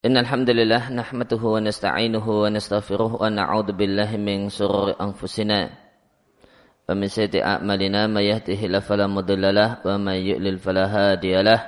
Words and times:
إن 0.00 0.16
الحمد 0.16 0.50
لله 0.50 0.96
نحمده 0.96 1.42
ونستعينه 1.44 2.24
ونستغفره 2.24 3.20
ونعوذ 3.20 3.68
بالله 3.76 4.16
من 4.16 4.48
شرور 4.48 4.96
أنفسنا. 4.96 5.60
ومن 6.88 7.06
سيئات 7.06 7.36
أعمالنا 7.36 8.08
ما 8.08 8.24
يهده 8.24 8.56
الله 8.64 8.80
فلا 8.80 9.06
مضل 9.06 9.44
له 9.54 9.84
ومن 9.84 10.16
يؤلل 10.24 10.56
فلا 10.56 10.86
هادي 10.88 11.44
له. 11.44 11.60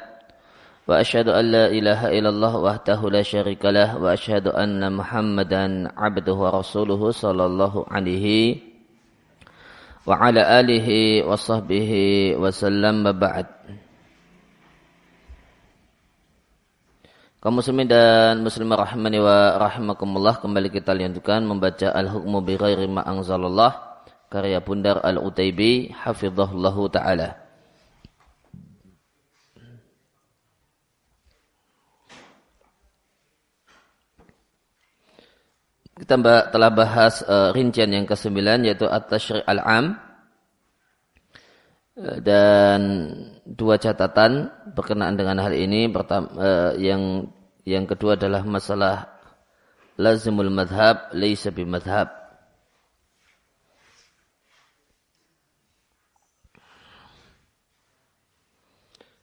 وأشهد 0.88 1.28
أن 1.28 1.44
لا 1.44 1.66
إله 1.68 2.00
إلا 2.08 2.28
الله 2.32 2.54
وحده 2.56 3.00
لا 3.12 3.20
شريك 3.20 3.60
له 3.68 4.00
وأشهد 4.00 4.48
أن 4.48 4.80
محمدا 4.80 5.92
عبده 5.92 6.32
ورسوله 6.32 7.10
صلى 7.12 7.44
الله 7.44 7.74
عليه 7.92 8.56
وعلى 10.08 10.42
آله 10.60 10.88
وصحبه 11.28 11.90
وسلم. 12.40 13.12
بعد 13.12 13.46
Kaum 17.42 17.58
muslimin 17.58 17.90
dan 17.90 18.38
muslimah 18.38 18.86
rahimani 18.86 19.18
wa 19.18 19.58
rahimakumullah 19.58 20.38
kembali 20.38 20.70
kita 20.70 20.94
lanjutkan 20.94 21.42
membaca 21.42 21.90
Al-Hukmu 21.90 22.38
bi 22.38 22.54
ghairi 22.54 22.86
ma 22.86 23.02
anzalallah 23.02 23.98
karya 24.30 24.62
Bundar 24.62 25.02
Al-Utaibi 25.02 25.90
hafizahullahu 25.90 26.86
taala. 26.94 27.34
Kita 35.98 36.14
telah 36.46 36.70
bahas 36.70 37.26
uh, 37.26 37.50
rincian 37.50 37.90
yang 37.90 38.06
ke-9 38.06 38.38
yaitu 38.70 38.86
At-Tashri' 38.86 39.42
Al-Am 39.42 39.98
uh, 41.98 42.18
dan 42.22 42.78
dua 43.46 43.78
catatan 43.78 44.50
berkenaan 44.74 45.18
dengan 45.18 45.42
hal 45.42 45.52
ini. 45.54 45.90
Pertama, 45.90 46.26
uh, 46.38 46.72
yang 46.78 47.30
yang 47.62 47.86
kedua 47.86 48.18
adalah 48.18 48.42
masalah 48.42 49.12
lazimul 49.98 50.50
madhab 50.50 51.10
laisa 51.14 51.54
bimadhab. 51.54 52.22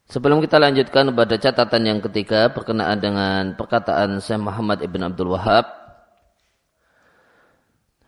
Sebelum 0.10 0.42
kita 0.42 0.58
lanjutkan 0.58 1.14
pada 1.14 1.38
catatan 1.38 1.86
yang 1.86 2.00
ketiga 2.02 2.50
berkenaan 2.50 2.98
dengan 2.98 3.54
perkataan 3.54 4.18
Syekh 4.18 4.42
Muhammad 4.42 4.82
Ibn 4.82 5.14
Abdul 5.14 5.38
Wahab 5.38 5.70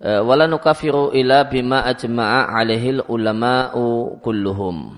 eh, 0.02 0.17
wala 0.17 0.50
nukafiru 0.50 1.13
ila 1.13 1.45
bima 1.45 1.85
ajma'a 1.85 2.57
alaihil 2.57 3.05
ulama'u 3.05 4.17
kulluhum 4.17 4.97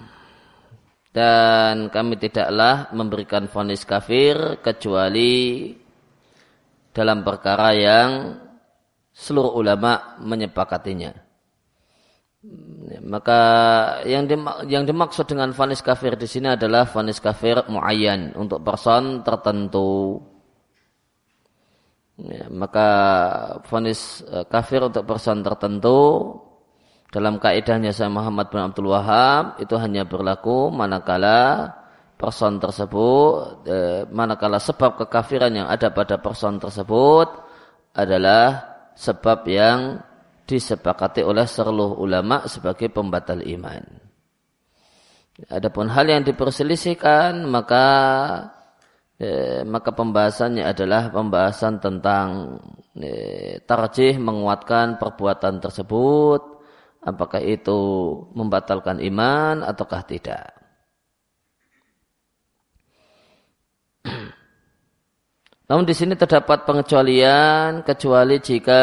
dan 1.14 1.94
kami 1.94 2.18
tidaklah 2.18 2.90
memberikan 2.90 3.46
vonis 3.46 3.86
kafir 3.86 4.58
kecuali 4.66 5.70
dalam 6.90 7.22
perkara 7.22 7.70
yang 7.78 8.10
seluruh 9.14 9.54
ulama 9.54 10.18
menyepakatinya. 10.26 11.14
Maka 13.08 13.40
yang 14.04 14.28
yang 14.68 14.84
dimaksud 14.84 15.30
dengan 15.30 15.56
vonis 15.56 15.80
kafir 15.80 16.20
di 16.20 16.28
sini 16.28 16.58
adalah 16.58 16.84
vonis 16.90 17.22
kafir 17.22 17.62
muayyan 17.70 18.36
untuk 18.36 18.66
person 18.66 19.24
tertentu. 19.24 20.20
Ya, 22.20 22.46
maka 22.50 22.90
vonis 23.70 24.22
eh, 24.28 24.46
kafir 24.50 24.86
untuk 24.86 25.06
person 25.08 25.42
tertentu 25.42 25.98
dalam 27.14 27.38
kaidahnya 27.38 27.94
saya 27.94 28.10
Muhammad 28.10 28.50
bin 28.50 28.58
Abdul 28.58 28.90
Wahab 28.90 29.62
itu 29.62 29.78
hanya 29.78 30.02
berlaku 30.02 30.74
manakala 30.74 31.70
person 32.18 32.58
tersebut 32.58 33.70
eh, 33.70 34.02
manakala 34.10 34.58
sebab 34.58 34.98
kekafiran 35.06 35.54
yang 35.54 35.70
ada 35.70 35.94
pada 35.94 36.18
person 36.18 36.58
tersebut 36.58 37.30
adalah 37.94 38.66
sebab 38.98 39.46
yang 39.46 40.02
disepakati 40.50 41.22
oleh 41.22 41.46
seluruh 41.46 42.02
ulama 42.02 42.50
sebagai 42.50 42.90
pembatal 42.90 43.46
iman. 43.46 43.86
Adapun 45.54 45.94
hal 45.94 46.10
yang 46.10 46.26
diperselisihkan 46.26 47.46
maka 47.46 47.86
eh, 49.22 49.62
maka 49.70 49.94
pembahasannya 49.94 50.66
adalah 50.66 51.14
pembahasan 51.14 51.78
tentang 51.78 52.58
eh, 52.98 53.62
tarjih 53.62 54.18
menguatkan 54.18 54.98
perbuatan 54.98 55.62
tersebut 55.62 56.53
apakah 57.04 57.44
itu 57.44 57.80
membatalkan 58.34 59.00
iman 59.04 59.64
ataukah 59.64 60.04
tidak. 60.08 60.56
Namun 65.70 65.86
di 65.88 65.96
sini 65.96 66.16
terdapat 66.16 66.68
pengecualian 66.68 67.84
kecuali 67.84 68.40
jika 68.40 68.82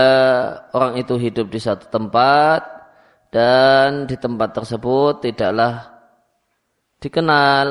orang 0.77 0.97
itu 1.01 1.17
hidup 1.17 1.49
di 1.49 1.61
satu 1.61 1.89
tempat 1.89 2.61
dan 3.33 4.05
di 4.05 4.17
tempat 4.17 4.53
tersebut 4.57 5.21
tidaklah 5.25 5.87
dikenal 7.01 7.69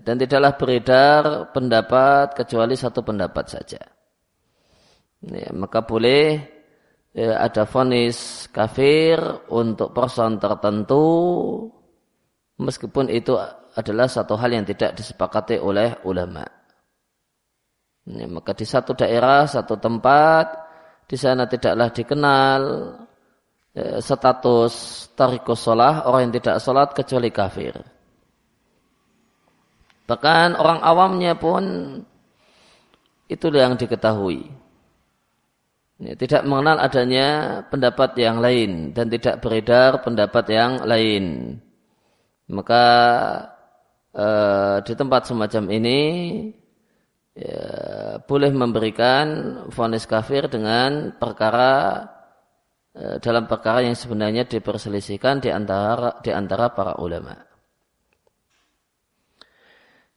dan 0.00 0.14
tidaklah 0.16 0.52
beredar 0.56 1.52
pendapat 1.52 2.32
kecuali 2.32 2.74
satu 2.76 3.04
pendapat 3.04 3.44
saja. 3.48 3.80
maka 5.56 5.80
boleh 5.84 6.53
ya, 7.14 7.40
ada 7.40 7.64
vonis 7.64 8.50
kafir 8.50 9.16
untuk 9.48 9.94
person 9.94 10.36
tertentu 10.42 11.06
meskipun 12.58 13.08
itu 13.08 13.38
adalah 13.74 14.06
satu 14.06 14.34
hal 14.38 14.54
yang 14.54 14.66
tidak 14.66 14.94
disepakati 14.94 15.58
oleh 15.58 15.98
ulama. 16.06 16.46
Ya, 18.04 18.28
maka 18.28 18.52
di 18.52 18.68
satu 18.68 18.92
daerah, 18.92 19.48
satu 19.48 19.80
tempat, 19.80 20.46
di 21.08 21.16
sana 21.16 21.48
tidaklah 21.48 21.88
dikenal 21.88 22.60
ya, 23.72 23.98
status 23.98 25.08
tarikus 25.16 25.64
sholah, 25.64 26.04
orang 26.06 26.28
yang 26.28 26.34
tidak 26.36 26.56
sholat 26.60 26.92
kecuali 26.92 27.32
kafir. 27.32 27.74
Bahkan 30.04 30.60
orang 30.60 30.84
awamnya 30.84 31.32
pun 31.32 31.64
itu 33.24 33.46
yang 33.48 33.80
diketahui. 33.80 34.63
Ya, 35.94 36.18
tidak 36.18 36.42
mengenal 36.42 36.82
adanya 36.82 37.62
pendapat 37.70 38.18
yang 38.18 38.42
lain 38.42 38.90
dan 38.90 39.06
tidak 39.06 39.38
beredar 39.38 40.02
pendapat 40.02 40.44
yang 40.50 40.82
lain. 40.82 41.54
Maka 42.50 42.84
eh, 44.10 44.76
di 44.82 44.92
tempat 44.98 45.30
semacam 45.30 45.70
ini 45.70 46.00
ya, 47.38 47.62
boleh 48.26 48.50
memberikan 48.50 49.26
vonis 49.70 50.02
kafir 50.10 50.50
dengan 50.50 51.14
perkara 51.14 52.02
eh, 52.98 53.22
dalam 53.22 53.46
perkara 53.46 53.86
yang 53.86 53.94
sebenarnya 53.94 54.50
diperselisihkan 54.50 55.46
di 55.46 55.54
antara 55.54 56.18
di 56.18 56.34
antara 56.34 56.74
para 56.74 56.98
ulama. 56.98 57.38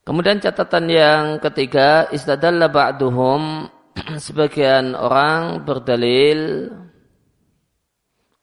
Kemudian 0.01 0.41
catatan 0.41 0.89
yang 0.89 1.23
ketiga 1.37 2.09
istadalla 2.09 2.65
ba'duhum 2.65 3.76
sebagian 4.27 4.93
orang 4.93 5.65
berdalil 5.65 6.71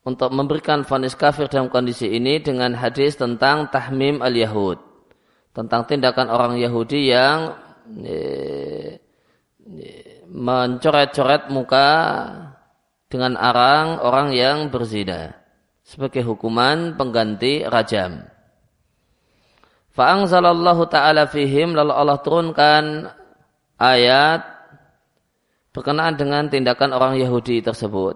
untuk 0.05 0.31
memberikan 0.37 0.85
vonis 0.85 1.17
kafir 1.17 1.49
dalam 1.49 1.73
kondisi 1.73 2.13
ini 2.13 2.43
dengan 2.43 2.77
hadis 2.77 3.17
tentang 3.17 3.73
tahmim 3.73 4.21
al-Yahud. 4.21 4.77
Tentang 5.55 5.87
tindakan 5.87 6.29
orang 6.29 6.59
Yahudi 6.59 7.15
yang 7.15 7.55
mencoret-coret 10.29 11.49
muka 11.49 11.91
dengan 13.07 13.39
arang 13.39 14.03
orang 14.03 14.35
yang 14.35 14.69
berzina 14.69 15.39
sebagai 15.87 16.27
hukuman 16.27 16.99
pengganti 16.99 17.63
rajam. 17.63 18.27
Fa'angzalallahu 19.95 20.91
ta'ala 20.91 21.31
fihim 21.31 21.79
lalu 21.79 21.93
Allah 21.95 22.19
turunkan 22.19 22.85
ayat 23.79 24.54
berkenaan 25.75 26.15
dengan 26.15 26.47
tindakan 26.47 26.95
orang 26.95 27.19
Yahudi 27.19 27.59
tersebut. 27.59 28.15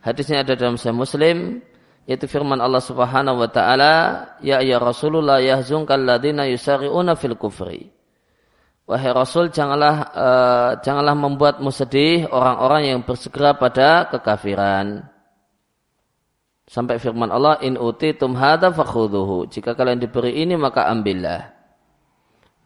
Hadisnya 0.00 0.42
ada 0.42 0.56
dalam 0.56 0.80
Sahih 0.80 0.96
Muslim 0.96 1.60
yaitu 2.08 2.26
firman 2.26 2.58
Allah 2.58 2.82
Subhanahu 2.82 3.38
wa 3.38 3.46
taala, 3.46 4.26
"Ya 4.42 4.58
ya 4.58 4.82
Rasulullah 4.82 5.38
yahzunkal 5.38 6.02
ladzina 6.02 6.50
yusari'una 6.50 7.14
fil 7.14 7.38
kufri." 7.38 7.94
Wahai 8.82 9.14
Rasul, 9.14 9.54
janganlah 9.54 9.94
uh, 10.10 10.70
janganlah 10.82 11.14
membuatmu 11.14 11.70
sedih 11.70 12.26
orang-orang 12.34 12.90
yang 12.90 12.98
bersegera 13.06 13.54
pada 13.54 14.10
kekafiran. 14.10 15.06
Sampai 16.66 16.98
firman 16.98 17.30
Allah, 17.30 17.62
"In 17.62 17.78
utitum 17.78 18.34
hadza 18.34 18.74
fakhudhuhu." 18.74 19.46
Jika 19.54 19.78
kalian 19.78 20.02
diberi 20.02 20.42
ini 20.42 20.58
maka 20.58 20.90
ambillah. 20.90 21.61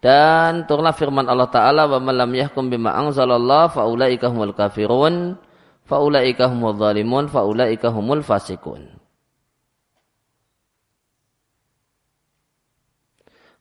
Dan 0.06 0.70
turunlah 0.70 0.94
firman 0.94 1.26
Allah 1.26 1.50
Ta'ala 1.50 1.91
wa 1.91 1.99
malam 1.99 2.31
yahkum 2.31 2.70
bima 2.70 2.94
anzalallah 2.94 3.67
faulaika 3.67 4.31
humul 4.31 4.55
kafirun 4.55 5.35
faulaika 5.82 6.47
humul 6.47 6.79
zalimun 6.79 7.26
faulaika 7.26 7.91
humul 7.91 8.23
fasikun. 8.23 8.87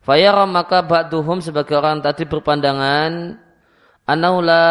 Fayara 0.06 0.46
maka 0.46 0.86
ba'duhum 0.86 1.42
sebagai 1.42 1.82
orang 1.82 2.06
tadi 2.06 2.30
berpandangan 2.30 3.42
anaula 4.06 4.62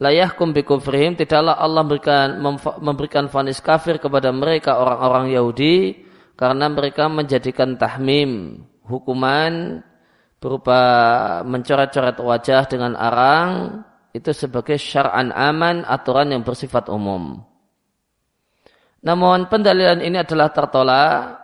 layahkum 0.00 0.56
bikufrihim 0.56 1.12
tidaklah 1.12 1.60
Allah 1.60 1.84
memberikan 1.84 2.40
memberikan 2.80 3.28
vonis 3.28 3.60
kafir 3.60 4.00
kepada 4.00 4.32
mereka 4.32 4.80
orang-orang 4.80 5.28
Yahudi 5.28 6.08
karena 6.40 6.72
mereka 6.72 7.12
menjadikan 7.12 7.76
tahmim 7.76 8.64
hukuman 8.88 9.84
berupa 10.40 10.80
mencoret-coret 11.44 12.18
wajah 12.18 12.64
dengan 12.66 12.96
arang 12.96 13.82
itu 14.16 14.32
sebagai 14.32 14.80
syar'an 14.80 15.30
aman 15.34 15.84
aturan 15.84 16.32
yang 16.32 16.42
bersifat 16.42 16.88
umum. 16.88 17.44
Namun 19.04 19.46
pendalilan 19.46 20.02
ini 20.02 20.18
adalah 20.18 20.50
tertolak 20.50 21.38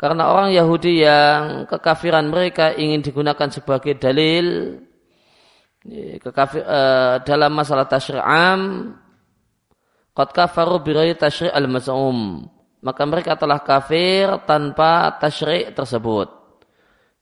karena 0.00 0.32
orang 0.32 0.52
Yahudi 0.52 1.04
yang 1.04 1.68
kekafiran 1.68 2.28
mereka 2.28 2.72
ingin 2.72 3.04
digunakan 3.04 3.48
sebagai 3.52 3.96
dalil 4.00 4.78
kekafir, 6.20 6.64
uh, 6.64 7.20
dalam 7.22 7.52
masalah 7.52 7.84
tasyri'am 7.84 8.92
qad 10.16 10.28
kafaru 10.32 10.80
birai 10.80 11.12
tasyri' 11.12 11.52
al-maz'um 11.52 12.48
maka 12.84 13.02
mereka 13.04 13.36
telah 13.36 13.60
kafir 13.60 14.44
tanpa 14.48 15.14
tasyri' 15.20 15.72
tersebut 15.76 16.43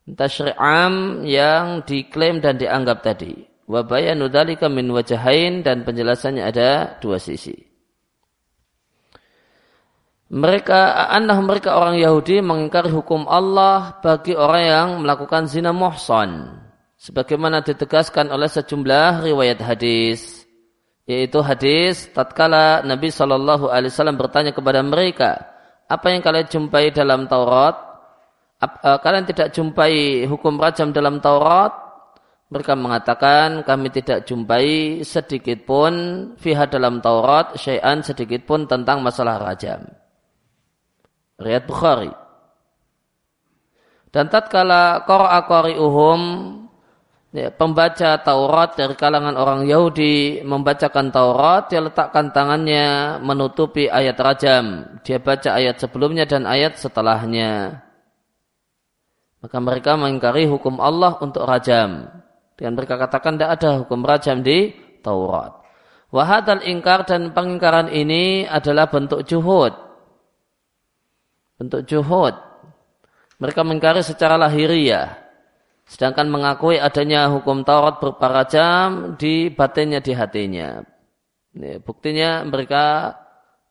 tasyri'am 0.06 1.22
yang 1.22 1.86
diklaim 1.86 2.42
dan 2.42 2.58
dianggap 2.58 3.06
tadi. 3.06 3.46
Wa 3.66 3.86
bayanu 3.86 4.26
dzalika 4.26 4.66
wajahain 4.68 5.62
dan 5.62 5.86
penjelasannya 5.86 6.42
ada 6.42 6.98
dua 6.98 7.22
sisi. 7.22 7.54
Mereka 10.32 11.12
anah 11.12 11.38
mereka 11.44 11.76
orang 11.76 12.00
Yahudi 12.00 12.40
mengingkari 12.40 12.88
hukum 12.88 13.28
Allah 13.28 14.00
bagi 14.00 14.32
orang 14.32 14.62
yang 14.64 14.88
melakukan 15.04 15.44
zina 15.44 15.76
muhsan 15.76 16.56
sebagaimana 16.96 17.60
ditegaskan 17.60 18.32
oleh 18.32 18.48
sejumlah 18.48 19.28
riwayat 19.28 19.60
hadis 19.60 20.48
yaitu 21.04 21.36
hadis 21.44 22.08
tatkala 22.16 22.80
Nabi 22.80 23.12
Shallallahu 23.12 23.68
alaihi 23.68 23.92
wasallam 23.92 24.16
bertanya 24.16 24.56
kepada 24.56 24.80
mereka 24.80 25.52
apa 25.84 26.14
yang 26.14 26.24
kalian 26.24 26.48
jumpai 26.48 26.94
dalam 26.96 27.28
Taurat 27.28 27.91
eh, 28.62 28.98
kalian 29.02 29.26
tidak 29.26 29.50
jumpai 29.50 30.24
hukum 30.30 30.54
rajam 30.56 30.94
dalam 30.94 31.18
Taurat 31.18 31.82
mereka 32.52 32.76
mengatakan 32.76 33.64
kami 33.64 33.88
tidak 33.88 34.28
jumpai 34.28 35.00
sedikit 35.08 35.64
pun 35.64 35.92
fiha 36.36 36.68
dalam 36.68 37.00
Taurat 37.00 37.56
syai'an 37.56 38.04
sedikit 38.04 38.44
pun 38.44 38.68
tentang 38.68 39.00
masalah 39.00 39.40
rajam. 39.40 39.88
Riat 41.40 41.64
Bukhari. 41.64 42.12
Dan 44.12 44.28
tatkala 44.28 45.08
qara'a 45.08 45.48
qari'uhum 45.48 46.20
ya, 47.32 47.48
pembaca 47.56 48.20
Taurat 48.20 48.76
dari 48.76 49.00
kalangan 49.00 49.32
orang 49.40 49.64
Yahudi 49.64 50.44
membacakan 50.44 51.08
Taurat 51.08 51.72
dia 51.72 51.80
letakkan 51.80 52.36
tangannya 52.36 53.16
menutupi 53.24 53.88
ayat 53.88 54.20
rajam. 54.20 55.00
Dia 55.00 55.16
baca 55.24 55.56
ayat 55.56 55.80
sebelumnya 55.80 56.28
dan 56.28 56.44
ayat 56.44 56.76
setelahnya 56.76 57.80
maka 59.42 59.58
mereka 59.58 59.98
mengingkari 59.98 60.46
hukum 60.46 60.78
Allah 60.78 61.18
untuk 61.18 61.42
rajam 61.44 62.06
dan 62.54 62.70
mereka 62.78 62.96
katakan 62.96 63.36
tidak 63.36 63.50
ada 63.58 63.70
hukum 63.82 64.06
rajam 64.06 64.40
di 64.40 64.70
Taurat 65.02 65.58
wahadal 66.14 66.62
ingkar 66.62 67.02
dan 67.04 67.34
pengingkaran 67.34 67.90
ini 67.90 68.46
adalah 68.46 68.86
bentuk 68.86 69.26
juhud 69.26 69.92
bentuk 71.62 71.86
juhud. 71.86 72.34
Mereka 73.38 73.62
mengingkari 73.62 74.02
secara 74.02 74.34
lahiriah. 74.34 75.22
Sedangkan 75.86 76.26
mengakui 76.26 76.82
adanya 76.82 77.30
hukum 77.30 77.62
Taurat 77.62 78.02
berupa 78.02 78.42
jam 78.50 79.14
di 79.14 79.50
batinnya, 79.50 80.02
di 80.02 80.12
hatinya. 80.14 80.82
Ini, 81.52 81.78
buktinya 81.82 82.42
mereka 82.46 83.14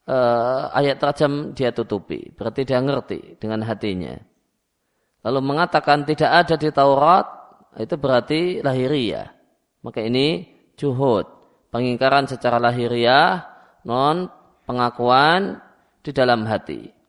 uh, 0.08 0.72
ayat 0.76 1.00
rajam 1.04 1.52
dia 1.52 1.76
tutupi. 1.76 2.32
Berarti 2.36 2.68
dia 2.68 2.80
ngerti 2.80 3.40
dengan 3.40 3.64
hatinya. 3.68 4.16
Lalu 5.22 5.40
mengatakan 5.42 6.02
tidak 6.06 6.32
ada 6.46 6.56
di 6.58 6.70
Taurat, 6.74 7.26
itu 7.78 7.96
berarti 7.96 8.60
lahiriah. 8.66 9.30
Maka 9.86 10.02
ini 10.02 10.50
juhud. 10.78 11.26
Pengingkaran 11.72 12.28
secara 12.28 12.58
lahiriah, 12.60 13.46
non 13.86 14.28
pengakuan 14.66 15.62
di 16.02 16.12
dalam 16.12 16.44
hati. 16.50 17.02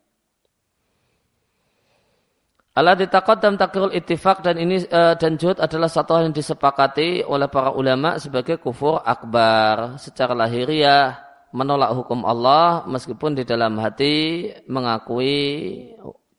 Allah 2.72 2.96
ditaqaddam 2.96 3.60
takrul 3.60 3.92
ittifaq 3.92 4.40
dan 4.40 4.56
ini 4.56 4.80
uh, 4.88 5.12
dan 5.20 5.36
juhud 5.36 5.60
adalah 5.60 5.92
satu 5.92 6.16
hal 6.16 6.32
yang 6.32 6.36
disepakati 6.36 7.20
oleh 7.20 7.44
para 7.52 7.68
ulama 7.76 8.16
sebagai 8.16 8.56
kufur 8.56 8.96
akbar 9.04 10.00
secara 10.00 10.32
lahiriah 10.32 11.20
menolak 11.52 11.92
hukum 11.92 12.24
Allah 12.24 12.88
meskipun 12.88 13.36
di 13.36 13.44
dalam 13.44 13.76
hati 13.76 14.48
mengakui 14.64 15.92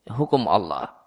hukum 0.09 0.49
Allah. 0.49 1.02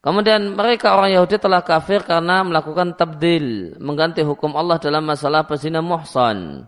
Kemudian 0.00 0.56
mereka 0.56 0.96
orang 0.96 1.12
Yahudi 1.12 1.36
telah 1.36 1.60
kafir 1.60 2.00
karena 2.08 2.40
melakukan 2.40 2.96
tabdil, 2.96 3.76
mengganti 3.76 4.24
hukum 4.24 4.56
Allah 4.56 4.80
dalam 4.80 5.04
masalah 5.04 5.44
pezina 5.44 5.84
muhsan. 5.84 6.64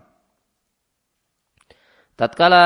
Tatkala 2.13 2.65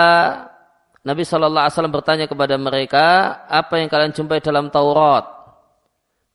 Nabi 1.07 1.23
Shallallahu 1.23 1.63
Alaihi 1.63 1.75
Wasallam 1.79 1.95
bertanya 1.95 2.25
kepada 2.27 2.59
mereka, 2.59 3.05
apa 3.47 3.79
yang 3.79 3.87
kalian 3.87 4.11
jumpai 4.11 4.43
dalam 4.43 4.67
Taurat? 4.67 5.23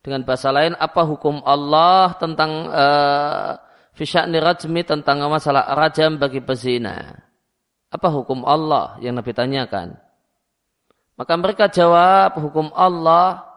Dengan 0.00 0.24
bahasa 0.24 0.48
lain, 0.48 0.72
apa 0.80 1.04
hukum 1.04 1.44
Allah 1.44 2.16
tentang 2.16 2.72
uh, 2.72 3.60
rajmi 4.00 4.80
tentang 4.80 5.20
masalah 5.28 5.76
rajam 5.76 6.16
bagi 6.16 6.40
pezina? 6.40 7.20
Apa 7.92 8.08
hukum 8.08 8.48
Allah 8.48 8.96
yang 9.04 9.12
Nabi 9.12 9.36
tanyakan? 9.36 9.92
Maka 11.20 11.32
mereka 11.36 11.68
jawab, 11.68 12.32
hukum 12.40 12.72
Allah 12.72 13.51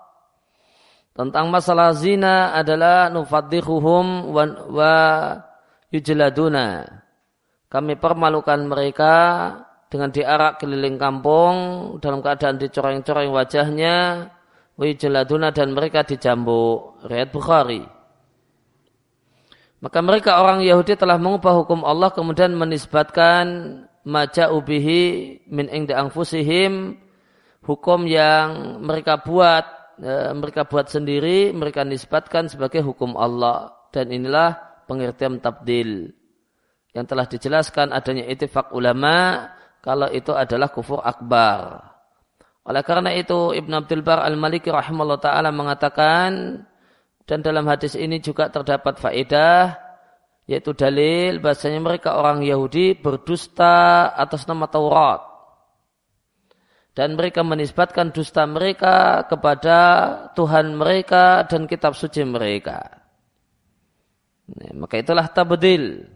tentang 1.15 1.47
masalah 1.47 1.95
zina 1.95 2.51
adalah 2.51 3.07
nufaddihuhum 3.09 4.35
wa, 4.35 4.43
wa 4.67 4.95
yujladuna. 5.89 6.83
Kami 7.71 7.95
permalukan 7.95 8.59
mereka 8.67 9.15
dengan 9.87 10.11
diarak 10.11 10.59
keliling 10.59 10.99
kampung 10.99 11.55
dalam 12.03 12.19
keadaan 12.19 12.59
dicoreng-coreng 12.59 13.31
wajahnya 13.31 14.27
wijeladuna 14.75 15.55
dan 15.55 15.71
mereka 15.71 16.03
dijambuk 16.03 16.99
riwayat 17.07 17.31
Bukhari 17.31 17.83
maka 19.79 19.99
mereka 20.03 20.41
orang 20.41 20.65
Yahudi 20.65 20.99
telah 20.99 21.15
mengubah 21.15 21.63
hukum 21.63 21.87
Allah 21.87 22.11
kemudian 22.11 22.51
menisbatkan 22.55 23.45
maja 24.03 24.51
ubihi 24.51 25.43
min 25.47 25.71
ing 25.71 25.87
anfusihim 25.87 26.99
hukum 27.63 28.03
yang 28.03 28.81
mereka 28.83 29.21
buat 29.23 29.63
mereka 30.35 30.67
buat 30.67 30.91
sendiri 30.91 31.55
mereka 31.55 31.87
nisbatkan 31.87 32.51
sebagai 32.51 32.83
hukum 32.83 33.15
Allah 33.15 33.71
dan 33.95 34.11
inilah 34.11 34.59
pengertian 34.85 35.39
tabdil 35.39 36.11
yang 36.95 37.05
telah 37.07 37.27
dijelaskan 37.27 37.91
adanya 37.91 38.27
itifak 38.27 38.71
ulama 38.71 39.47
kalau 39.83 40.09
itu 40.09 40.31
adalah 40.33 40.71
kufur 40.71 41.03
akbar. 41.03 41.91
Oleh 42.65 42.81
karena 42.81 43.13
itu 43.13 43.53
Ibn 43.53 43.85
Abdul 43.85 44.01
Bar 44.01 44.25
Al-Maliki 44.25 44.73
rahimahullah 44.73 45.21
ta'ala 45.21 45.53
mengatakan 45.53 46.59
dan 47.29 47.39
dalam 47.45 47.69
hadis 47.69 47.93
ini 47.93 48.17
juga 48.17 48.49
terdapat 48.49 48.97
faedah 48.97 49.77
yaitu 50.49 50.73
dalil 50.73 51.41
bahasanya 51.41 51.81
mereka 51.81 52.17
orang 52.17 52.41
Yahudi 52.41 52.97
berdusta 52.97 54.09
atas 54.17 54.49
nama 54.49 54.65
Taurat 54.65 55.34
dan 56.95 57.19
mereka 57.19 57.43
menisbatkan 57.43 58.15
dusta 58.15 58.47
mereka 58.47 59.27
kepada 59.27 59.79
Tuhan 60.31 60.79
mereka 60.79 61.43
dan 61.43 61.67
kitab 61.67 61.91
suci 61.93 62.23
mereka. 62.23 63.03
Nah, 64.47 64.71
maka 64.79 65.03
itulah 65.03 65.27
tabdil 65.27 66.07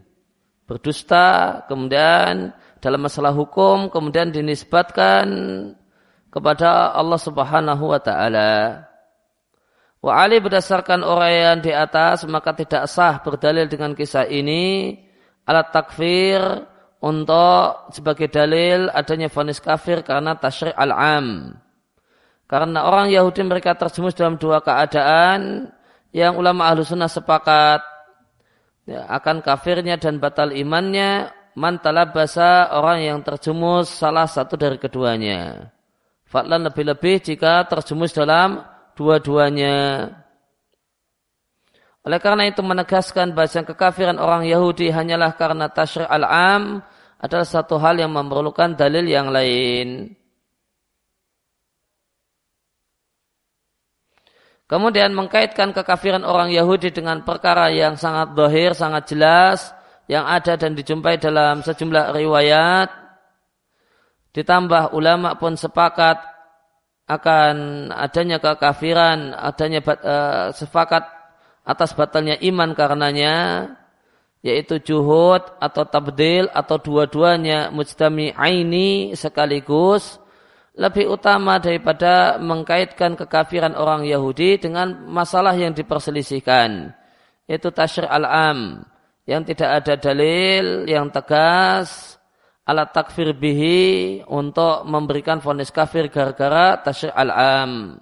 berdusta 0.64 1.60
kemudian 1.68 2.56
dalam 2.80 3.00
masalah 3.04 3.36
hukum 3.36 3.92
kemudian 3.92 4.32
dinisbatkan 4.32 5.28
kepada 6.32 6.96
Allah 6.96 7.20
Subhanahu 7.20 7.84
wa 7.92 8.00
taala. 8.00 8.86
Wa 10.00 10.24
Ali 10.24 10.40
berdasarkan 10.40 11.04
orang 11.04 11.32
yang 11.34 11.58
di 11.60 11.76
atas 11.76 12.24
maka 12.24 12.56
tidak 12.56 12.88
sah 12.88 13.20
berdalil 13.20 13.68
dengan 13.68 13.92
kisah 13.92 14.24
ini 14.24 14.96
alat 15.44 15.68
takfir 15.76 16.40
untuk 17.00 17.92
sebagai 17.96 18.28
dalil 18.28 18.92
adanya 18.92 19.32
vonis 19.32 19.58
kafir 19.58 20.04
karena 20.04 20.36
tasyri' 20.36 20.76
al-am. 20.76 21.56
Karena 22.44 22.84
orang 22.84 23.08
Yahudi 23.08 23.40
mereka 23.46 23.72
terjemus 23.72 24.12
dalam 24.12 24.36
dua 24.36 24.60
keadaan 24.60 25.70
yang 26.12 26.36
ulama 26.36 26.68
ahlu 26.68 26.82
sunnah 26.84 27.08
sepakat 27.08 27.80
ya, 28.84 29.06
akan 29.06 29.40
kafirnya 29.40 29.96
dan 29.96 30.18
batal 30.18 30.50
imannya 30.52 31.30
man 31.54 31.78
talabasa 31.78 32.74
orang 32.74 33.06
yang 33.06 33.18
terjumus 33.22 33.88
salah 33.88 34.26
satu 34.26 34.58
dari 34.58 34.76
keduanya. 34.76 35.70
Fadlan 36.26 36.66
lebih-lebih 36.68 37.22
jika 37.26 37.66
terjumus 37.66 38.14
dalam 38.14 38.62
dua-duanya. 38.94 40.10
Oleh 42.00 42.18
karena 42.18 42.48
itu 42.48 42.64
menegaskan 42.64 43.36
bahasa 43.36 43.60
kekafiran 43.60 44.16
orang 44.16 44.42
Yahudi 44.48 44.88
hanyalah 44.88 45.36
karena 45.36 45.68
tasyri' 45.68 46.08
al-am 46.08 46.80
adalah 47.20 47.44
satu 47.44 47.76
hal 47.76 48.00
yang 48.00 48.10
memerlukan 48.16 48.74
dalil 48.74 49.04
yang 49.04 49.28
lain. 49.28 50.16
Kemudian 54.64 55.12
mengkaitkan 55.12 55.74
kekafiran 55.74 56.22
orang 56.22 56.54
Yahudi 56.54 56.94
dengan 56.94 57.26
perkara 57.26 57.74
yang 57.74 57.98
sangat 57.98 58.32
dohir, 58.38 58.70
sangat 58.72 59.10
jelas, 59.10 59.74
yang 60.06 60.24
ada 60.24 60.54
dan 60.54 60.78
dijumpai 60.78 61.18
dalam 61.18 61.60
sejumlah 61.60 62.14
riwayat. 62.14 62.88
Ditambah 64.30 64.94
ulama 64.94 65.34
pun 65.34 65.58
sepakat 65.58 66.22
akan 67.10 67.54
adanya 67.90 68.38
kekafiran, 68.38 69.34
adanya 69.34 69.82
uh, 69.82 70.54
sepakat 70.54 71.02
atas 71.66 71.90
batalnya 71.98 72.38
iman 72.38 72.70
karenanya, 72.70 73.34
yaitu 74.40 74.80
juhud 74.80 75.44
atau 75.60 75.84
tabdil 75.84 76.48
atau 76.52 76.80
dua-duanya 76.80 77.68
mujtami 77.68 78.32
aini 78.32 79.12
sekaligus, 79.12 80.16
lebih 80.80 81.12
utama 81.12 81.60
daripada 81.60 82.40
mengkaitkan 82.40 83.18
kekafiran 83.18 83.76
orang 83.76 84.08
Yahudi 84.08 84.56
dengan 84.56 85.04
masalah 85.10 85.52
yang 85.52 85.76
diperselisihkan 85.76 86.96
yaitu 87.50 87.68
tasyri 87.74 88.06
al-am 88.06 88.86
yang 89.26 89.42
tidak 89.42 89.82
ada 89.82 89.98
dalil 89.98 90.86
yang 90.86 91.10
tegas 91.10 92.16
alat 92.62 92.94
takfir 92.94 93.34
bihi 93.34 94.22
untuk 94.30 94.86
memberikan 94.86 95.42
vonis 95.42 95.74
kafir 95.74 96.06
gara-gara 96.06 96.78
tasyri 96.78 97.10
al-am. 97.10 97.98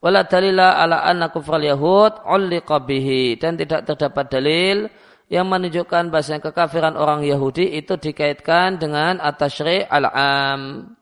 Wala 0.00 0.24
dalila 0.24 0.80
ala 0.80 1.04
anna 1.04 1.28
kufral 1.28 1.60
yahud 1.60 2.24
ulliqa 2.24 2.80
bihi 2.80 3.36
dan 3.36 3.60
tidak 3.60 3.84
terdapat 3.84 4.32
dalil 4.32 4.88
yang 5.26 5.50
menunjukkan 5.50 6.14
bahasa 6.14 6.38
kekafiran 6.38 6.94
orang 6.94 7.26
Yahudi 7.26 7.74
itu 7.74 7.98
dikaitkan 7.98 8.78
dengan 8.78 9.18
atasyri 9.18 9.82
al-am. 9.82 10.94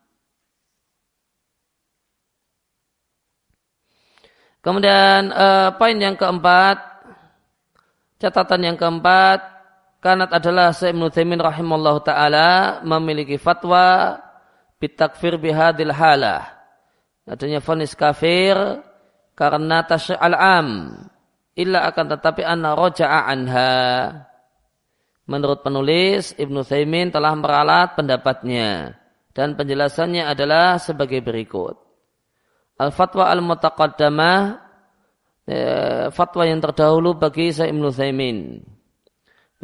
Kemudian 4.65 5.29
uh, 5.29 5.77
poin 5.77 5.93
yang 6.01 6.17
keempat, 6.17 6.81
catatan 8.17 8.73
yang 8.73 8.77
keempat, 8.81 9.45
kanat 10.01 10.33
adalah 10.33 10.73
Syekh 10.73 10.97
Ibnu 10.97 11.13
rahimallahu 11.37 12.01
taala 12.01 12.81
memiliki 12.81 13.37
fatwa 13.37 14.17
bitakfir 14.81 15.37
bihadil 15.37 15.93
halah. 15.93 16.49
Adanya 17.29 17.61
fonis 17.61 17.93
kafir 17.93 18.57
karena 19.37 19.85
tasy' 19.85 20.17
al-am 20.17 20.97
illa 21.55 21.87
akan 21.91 22.07
tetapi 22.19 22.43
anna 22.43 22.75
roja'a 22.75 23.31
anha. 23.31 23.75
Menurut 25.25 25.65
penulis 25.65 26.37
Ibnu 26.37 26.61
Taimin 26.69 27.09
telah 27.09 27.33
meralat 27.33 27.97
pendapatnya 27.97 28.93
dan 29.33 29.57
penjelasannya 29.57 30.29
adalah 30.29 30.77
sebagai 30.77 31.25
berikut. 31.25 31.81
Al-Fatwa 32.77 33.33
Al-Mutaqaddamah 33.33 34.39
eh, 35.49 36.07
fatwa 36.13 36.45
yang 36.45 36.61
terdahulu 36.61 37.17
bagi 37.17 37.55
Syekh 37.55 37.73
Ibnu 37.73 37.89
Thaimin. 37.89 38.61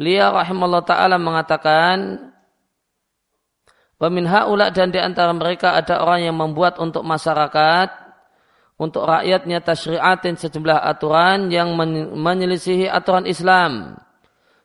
Beliau 0.01 0.33
rahimahullah 0.33 0.81
taala 0.81 1.21
mengatakan 1.21 2.31
Wamin 4.01 4.25
haula 4.25 4.73
dan 4.73 4.89
di 4.89 4.97
antara 4.97 5.29
mereka 5.29 5.77
ada 5.77 6.01
orang 6.01 6.25
yang 6.25 6.33
membuat 6.33 6.81
untuk 6.81 7.05
masyarakat 7.05 8.00
untuk 8.81 9.05
rakyatnya 9.05 9.61
tasyri'atin 9.61 10.41
sejumlah 10.41 10.81
aturan 10.81 11.53
yang 11.53 11.77
menyelisihi 12.17 12.89
aturan 12.89 13.29
Islam 13.29 13.93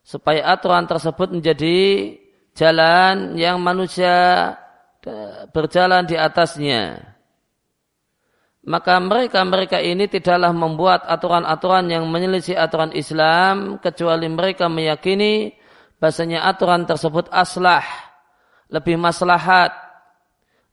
supaya 0.01 0.57
aturan 0.57 0.89
tersebut 0.89 1.37
menjadi 1.37 2.17
jalan 2.57 3.37
yang 3.37 3.61
manusia 3.61 4.17
eh, 5.05 5.45
berjalan 5.53 6.09
di 6.09 6.17
atasnya. 6.17 7.13
Maka 8.67 8.99
mereka-mereka 8.99 9.79
ini 9.85 10.11
tidaklah 10.11 10.51
membuat 10.51 11.07
aturan-aturan 11.07 11.87
yang 11.87 12.09
menyelisih 12.09 12.59
aturan 12.59 12.91
Islam 12.97 13.79
kecuali 13.79 14.27
mereka 14.27 14.67
meyakini 14.67 15.55
bahasanya 16.03 16.43
aturan 16.51 16.83
tersebut 16.83 17.31
aslah, 17.31 17.87
lebih 18.67 18.99
maslahat, 18.99 19.86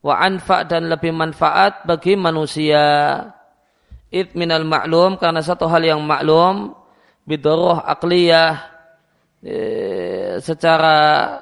wa 0.03 0.19
anfa 0.19 0.67
dan 0.67 0.91
lebih 0.91 1.15
manfaat 1.15 1.87
bagi 1.87 2.19
manusia. 2.19 3.17
It 4.13 4.37
minal 4.37 4.67
maklum 4.67 5.17
karena 5.17 5.41
satu 5.41 5.65
hal 5.65 5.81
yang 5.81 6.03
maklum 6.03 6.75
bidoroh 7.25 7.81
akliyah 7.81 8.61
eh, 9.41 10.37
secara 10.37 11.39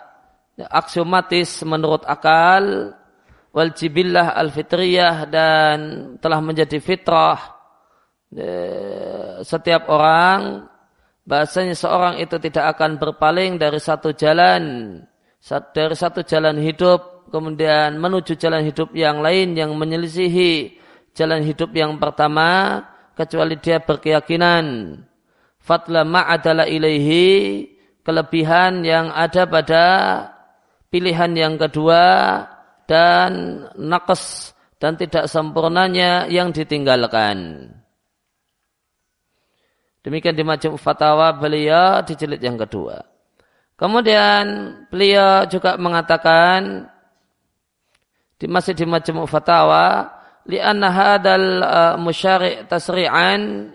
aksiomatis 0.55 1.65
menurut 1.67 2.05
akal 2.07 2.95
wal 3.51 3.71
jibillah 3.75 4.37
al 4.37 4.53
fitriyah 4.53 5.27
dan 5.27 5.77
telah 6.23 6.39
menjadi 6.39 6.79
fitrah 6.79 7.59
setiap 9.43 9.91
orang 9.91 10.63
bahasanya 11.27 11.75
seorang 11.75 12.15
itu 12.23 12.39
tidak 12.39 12.79
akan 12.79 12.95
berpaling 12.95 13.59
dari 13.59 13.75
satu 13.75 14.15
jalan 14.15 14.95
dari 15.75 15.95
satu 15.95 16.23
jalan 16.23 16.55
hidup 16.63 17.10
kemudian 17.31 17.95
menuju 17.97 18.35
jalan 18.35 18.67
hidup 18.67 18.91
yang 18.91 19.23
lain 19.23 19.55
yang 19.55 19.71
menyelisihi 19.73 20.77
jalan 21.15 21.41
hidup 21.41 21.71
yang 21.71 21.95
pertama 21.97 22.83
kecuali 23.15 23.55
dia 23.57 23.79
berkeyakinan 23.79 24.99
fatla 25.57 26.03
ma'adala 26.03 26.67
ilaihi 26.67 27.65
kelebihan 28.03 28.83
yang 28.83 29.09
ada 29.15 29.47
pada 29.47 29.85
pilihan 30.91 31.31
yang 31.31 31.55
kedua 31.55 32.03
dan 32.89 33.63
nakes 33.79 34.51
dan 34.81 34.97
tidak 34.99 35.29
sempurnanya 35.29 36.27
yang 36.27 36.51
ditinggalkan. 36.51 37.69
Demikian 40.01 40.33
di 40.33 40.41
Majmu' 40.41 40.81
Fatawa 40.81 41.29
beliau 41.37 42.01
di 42.01 42.17
jilid 42.17 42.41
yang 42.41 42.57
kedua. 42.57 43.05
Kemudian 43.77 44.45
beliau 44.89 45.45
juga 45.45 45.77
mengatakan 45.77 46.90
di 48.41 48.49
masih 48.49 48.73
di 48.73 48.89
Majmu' 48.89 49.29
Fatawa 49.29 50.09
li'anna 50.49 50.89
hadal 50.89 51.45
uh, 51.61 51.95
musyari' 52.01 52.65
tasri'an 52.65 53.69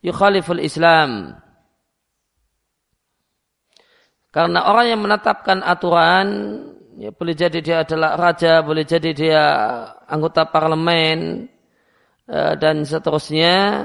yukhaliful 0.00 0.64
Islam. 0.64 1.36
Karena 4.32 4.72
orang 4.72 4.86
yang 4.96 5.00
menetapkan 5.04 5.60
aturan 5.60 6.28
Ya, 6.96 7.12
boleh 7.12 7.36
jadi 7.36 7.60
dia 7.60 7.76
adalah 7.84 8.16
raja, 8.16 8.64
boleh 8.64 8.88
jadi 8.88 9.12
dia 9.12 9.44
anggota 10.08 10.48
parlemen 10.48 11.44
eh, 12.24 12.54
dan 12.56 12.88
seterusnya. 12.88 13.84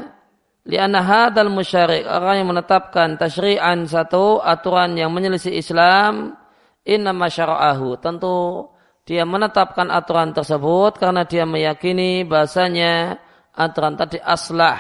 Lianna 0.64 1.04
hadal 1.04 1.52
musyarik 1.52 2.08
orang 2.08 2.40
yang 2.40 2.50
menetapkan 2.56 3.20
tasyri'an 3.20 3.84
satu 3.84 4.40
aturan 4.40 4.96
yang 4.96 5.12
menyelisih 5.12 5.52
Islam 5.52 6.40
inna 6.88 7.12
masyara'ahu 7.12 8.00
tentu 8.00 8.70
dia 9.06 9.26
menetapkan 9.26 9.90
aturan 9.90 10.32
tersebut 10.32 11.02
karena 11.02 11.26
dia 11.26 11.44
meyakini 11.44 12.22
bahasanya 12.22 13.18
aturan 13.58 13.98
tadi 13.98 14.22
aslah 14.22 14.78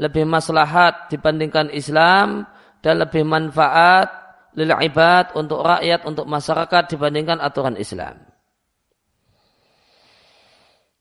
lebih 0.00 0.26
maslahat 0.26 1.12
dibandingkan 1.12 1.70
Islam 1.70 2.48
dan 2.80 2.98
lebih 2.98 3.22
manfaat 3.22 4.10
lil 4.56 4.72
ibad 4.74 5.36
untuk 5.38 5.62
rakyat 5.62 6.02
untuk 6.08 6.26
masyarakat 6.26 6.82
dibandingkan 6.90 7.38
aturan 7.38 7.78
Islam. 7.78 8.18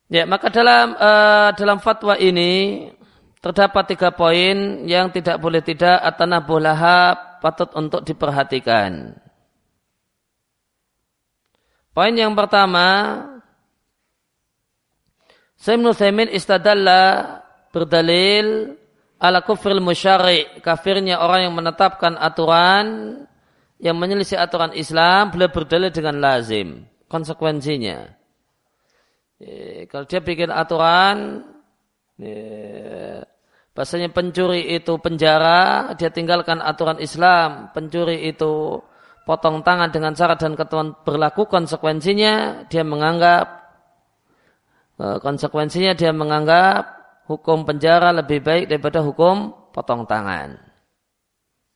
Ya, 0.10 0.26
maka 0.26 0.50
dalam 0.50 0.98
uh, 0.98 1.54
dalam 1.54 1.78
fatwa 1.82 2.18
ini 2.18 2.86
terdapat 3.40 3.94
tiga 3.94 4.10
poin 4.10 4.86
yang 4.90 5.14
tidak 5.14 5.38
boleh 5.38 5.62
tidak 5.62 6.02
atau 6.02 6.26
bolaha 6.44 7.14
patut 7.40 7.72
untuk 7.78 8.04
diperhatikan. 8.04 9.16
Poin 12.00 12.16
yang 12.16 12.32
pertama, 12.32 12.88
Sayyidina 15.60 15.92
Thaymin 15.92 16.32
istadalla 16.32 17.04
berdalil 17.76 18.80
ala 19.20 19.44
kufril 19.44 19.84
musyari 19.84 20.48
kafirnya 20.64 21.20
orang 21.20 21.52
yang 21.52 21.60
menetapkan 21.60 22.16
aturan 22.16 23.20
yang 23.84 24.00
menyelisih 24.00 24.40
aturan 24.40 24.72
Islam 24.80 25.36
beliau 25.36 25.52
berdalil 25.52 25.92
dengan 25.92 26.24
lazim 26.24 26.88
konsekuensinya. 27.12 28.08
E, 29.36 29.84
kalau 29.92 30.08
dia 30.08 30.24
bikin 30.24 30.56
aturan 30.56 31.44
e, 32.16 32.32
bahasanya 33.76 34.08
pencuri 34.16 34.72
itu 34.72 34.96
penjara, 35.04 35.92
dia 36.00 36.08
tinggalkan 36.16 36.64
aturan 36.64 37.04
Islam, 37.04 37.76
pencuri 37.76 38.24
itu 38.32 38.88
potong 39.30 39.62
tangan 39.62 39.94
dengan 39.94 40.18
syarat 40.18 40.42
dan 40.42 40.58
ketentuan 40.58 40.98
berlaku 41.06 41.46
konsekuensinya 41.46 42.66
dia 42.66 42.82
menganggap 42.82 43.46
eh, 44.98 45.18
konsekuensinya 45.22 45.94
dia 45.94 46.10
menganggap 46.10 46.98
hukum 47.30 47.62
penjara 47.62 48.10
lebih 48.10 48.42
baik 48.42 48.66
daripada 48.74 49.06
hukum 49.06 49.54
potong 49.70 50.10
tangan. 50.10 50.58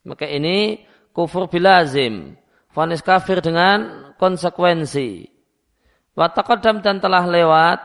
Maka 0.01 0.25
ini 0.25 0.81
kufur 1.13 1.45
bilazim. 1.45 2.33
Fonis 2.74 3.05
kafir 3.05 3.38
dengan 3.38 4.10
konsekuensi. 4.17 5.29
Watakadam 6.17 6.81
dan 6.81 6.98
telah 6.98 7.24
lewat. 7.29 7.79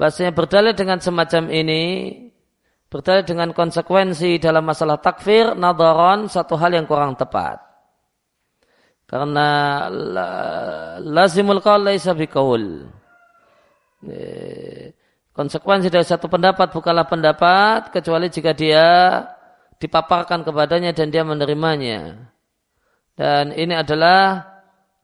Bahasanya 0.00 0.32
berdalil 0.32 0.72
dengan 0.72 0.98
semacam 1.04 1.52
ini. 1.52 2.16
Berdalil 2.88 3.28
dengan 3.28 3.52
konsekuensi 3.52 4.40
dalam 4.40 4.64
masalah 4.64 4.98
takfir. 4.98 5.52
Nadaron 5.52 6.32
satu 6.32 6.56
hal 6.56 6.72
yang 6.72 6.88
kurang 6.88 7.12
tepat. 7.14 7.71
Karena 9.12 9.48
lazimul 11.04 11.60
qaul 11.60 11.84
laisa 11.84 12.16
biqaul. 12.16 12.88
Konsekuensi 15.32 15.92
dari 15.92 16.04
satu 16.04 16.32
pendapat 16.32 16.72
bukanlah 16.72 17.04
pendapat 17.04 17.92
kecuali 17.92 18.32
jika 18.32 18.56
dia 18.56 19.20
dipaparkan 19.76 20.44
kepadanya 20.44 20.96
dan 20.96 21.12
dia 21.12 21.24
menerimanya. 21.24 22.32
Dan 23.12 23.52
ini 23.52 23.76
adalah 23.76 24.48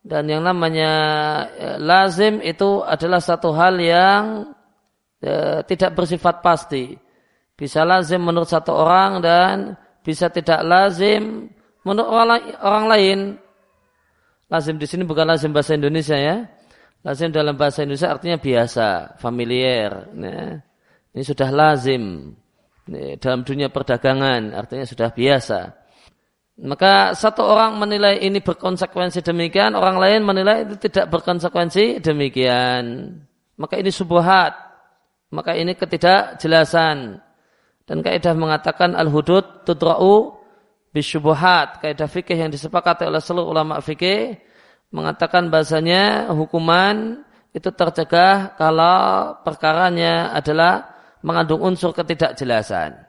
dan 0.04 0.24
yang 0.24 0.40
namanya 0.40 0.92
e, 1.52 1.66
lazim 1.82 2.40
itu 2.40 2.80
adalah 2.80 3.20
satu 3.20 3.52
hal 3.52 3.76
yang 3.76 4.52
e, 5.20 5.60
tidak 5.68 5.92
bersifat 5.96 6.40
pasti. 6.40 6.96
Bisa 7.58 7.82
lazim 7.82 8.22
menurut 8.22 8.48
satu 8.48 8.72
orang 8.72 9.20
dan 9.20 9.76
bisa 10.00 10.30
tidak 10.32 10.64
lazim 10.64 11.52
menurut 11.82 12.08
orang, 12.08 12.40
orang 12.62 12.84
lain. 12.88 13.18
Lazim 14.48 14.80
di 14.80 14.88
sini 14.88 15.04
bukan 15.04 15.28
lazim 15.28 15.52
bahasa 15.52 15.76
Indonesia 15.76 16.16
ya. 16.16 16.48
Lazim 17.04 17.28
dalam 17.28 17.54
bahasa 17.54 17.84
Indonesia 17.84 18.08
artinya 18.08 18.40
biasa, 18.40 19.20
familiar. 19.20 20.08
Nah, 20.16 20.58
ini 21.12 21.22
sudah 21.22 21.52
lazim 21.52 22.32
dalam 23.20 23.44
dunia 23.44 23.68
perdagangan 23.68 24.56
artinya 24.56 24.88
sudah 24.88 25.12
biasa. 25.12 25.76
Maka 26.58 27.14
satu 27.14 27.46
orang 27.46 27.78
menilai 27.78 28.18
ini 28.18 28.42
berkonsekuensi 28.42 29.22
demikian, 29.22 29.78
orang 29.78 30.00
lain 30.00 30.26
menilai 30.26 30.66
itu 30.66 30.90
tidak 30.90 31.06
berkonsekuensi 31.12 32.02
demikian. 32.02 33.14
Maka 33.60 33.78
ini 33.78 33.94
subuhat. 33.94 34.58
Maka 35.28 35.54
ini 35.54 35.76
ketidakjelasan. 35.76 37.20
Dan 37.84 38.00
kaidah 38.00 38.34
mengatakan 38.34 38.96
al-hudud 38.96 39.68
tudra'u 39.68 40.37
bisyubuhat. 40.92 41.84
Kaidah 41.84 42.08
fikih 42.08 42.36
yang 42.36 42.50
disepakati 42.52 43.04
oleh 43.08 43.20
seluruh 43.20 43.52
ulama 43.52 43.80
fikih 43.84 44.38
mengatakan 44.88 45.52
bahasanya 45.52 46.32
hukuman 46.32 47.24
itu 47.52 47.68
tercegah 47.72 48.56
kalau 48.56 49.36
perkaranya 49.44 50.32
adalah 50.32 50.94
mengandung 51.24 51.60
unsur 51.64 51.92
ketidakjelasan. 51.92 53.08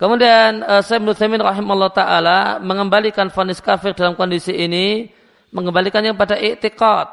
Kemudian 0.00 0.66
uh, 0.66 0.82
Syekh 0.82 0.98
Nuthamin 0.98 1.38
rahimahullah 1.38 1.94
ta'ala 1.94 2.38
mengembalikan 2.58 3.30
fonis 3.30 3.62
kafir 3.62 3.94
dalam 3.94 4.18
kondisi 4.18 4.50
ini, 4.50 5.06
mengembalikannya 5.54 6.18
pada 6.18 6.34
i'tiqad. 6.34 7.06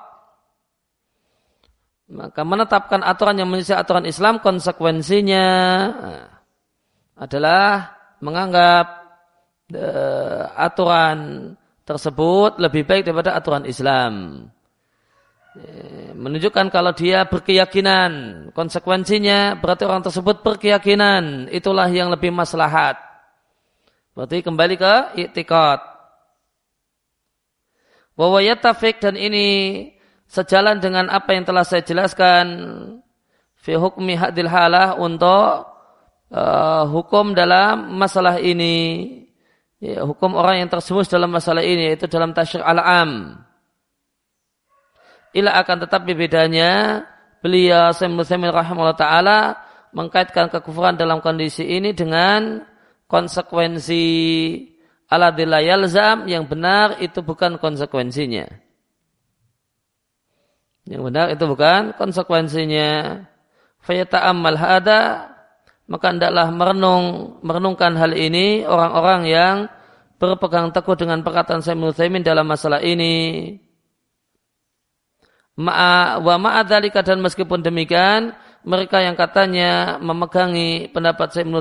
Maka 2.09 2.41
menetapkan 2.41 3.05
aturan 3.05 3.37
yang 3.37 3.45
menyesuai 3.45 3.77
aturan 3.77 4.09
Islam, 4.09 4.41
konsekuensinya 4.41 5.45
uh, 6.01 6.38
adalah 7.19 7.99
menganggap 8.23 8.85
uh, 9.75 10.43
aturan 10.55 11.51
tersebut 11.83 12.57
lebih 12.63 12.87
baik 12.87 13.03
daripada 13.03 13.35
aturan 13.35 13.67
Islam. 13.67 14.45
Eh, 15.59 16.13
menunjukkan 16.13 16.69
kalau 16.69 16.93
dia 16.93 17.25
berkeyakinan 17.25 18.11
konsekuensinya 18.53 19.57
berarti 19.57 19.83
orang 19.83 20.05
tersebut 20.05 20.45
berkeyakinan 20.45 21.49
itulah 21.49 21.89
yang 21.89 22.13
lebih 22.13 22.29
maslahat 22.29 23.01
berarti 24.13 24.45
kembali 24.45 24.75
ke 24.77 24.95
iktikad 25.25 25.81
bahwa 28.13 28.45
yatafik 28.45 29.01
dan 29.01 29.17
ini 29.17 29.89
sejalan 30.29 30.77
dengan 30.77 31.09
apa 31.09 31.33
yang 31.33 31.49
telah 31.49 31.65
saya 31.65 31.81
jelaskan 31.81 32.45
fi 33.57 33.73
hukmi 33.73 34.15
hadil 34.21 34.53
halah 34.53 35.01
untuk 35.01 35.65
uh, 36.33 36.83
hukum 36.89 37.37
dalam 37.37 37.97
masalah 37.97 38.41
ini 38.41 39.07
ya, 39.81 40.05
hukum 40.05 40.33
orang 40.37 40.65
yang 40.65 40.69
tersemus 40.69 41.09
dalam 41.09 41.29
masalah 41.29 41.61
ini 41.61 41.93
yaitu 41.93 42.05
dalam 42.09 42.33
tasyrik 42.33 42.65
al-am 42.65 43.41
Ila 45.29 45.61
akan 45.61 45.85
tetapi 45.85 46.17
bedanya 46.17 47.05
beliau 47.45 47.93
Sayyid 47.93 48.49
rahimahullah 48.49 48.97
ta'ala 48.97 49.39
mengkaitkan 49.93 50.49
kekufuran 50.49 50.97
dalam 50.97 51.21
kondisi 51.21 51.65
ini 51.65 51.93
dengan 51.93 52.65
konsekuensi 53.05 54.05
ala 55.09 55.33
yalzam 55.61 56.25
yang 56.25 56.45
benar 56.49 56.97
itu 57.01 57.21
bukan 57.21 57.61
konsekuensinya. 57.61 58.45
Yang 60.89 61.01
benar 61.05 61.25
itu 61.33 61.43
bukan 61.45 61.93
konsekuensinya. 61.97 63.21
Fayata'ammal 63.85 64.57
hada 64.57 65.01
maka 65.89 66.13
hendaklah 66.13 66.47
merenung 66.53 67.37
merenungkan 67.41 67.97
hal 67.97 68.13
ini 68.13 68.61
orang-orang 68.63 69.21
yang 69.25 69.55
berpegang 70.21 70.69
teguh 70.69 70.93
dengan 70.93 71.25
perkataan 71.25 71.65
Sayyid 71.65 71.81
Muslimin 71.81 72.21
dalam 72.21 72.45
masalah 72.45 72.79
ini 72.85 73.57
Ma'a 75.59 76.23
wa 76.23 76.39
ma'adzalika 76.39 77.03
dan 77.03 77.19
meskipun 77.19 77.59
demikian 77.59 78.31
mereka 78.63 79.03
yang 79.03 79.19
katanya 79.19 79.99
memegangi 79.99 80.87
pendapat 80.87 81.35
Syekh 81.35 81.51
Ibnu 81.51 81.59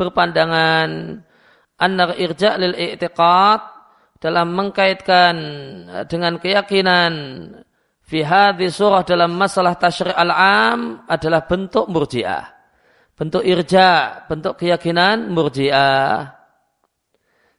berpandangan 0.00 0.88
annar 1.76 2.16
irja' 2.16 2.56
lil 2.56 2.72
i'tiqad 2.72 3.60
dalam 4.24 4.56
mengkaitkan 4.56 5.36
dengan 6.08 6.40
keyakinan 6.40 7.12
fi 8.00 8.24
hadhi 8.24 8.72
surah 8.72 9.04
dalam 9.04 9.36
masalah 9.36 9.76
tasyri' 9.76 10.16
al-am 10.16 11.04
adalah 11.04 11.44
bentuk 11.44 11.84
murji'ah. 11.92 12.53
Bentuk 13.14 13.46
irja, 13.46 14.22
bentuk 14.26 14.58
keyakinan 14.58 15.30
murji'ah. 15.30 16.34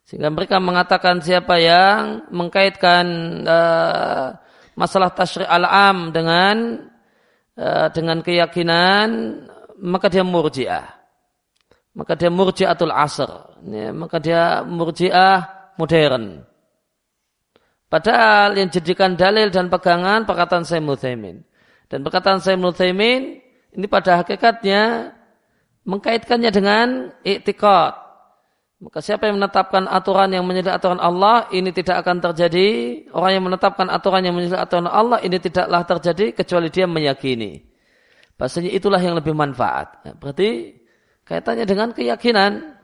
Sehingga 0.03 0.29
mereka 0.29 0.59
mengatakan 0.59 1.23
siapa 1.23 1.57
yang 1.57 2.27
mengkaitkan 2.29 3.05
uh, 3.47 4.35
masalah 4.75 5.15
tasyri' 5.15 5.47
al-am 5.47 6.11
dengan 6.11 6.85
uh, 7.57 7.87
dengan 7.89 8.19
keyakinan 8.21 9.07
maka 9.79 10.11
dia 10.11 10.21
murjiah. 10.21 10.91
Maka 11.95 12.19
dia 12.19 12.27
murjiatul 12.27 12.91
asr. 12.91 13.31
Ya, 13.65 13.95
maka 13.95 14.19
dia 14.19 14.61
murjiah 14.67 15.71
modern. 15.79 16.43
Padahal 17.87 18.59
yang 18.59 18.67
jadikan 18.67 19.15
dalil 19.15 19.47
dan 19.47 19.71
pegangan 19.71 20.27
perkataan 20.27 20.67
Sayyid 20.67 20.83
Muthaimin. 20.83 21.47
Dan 21.87 22.03
perkataan 22.03 22.43
Sayyid 22.43 22.59
Muthaimin 22.59 23.39
ini 23.71 23.85
pada 23.87 24.19
hakikatnya 24.19 25.15
mengkaitkannya 25.85 26.51
dengan 26.51 26.87
iktikad. 27.21 27.93
Maka 28.75 28.99
siapa 28.99 29.31
yang 29.31 29.39
menetapkan 29.39 29.87
aturan 29.87 30.35
yang 30.35 30.43
menjadi 30.43 30.75
aturan 30.75 30.99
Allah, 30.99 31.47
ini 31.55 31.71
tidak 31.71 32.03
akan 32.03 32.19
terjadi. 32.19 32.67
Orang 33.15 33.31
yang 33.31 33.43
menetapkan 33.47 33.87
aturan 33.87 34.21
yang 34.27 34.35
menjadi 34.35 34.61
aturan 34.61 34.91
Allah, 34.91 35.23
ini 35.23 35.39
tidaklah 35.39 35.81
terjadi 35.87 36.35
kecuali 36.35 36.67
dia 36.67 36.85
meyakini. 36.85 37.63
Bahasanya 38.35 38.75
itulah 38.75 38.99
yang 38.99 39.15
lebih 39.15 39.31
manfaat. 39.31 40.03
Ya, 40.03 40.11
berarti 40.19 40.75
kaitannya 41.23 41.65
dengan 41.65 41.95
keyakinan. 41.95 42.75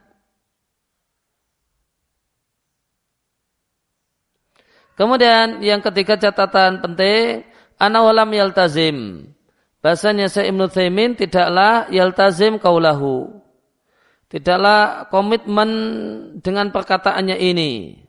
Kemudian 4.96 5.60
yang 5.60 5.84
ketiga 5.84 6.16
catatan 6.16 6.80
penting, 6.80 7.44
anawalam 7.76 8.32
yaltazim. 8.32 9.28
Bahasanya 9.82 10.30
saya 10.30 10.54
Ibn 10.54 10.70
Thaymin 10.70 11.18
tidaklah 11.18 11.90
yaltazim 11.90 12.62
kaulahu 12.62 13.42
tidaklah 14.32 15.12
komitmen 15.12 15.70
dengan 16.40 16.72
perkataannya 16.72 17.36
ini. 17.36 18.00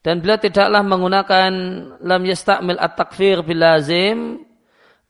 Dan 0.00 0.22
beliau 0.24 0.40
tidaklah 0.40 0.80
menggunakan 0.86 1.52
lam 2.00 2.22
yastakmil 2.24 2.78
at-takfir 2.78 3.44
bilazim. 3.44 4.46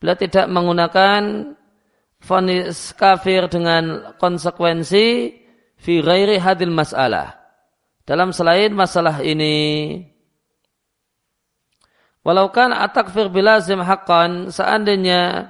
Beliau 0.01 0.17
tidak 0.17 0.49
menggunakan 0.49 1.53
fonis 2.19 2.91
kafir 2.97 3.47
dengan 3.47 4.17
konsekuensi 4.17 5.05
fi 5.79 5.93
ghairi 6.01 6.41
hadil 6.41 6.73
masalah. 6.73 7.39
Dalam 8.03 8.35
selain 8.35 8.73
masalah 8.73 9.23
ini. 9.23 9.95
Walau 12.21 12.53
kan 12.53 12.69
at-takfir 12.69 13.33
bilazim 13.33 13.81
haqqan 13.81 14.53
seandainya 14.53 15.49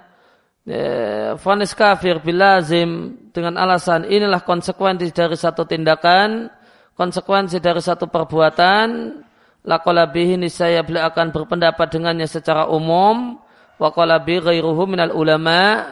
fonis 1.41 1.75
kafir 1.75 2.23
bilazim 2.23 3.17
dengan 3.35 3.59
alasan 3.59 4.07
inilah 4.07 4.39
konsekuensi 4.45 5.11
dari 5.11 5.35
satu 5.35 5.67
tindakan, 5.67 6.47
konsekuensi 6.95 7.59
dari 7.59 7.81
satu 7.83 8.07
perbuatan, 8.07 9.19
laqala 9.67 10.07
bihi 10.07 10.39
nisaya 10.39 10.79
beliau 10.85 11.11
akan 11.11 11.35
berpendapat 11.35 11.87
dengannya 11.91 12.27
secara 12.29 12.69
umum 12.69 13.41
wa 13.81 13.89
qala 13.91 14.21
bi 14.21 14.37
ghairuhu 14.37 14.85
minal 14.85 15.11
ulama 15.11 15.91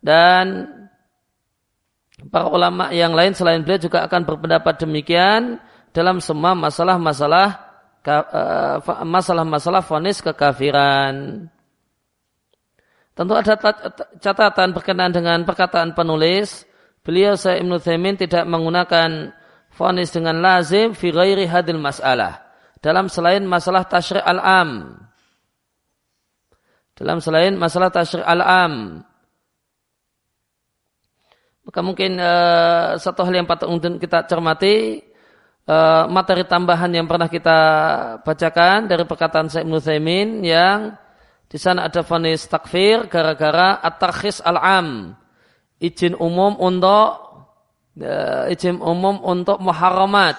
dan 0.00 0.70
para 2.30 2.46
ulama 2.48 2.94
yang 2.94 3.12
lain 3.12 3.34
selain 3.34 3.60
beliau 3.60 3.82
juga 3.82 4.06
akan 4.06 4.22
berpendapat 4.22 4.78
demikian 4.80 5.58
dalam 5.90 6.22
semua 6.22 6.54
masalah-masalah 6.54 7.73
masalah-masalah 9.04 9.80
fonis 9.80 10.20
kekafiran. 10.20 11.48
Tentu 13.14 13.32
ada 13.32 13.54
catatan 14.18 14.74
berkenaan 14.74 15.14
dengan 15.14 15.38
perkataan 15.46 15.96
penulis. 15.96 16.68
Beliau 17.04 17.38
saya 17.38 17.62
Ibnu 17.62 17.78
Thaimin 17.80 18.18
tidak 18.18 18.44
menggunakan 18.44 19.32
fonis 19.72 20.10
dengan 20.10 20.42
lazim 20.42 20.92
fi 20.92 21.14
ghairi 21.14 21.46
hadil 21.46 21.78
masalah. 21.78 22.42
Dalam 22.84 23.08
selain 23.08 23.46
masalah 23.48 23.88
tashri' 23.88 24.20
al-am. 24.20 25.00
Dalam 26.98 27.18
selain 27.24 27.56
masalah 27.56 27.88
tashri' 27.88 28.24
al-am. 28.24 29.00
Maka 31.64 31.80
mungkin 31.80 32.20
uh, 32.20 33.00
satu 33.00 33.24
hal 33.24 33.40
yang 33.40 33.48
patut 33.48 33.72
kita 33.96 34.28
cermati 34.28 35.00
uh, 35.68 36.04
materi 36.08 36.44
tambahan 36.44 36.92
yang 36.92 37.06
pernah 37.08 37.28
kita 37.28 37.58
bacakan 38.22 38.88
dari 38.88 39.04
perkataan 39.08 39.48
Syekh 39.48 39.64
Ibnu 39.64 39.78
Thaimin 39.80 40.28
yang 40.44 40.96
di 41.48 41.58
sana 41.60 41.86
ada 41.86 42.02
vonis 42.02 42.50
takfir 42.50 43.06
gara-gara 43.06 43.78
at-tarkhis 43.78 44.42
al-am. 44.42 45.14
Izin 45.78 46.16
umum 46.18 46.56
untuk 46.58 47.08
ya, 47.94 48.50
izin 48.50 48.82
umum 48.82 49.22
untuk 49.22 49.62
muharramat. 49.62 50.36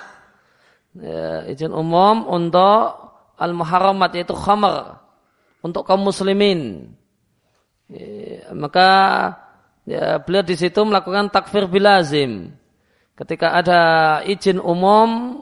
Ya, 0.96 1.48
izin 1.48 1.72
umum 1.72 2.28
untuk 2.28 3.00
al-muharramat 3.40 4.16
yaitu 4.16 4.36
khamar 4.36 5.04
untuk 5.64 5.88
kaum 5.88 6.04
muslimin. 6.04 6.92
Ya, 7.88 8.52
maka 8.52 8.90
ya, 9.88 10.20
beliau 10.20 10.44
di 10.44 10.56
situ 10.60 10.84
melakukan 10.84 11.32
takfir 11.32 11.70
bilazim. 11.70 12.56
Ketika 13.16 13.56
ada 13.56 13.82
izin 14.28 14.60
umum 14.60 15.40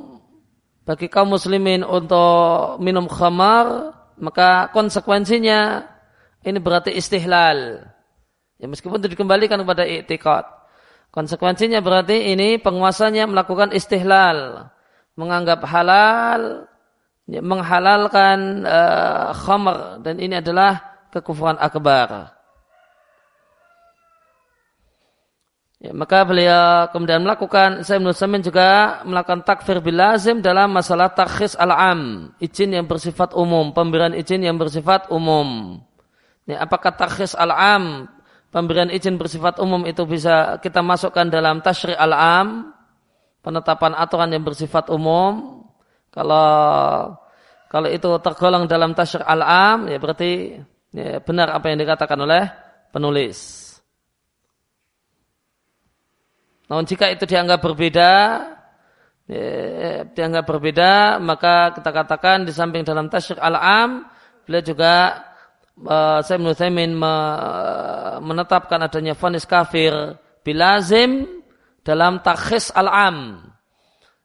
bagi 0.85 1.09
kaum 1.09 1.33
muslimin 1.33 1.81
untuk 1.81 2.77
minum 2.77 3.09
khamar, 3.09 3.97
maka 4.21 4.69
konsekuensinya 4.69 5.81
ini 6.45 6.59
berarti 6.61 6.93
istihlal. 6.93 7.81
Ya 8.61 8.69
meskipun 8.69 9.01
itu 9.01 9.17
dikembalikan 9.17 9.57
kepada 9.57 9.89
i'tikad. 9.89 10.45
Konsekuensinya 11.09 11.81
berarti 11.81 12.33
ini 12.33 12.61
penguasanya 12.61 13.25
melakukan 13.25 13.73
istihlal, 13.73 14.69
menganggap 15.17 15.65
halal, 15.65 16.69
ya, 17.25 17.41
menghalalkan 17.41 18.65
uh, 18.65 19.33
khamr 19.33 20.01
dan 20.01 20.21
ini 20.21 20.41
adalah 20.41 20.81
kekufuran 21.13 21.57
akbar. 21.57 22.33
Ya, 25.83 25.91
maka 25.91 26.23
beliau 26.23 26.87
kemudian 26.95 27.19
melakukan, 27.27 27.83
saya 27.83 27.99
Nusaimin 27.99 28.39
juga 28.39 29.03
melakukan 29.03 29.43
takfir 29.43 29.83
bilazim 29.83 30.39
dalam 30.39 30.71
masalah 30.71 31.11
takhis 31.11 31.59
al-am, 31.59 32.31
izin 32.39 32.71
yang 32.71 32.87
bersifat 32.87 33.35
umum, 33.35 33.75
pemberian 33.75 34.15
izin 34.15 34.47
yang 34.47 34.55
bersifat 34.55 35.11
umum. 35.11 35.75
Ya, 36.47 36.63
apakah 36.63 36.95
takhis 36.95 37.35
al-am, 37.35 38.07
pemberian 38.47 38.87
izin 38.95 39.19
bersifat 39.19 39.59
umum 39.59 39.83
itu 39.83 40.07
bisa 40.07 40.55
kita 40.63 40.79
masukkan 40.79 41.27
dalam 41.27 41.59
tashri' 41.59 41.99
al-am, 41.99 42.71
penetapan 43.43 43.91
aturan 43.99 44.31
yang 44.31 44.47
bersifat 44.47 44.87
umum. 44.87 45.67
Kalau 46.15 46.47
kalau 47.67 47.91
itu 47.91 48.07
tergolong 48.23 48.71
dalam 48.71 48.95
tashri' 48.95 49.27
al-am, 49.27 49.91
ya 49.91 49.99
berarti 49.99 50.63
ya, 50.95 51.19
benar 51.19 51.51
apa 51.51 51.75
yang 51.75 51.83
dikatakan 51.83 52.15
oleh 52.23 52.47
penulis. 52.95 53.62
Namun 56.67 56.83
jika 56.87 57.11
itu 57.11 57.27
dianggap 57.27 57.59
berbeda, 57.59 58.11
ya, 59.27 60.07
dianggap 60.07 60.45
berbeda, 60.47 61.19
maka 61.19 61.75
kita 61.75 61.89
katakan 61.91 62.47
di 62.47 62.51
samping 62.55 62.87
dalam 62.87 63.11
tasyrik 63.11 63.39
al-am, 63.39 64.07
beliau 64.47 64.63
juga 64.63 64.93
saya 66.23 66.37
menurut 66.37 66.61
me, 66.69 67.13
menetapkan 68.21 68.77
adanya 68.85 69.17
fonis 69.17 69.43
kafir 69.49 69.91
bilazim 70.45 71.25
dalam 71.81 72.21
takhis 72.21 72.69
al-am. 72.71 73.49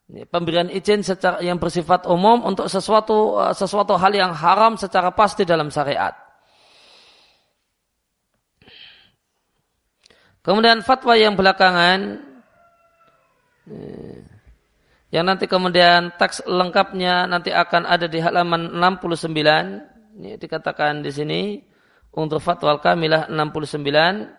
Pemberian 0.09 0.72
izin 0.72 1.05
secara 1.05 1.44
yang 1.44 1.61
bersifat 1.61 2.09
umum 2.09 2.40
untuk 2.40 2.64
sesuatu 2.64 3.44
uh, 3.44 3.53
sesuatu 3.53 3.92
hal 4.01 4.09
yang 4.16 4.33
haram 4.33 4.72
secara 4.81 5.12
pasti 5.12 5.44
dalam 5.44 5.68
syariat. 5.68 6.16
Kemudian 10.40 10.81
fatwa 10.81 11.12
yang 11.12 11.37
belakangan 11.37 12.24
yang 15.09 15.24
nanti 15.24 15.48
kemudian 15.48 16.12
teks 16.20 16.44
lengkapnya 16.44 17.24
nanti 17.24 17.48
akan 17.48 17.88
ada 17.88 18.04
di 18.04 18.20
halaman 18.20 18.76
69. 18.76 20.18
Ini 20.18 20.37
dikatakan 20.37 21.00
di 21.00 21.11
sini 21.14 21.40
untuk 22.12 22.44
fatwa 22.44 22.76
kamilah 22.76 23.31
69 23.31 24.38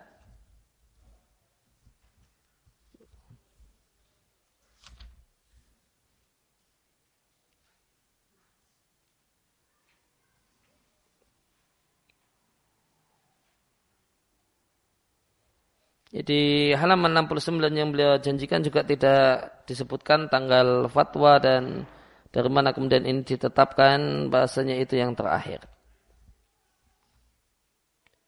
Jadi 16.10 16.74
halaman 16.74 17.14
69 17.30 17.70
yang 17.70 17.94
beliau 17.94 18.18
janjikan 18.18 18.66
juga 18.66 18.82
tidak 18.82 19.62
disebutkan 19.70 20.26
tanggal 20.26 20.90
fatwa 20.90 21.38
dan 21.38 21.86
dari 22.34 22.50
mana 22.50 22.74
kemudian 22.74 23.06
ini 23.06 23.22
ditetapkan 23.22 24.26
bahasanya 24.26 24.74
itu 24.82 24.98
yang 24.98 25.14
terakhir. 25.14 25.62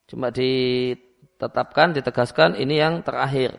Cuma 0.06 0.30
ditetapkan, 0.30 1.90
ditegaskan 1.96 2.54
ini 2.54 2.78
yang 2.78 3.02
terakhir. 3.02 3.58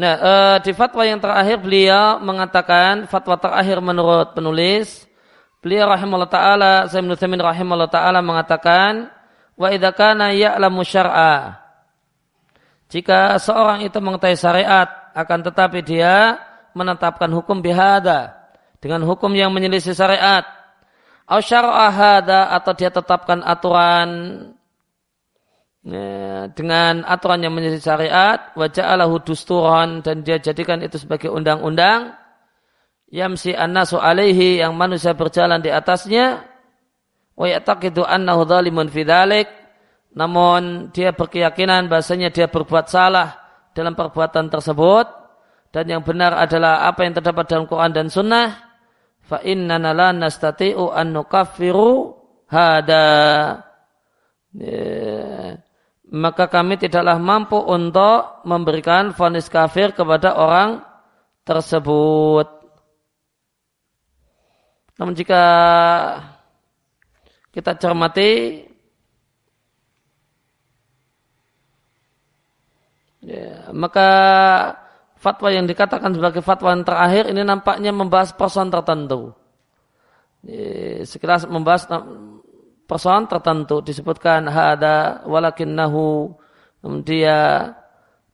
Nah, 0.00 0.14
eh, 0.16 0.56
di 0.64 0.72
fatwa 0.72 1.02
yang 1.04 1.20
terakhir 1.20 1.60
beliau 1.60 2.22
mengatakan 2.22 3.04
fatwa 3.10 3.36
terakhir 3.36 3.82
menurut 3.84 4.32
penulis 4.32 5.09
Beliau 5.60 5.92
rahimahullah 5.92 6.32
taala, 6.32 6.72
saya 6.88 7.04
Utsaimin 7.04 7.36
rahimahullah 7.36 7.92
taala 7.92 8.24
mengatakan, 8.24 9.12
wa 9.60 9.68
idza 9.68 9.92
kana 9.92 10.32
ya'lamu 10.32 10.80
syar'a. 10.80 11.60
Jika 12.88 13.36
seorang 13.36 13.84
itu 13.84 14.00
mengetahui 14.00 14.40
syariat, 14.40 14.88
akan 15.12 15.38
tetapi 15.52 15.84
dia 15.84 16.40
menetapkan 16.72 17.28
hukum 17.28 17.60
bihada 17.60 18.50
dengan 18.80 19.04
hukum 19.04 19.30
yang 19.36 19.52
menyelisih 19.52 19.92
syariat. 19.92 20.48
Au 21.28 21.38
atau 21.38 22.72
dia 22.74 22.90
tetapkan 22.90 23.44
aturan 23.46 24.08
ya, 25.86 26.48
dengan 26.50 27.06
aturan 27.06 27.38
yang 27.44 27.54
menyelisih 27.54 27.84
syariat, 27.84 28.50
wa 28.56 28.66
ja'alahu 28.66 29.22
dusturan 29.22 30.02
dan 30.02 30.24
dia 30.24 30.42
jadikan 30.42 30.82
itu 30.82 30.98
sebagai 30.98 31.30
undang-undang 31.30 32.16
yamsi 33.10 33.52
annasu 33.52 33.98
alaihi 33.98 34.62
yang 34.62 34.72
manusia 34.78 35.12
berjalan 35.12 35.58
di 35.58 35.68
atasnya 35.68 36.46
wa 37.34 37.46
ya'taqidu 37.46 38.06
annahu 38.06 38.46
dhalimun 38.46 38.88
fi 38.88 39.02
dhalik. 39.02 39.48
Namun 40.10 40.90
dia 40.90 41.14
berkeyakinan 41.14 41.86
bahasanya 41.86 42.34
dia 42.34 42.50
berbuat 42.50 42.90
salah 42.90 43.38
dalam 43.74 43.94
perbuatan 43.94 44.50
tersebut. 44.50 45.06
Dan 45.70 45.86
yang 45.86 46.02
benar 46.02 46.34
adalah 46.34 46.82
apa 46.90 47.06
yang 47.06 47.14
terdapat 47.14 47.46
dalam 47.46 47.70
Quran 47.70 47.94
dan 47.94 48.10
Sunnah 48.10 48.58
fa 49.22 49.38
innana 49.46 49.94
la 49.94 50.10
nastati'u 50.10 50.90
an 50.90 51.14
nukaffiru 51.14 52.18
hada. 52.50 53.06
Ya. 54.50 55.54
maka 56.10 56.50
kami 56.50 56.74
tidaklah 56.74 57.22
mampu 57.22 57.54
untuk 57.54 58.42
memberikan 58.42 59.14
vonis 59.14 59.46
kafir 59.46 59.94
kepada 59.94 60.34
orang 60.34 60.82
tersebut 61.46 62.59
namun 65.00 65.16
jika 65.16 65.42
kita 67.56 67.72
cermati 67.80 68.60
ya, 73.24 73.72
maka 73.72 74.08
fatwa 75.16 75.48
yang 75.48 75.64
dikatakan 75.64 76.12
sebagai 76.12 76.44
fatwa 76.44 76.76
yang 76.76 76.84
terakhir 76.84 77.32
ini 77.32 77.40
nampaknya 77.40 77.96
membahas 77.96 78.36
persoalan 78.36 78.68
tertentu. 78.68 79.32
Ya, 80.44 81.00
sekilas 81.08 81.48
membahas 81.48 81.88
persoalan 82.84 83.24
tertentu 83.24 83.80
disebutkan 83.80 84.44
hada 84.52 85.24
walakinnahu 85.24 86.36
dia 87.08 87.72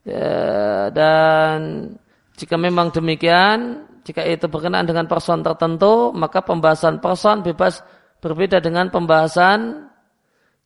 Ya, 0.07 0.87
dan 0.95 1.91
jika 2.39 2.55
memang 2.55 2.95
demikian, 2.95 3.91
jika 4.07 4.23
itu 4.23 4.47
berkenaan 4.47 4.87
dengan 4.87 5.11
person 5.11 5.43
tertentu, 5.43 6.15
maka 6.15 6.39
pembahasan 6.39 7.03
person 7.03 7.43
bebas 7.43 7.83
berbeda 8.23 8.63
dengan 8.63 8.87
pembahasan 8.87 9.91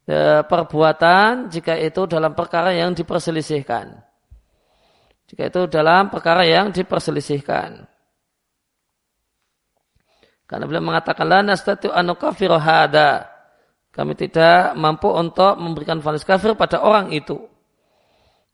ya, 0.05 0.45
perbuatan 0.45 1.49
jika 1.49 1.73
itu 1.81 2.05
dalam 2.05 2.37
perkara 2.37 2.77
yang 2.77 2.93
diperselisihkan. 2.93 3.97
Jika 5.33 5.49
itu 5.49 5.61
dalam 5.73 6.13
perkara 6.13 6.45
yang 6.45 6.69
diperselisihkan. 6.69 7.89
Karena 10.45 10.67
beliau 10.69 10.85
mengatakan 10.85 11.25
la 11.25 11.41
nastatu 11.41 11.89
kafiru 12.21 12.61
hada. 12.61 13.31
Kami 13.91 14.19
tidak 14.21 14.77
mampu 14.77 15.09
untuk 15.09 15.57
memberikan 15.57 16.03
vonis 16.03 16.27
kafir 16.27 16.59
pada 16.59 16.83
orang 16.83 17.15
itu. 17.15 17.41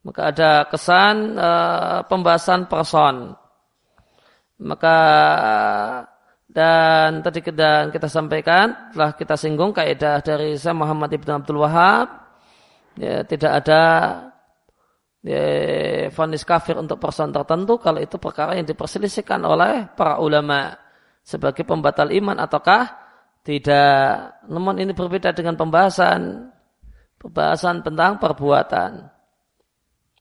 Maka 0.05 0.31
ada 0.31 0.51
kesan 0.70 1.35
uh, 1.35 2.05
pembahasan 2.07 2.70
person. 2.70 3.35
Maka 4.57 4.97
dan 6.47 7.21
tadi 7.21 7.45
kita, 7.45 7.92
kita 7.92 8.09
sampaikan 8.09 8.92
telah 8.97 9.12
kita 9.12 9.37
singgung 9.37 9.77
kaidah 9.77 10.25
dari 10.25 10.57
saya 10.57 10.73
Muhammad 10.73 11.12
Ibn 11.12 11.45
Abdul 11.45 11.61
Wahab 11.61 12.09
ya, 12.97 13.21
tidak 13.29 13.53
ada 13.61 13.83
ya, 15.21 15.42
vonis 16.09 16.49
kafir 16.49 16.81
untuk 16.81 16.97
person 16.97 17.29
tertentu 17.29 17.77
kalau 17.77 18.01
itu 18.01 18.16
perkara 18.16 18.57
yang 18.57 18.64
diperselisihkan 18.64 19.45
oleh 19.45 19.92
para 19.92 20.16
ulama 20.16 20.73
sebagai 21.21 21.69
pembatal 21.69 22.09
iman 22.09 22.40
ataukah 22.40 22.88
tidak. 23.45 24.40
Namun 24.49 24.81
ini 24.81 24.97
berbeda 24.97 25.37
dengan 25.37 25.61
pembahasan 25.61 26.51
pembahasan 27.21 27.83
tentang 27.83 28.23
perbuatan. 28.23 29.12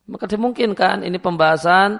Maka 0.06 0.26
dimungkinkan 0.30 1.02
ini 1.06 1.18
pembahasan 1.18 1.98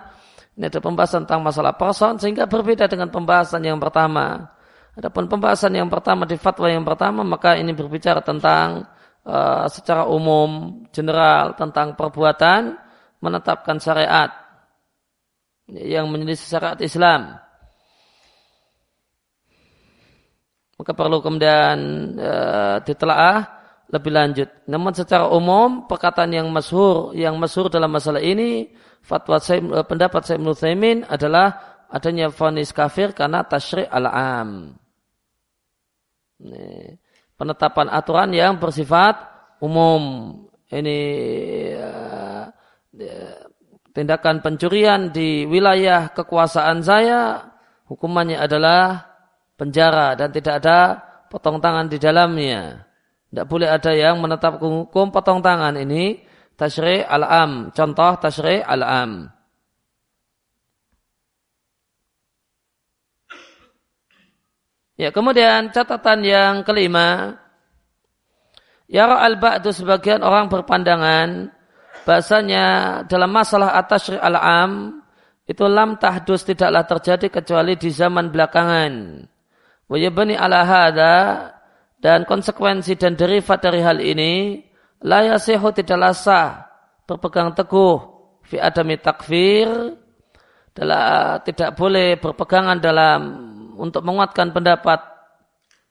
ini 0.56 0.72
ada 0.72 0.80
pembahasan 0.80 1.28
tentang 1.28 1.44
masalah 1.44 1.76
person 1.76 2.16
sehingga 2.16 2.48
berbeda 2.48 2.88
dengan 2.88 3.12
pembahasan 3.12 3.60
yang 3.68 3.76
pertama. 3.76 4.56
Adapun 4.96 5.28
pembahasan 5.28 5.76
yang 5.76 5.92
pertama 5.92 6.24
di 6.24 6.40
fatwa 6.40 6.72
yang 6.72 6.88
pertama 6.88 7.28
maka 7.28 7.60
ini 7.60 7.76
berbicara 7.76 8.24
tentang 8.24 8.88
uh, 9.28 9.68
secara 9.68 10.08
umum 10.08 10.80
general 10.96 11.60
tentang 11.60 12.00
perbuatan 12.00 12.80
menetapkan 13.20 13.84
syariat 13.84 14.32
yang 15.68 16.08
menyelisih 16.08 16.48
syariat 16.48 16.80
Islam. 16.80 17.36
Maka 20.80 20.92
perlu 20.96 21.20
kemudian 21.20 21.78
uh, 22.16 22.80
ditelaah 22.80 23.44
lebih 23.92 24.12
lanjut. 24.16 24.50
Namun 24.72 24.96
secara 24.96 25.28
umum 25.28 25.84
perkataan 25.84 26.32
yang 26.32 26.48
masyhur 26.48 27.12
yang 27.12 27.36
masyhur 27.36 27.68
dalam 27.68 27.92
masalah 27.92 28.24
ini 28.24 28.72
fatwa 29.06 29.38
saya, 29.38 29.62
eh, 29.62 29.86
pendapat 29.86 30.26
saya 30.26 30.42
Ibnu 30.42 30.54
adalah 31.06 31.78
adanya 31.94 32.34
vonis 32.34 32.74
kafir 32.74 33.14
karena 33.14 33.46
tasyri' 33.46 33.86
al-am. 33.86 34.74
Penetapan 37.38 37.88
aturan 37.94 38.34
yang 38.34 38.58
bersifat 38.58 39.16
umum. 39.64 40.34
Ini 40.66 41.00
uh, 41.78 42.50
tindakan 43.94 44.42
pencurian 44.42 45.14
di 45.14 45.46
wilayah 45.46 46.12
kekuasaan 46.12 46.82
saya 46.82 47.54
hukumannya 47.86 48.42
adalah 48.42 49.06
penjara 49.56 50.18
dan 50.20 50.34
tidak 50.34 50.60
ada 50.66 51.00
potong 51.30 51.62
tangan 51.62 51.88
di 51.88 51.98
dalamnya. 52.02 52.84
Tidak 53.30 53.46
boleh 53.48 53.70
ada 53.72 53.92
yang 53.94 54.20
menetap 54.20 54.60
hukum 54.60 55.14
potong 55.14 55.40
tangan 55.40 55.80
ini 55.80 56.20
tashri' 56.56 57.04
al-am. 57.04 57.72
Contoh 57.72 58.12
tashri' 58.20 58.64
al-am. 58.64 59.32
Ya, 64.96 65.12
kemudian 65.12 65.76
catatan 65.76 66.24
yang 66.24 66.54
kelima. 66.64 67.36
Yara 68.88 69.28
al-ba'du 69.28 69.76
sebagian 69.76 70.24
orang 70.24 70.48
berpandangan 70.48 71.52
bahasanya 72.06 73.02
dalam 73.10 73.34
masalah 73.34 73.76
atas 73.76 74.14
al-am 74.14 75.02
itu 75.46 75.66
lam 75.66 75.98
tahdus 76.02 76.46
tidaklah 76.46 76.86
terjadi 76.90 77.28
kecuali 77.30 77.78
di 77.78 77.90
zaman 77.94 78.34
belakangan. 78.34 78.94
Wa 79.86 79.98
yabni 79.98 80.34
ala 80.34 80.66
hada 80.66 81.16
dan 82.02 82.26
konsekuensi 82.26 82.98
dan 82.98 83.14
derivat 83.14 83.62
dari 83.62 83.82
hal 83.82 84.02
ini 84.02 84.62
la 85.04 85.20
yasihu 85.36 85.74
tidaklah 85.76 86.14
sah 86.16 86.70
berpegang 87.04 87.52
teguh 87.58 88.00
fi 88.46 88.62
adami 88.62 88.96
takfir 89.02 89.68
adalah 90.76 91.40
tidak 91.44 91.76
boleh 91.80 92.20
berpegangan 92.20 92.78
dalam 92.84 93.22
untuk 93.80 94.04
menguatkan 94.04 94.52
pendapat 94.52 95.16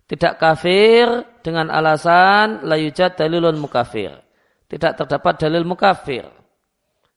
tidak 0.04 0.36
kafir 0.36 1.08
dengan 1.40 1.72
alasan 1.72 2.68
la 2.68 2.76
yujad 2.76 3.16
dalilun 3.16 3.56
mukafir. 3.56 4.12
Tidak 4.68 4.92
terdapat 5.00 5.40
dalil 5.40 5.64
mukafir. 5.64 6.28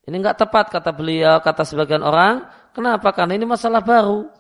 Ini 0.08 0.16
enggak 0.16 0.40
tepat 0.40 0.72
kata 0.72 0.96
beliau, 0.96 1.44
kata 1.44 1.68
sebagian 1.68 2.00
orang. 2.00 2.48
Kenapa? 2.72 3.12
Karena 3.12 3.36
ini 3.36 3.44
masalah 3.44 3.84
baru. 3.84 4.32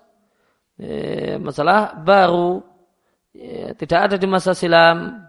Eh, 0.79 1.35
masalah 1.41 1.97
baru 1.99 2.61
ya, 3.33 3.73
tidak 3.75 3.99
ada 4.07 4.15
di 4.15 4.27
masa 4.29 4.55
silam. 4.55 5.26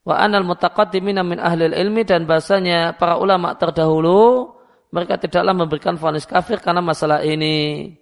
Wa 0.00 0.16
anal 0.16 0.48
mutaqaddimina 0.48 1.20
min 1.20 1.36
ahli 1.36 1.68
ilmi 1.70 2.08
dan 2.08 2.24
bahasanya 2.24 2.96
para 2.96 3.20
ulama 3.20 3.52
terdahulu 3.60 4.48
mereka 4.90 5.20
tidaklah 5.20 5.54
memberikan 5.54 5.94
vonis 6.00 6.26
kafir 6.26 6.58
karena 6.58 6.82
masalah 6.82 7.22
ini. 7.22 7.94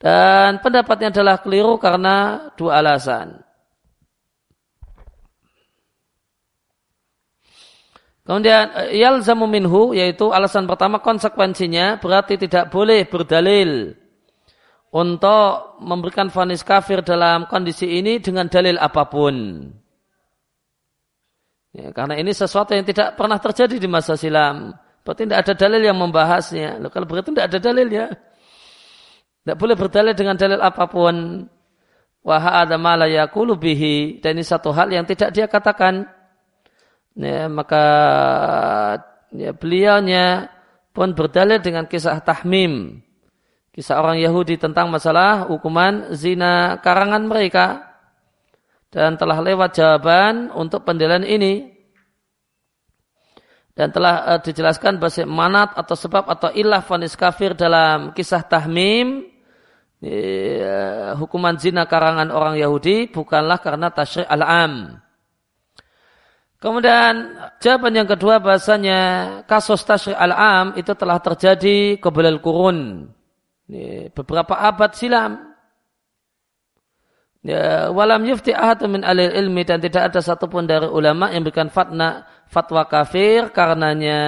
Dan 0.00 0.58
pendapatnya 0.58 1.14
adalah 1.14 1.38
keliru 1.38 1.78
karena 1.78 2.48
dua 2.58 2.82
alasan. 2.82 3.38
Kemudian 8.22 8.94
yalzamu 8.94 9.50
minhu 9.50 9.98
yaitu 9.98 10.30
alasan 10.30 10.70
pertama 10.70 11.02
konsekuensinya 11.02 11.98
berarti 11.98 12.38
tidak 12.38 12.70
boleh 12.70 13.02
berdalil 13.10 13.98
untuk 14.94 15.82
memberikan 15.82 16.30
vonis 16.30 16.62
kafir 16.62 17.02
dalam 17.02 17.50
kondisi 17.50 17.98
ini 17.98 18.22
dengan 18.22 18.46
dalil 18.46 18.78
apa 18.78 19.10
pun. 19.10 19.66
Ya, 21.72 21.88
karena 21.88 22.20
ini 22.20 22.36
sesuatu 22.36 22.76
yang 22.76 22.84
tidak 22.84 23.16
pernah 23.16 23.40
terjadi 23.40 23.80
di 23.80 23.88
masa 23.88 24.12
silam. 24.12 24.76
Berarti 25.02 25.24
tidak 25.24 25.40
ada 25.48 25.54
dalil 25.56 25.82
yang 25.82 25.96
membahasnya. 25.96 26.76
Loh, 26.78 26.92
kalau 26.92 27.08
begitu 27.08 27.32
tidak 27.32 27.48
ada 27.48 27.58
dalil 27.58 27.88
ya. 27.88 28.06
Tidak 29.42 29.56
boleh 29.56 29.74
berdalil 29.74 30.14
dengan 30.14 30.36
dalil 30.36 30.60
apa 30.60 30.84
pun. 30.86 31.48
Wah 32.22 32.62
ada 32.62 32.76
bihi. 33.58 34.20
Dan 34.20 34.38
ini 34.38 34.44
satu 34.44 34.70
hal 34.70 34.92
yang 34.92 35.08
tidak 35.08 35.32
dia 35.32 35.48
katakan. 35.48 36.06
Ya, 37.16 37.48
maka 37.48 37.84
ya, 39.32 39.56
beliaunya 39.56 40.52
pun 40.92 41.16
berdalil 41.16 41.60
dengan 41.64 41.88
kisah 41.88 42.20
tahmim 42.20 43.00
kisah 43.72 43.96
orang 44.04 44.20
Yahudi 44.20 44.60
tentang 44.60 44.92
masalah 44.92 45.48
hukuman 45.48 46.12
zina 46.12 46.76
karangan 46.84 47.24
mereka 47.24 47.91
dan 48.92 49.16
telah 49.16 49.40
lewat 49.40 49.72
jawaban 49.72 50.52
untuk 50.52 50.84
pendalilan 50.84 51.24
ini 51.24 51.72
dan 53.72 53.88
telah 53.88 54.36
uh, 54.36 54.40
dijelaskan 54.44 55.00
bahasa 55.00 55.24
manat 55.24 55.72
atau 55.72 55.96
sebab 55.96 56.28
atau 56.28 56.52
ilah 56.52 56.84
fanis 56.84 57.16
kafir 57.16 57.56
dalam 57.56 58.12
kisah 58.12 58.44
tahmim 58.44 59.24
uh, 60.04 61.16
hukuman 61.16 61.56
zina 61.56 61.88
karangan 61.88 62.28
orang 62.28 62.60
Yahudi 62.60 63.08
bukanlah 63.08 63.64
karena 63.64 63.88
tasyri' 63.88 64.28
al-am. 64.28 65.00
Kemudian 66.60 67.42
jawaban 67.58 67.96
yang 67.96 68.06
kedua 68.06 68.38
bahasanya 68.38 69.00
kasus 69.48 69.80
tasyri' 69.88 70.20
al-am 70.20 70.76
itu 70.76 70.92
telah 70.92 71.16
terjadi 71.18 71.96
kebelal 71.96 72.44
kurun 72.44 73.08
beberapa 74.12 74.52
abad 74.52 74.92
silam. 74.92 75.51
Ya, 77.42 77.90
walam 77.90 78.22
yufti 78.22 78.54
ahad 78.54 78.86
min 78.86 79.02
alil 79.02 79.34
ilmi 79.34 79.66
dan 79.66 79.82
tidak 79.82 80.14
ada 80.14 80.22
satupun 80.22 80.62
dari 80.62 80.86
ulama 80.86 81.26
yang 81.34 81.42
berikan 81.42 81.74
fatna, 81.74 82.22
fatwa 82.46 82.86
kafir 82.86 83.50
karenanya 83.50 84.22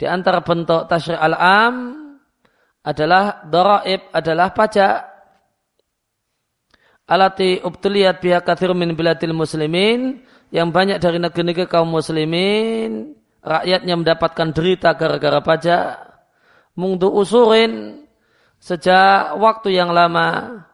di 0.00 0.08
antara 0.08 0.40
bentuk 0.40 0.88
tasyri' 0.88 1.20
al-am 1.20 1.92
adalah 2.80 3.44
daraib 3.44 4.00
adalah 4.16 4.56
pajak 4.56 4.96
alati 7.04 7.60
ubtuliyat 7.60 8.16
biha 8.16 8.40
kathir 8.40 8.72
min 8.72 8.96
biladil 8.96 9.36
muslimin 9.36 10.24
yang 10.48 10.72
banyak 10.72 10.96
dari 10.96 11.20
negeri-negeri 11.20 11.68
kaum 11.68 11.92
muslimin 11.92 13.12
rakyatnya 13.44 13.94
mendapatkan 14.00 14.48
derita 14.56 14.96
gara-gara 14.96 15.44
pajak 15.44 16.00
mungdu 16.80 17.12
usurin 17.12 18.04
sejak 18.56 19.36
waktu 19.36 19.76
yang 19.76 19.92
lama. 19.92 20.64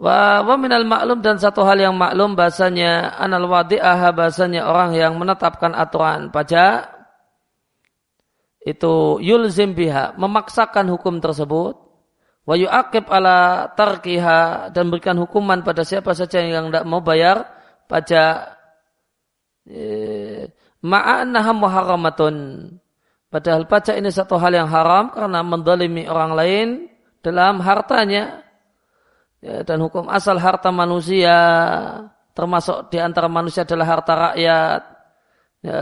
Wa, 0.00 0.40
wa 0.40 0.56
minal 0.56 0.88
maklum 0.88 1.20
dan 1.20 1.36
satu 1.36 1.60
hal 1.60 1.76
yang 1.76 1.92
maklum 1.92 2.32
bahasanya 2.32 3.20
anal 3.20 3.44
wadi'ah 3.44 4.08
bahasanya 4.16 4.64
orang 4.64 4.96
yang 4.96 5.12
menetapkan 5.20 5.76
aturan 5.76 6.32
pajak 6.32 6.88
itu 8.64 9.20
yulzim 9.20 9.76
biha 9.76 10.16
memaksakan 10.16 10.88
hukum 10.88 11.20
tersebut 11.20 11.76
wa 12.48 12.54
yu'aqib 12.56 13.12
ala 13.12 13.68
tarkiha 13.76 14.72
dan 14.72 14.88
berikan 14.88 15.20
hukuman 15.20 15.60
pada 15.60 15.84
siapa 15.84 16.16
saja 16.16 16.40
yang 16.40 16.72
tidak 16.72 16.88
mau 16.88 17.04
bayar 17.04 17.44
pajak. 17.90 18.56
Ma'annaha 20.80 21.52
muharramatun. 21.52 22.36
Padahal 23.30 23.68
pajak 23.68 24.00
ini 24.00 24.10
satu 24.10 24.40
hal 24.40 24.56
yang 24.56 24.66
haram 24.66 25.12
karena 25.14 25.44
mendolimi 25.44 26.08
orang 26.08 26.32
lain 26.34 26.68
dalam 27.22 27.62
hartanya 27.62 28.39
ya, 29.40 29.64
dan 29.64 29.80
hukum 29.80 30.06
asal 30.08 30.36
harta 30.36 30.72
manusia 30.72 31.36
termasuk 32.32 32.88
di 32.92 33.02
antara 33.02 33.26
manusia 33.26 33.66
adalah 33.66 33.86
harta 33.98 34.12
rakyat 34.16 34.82
ya, 35.64 35.80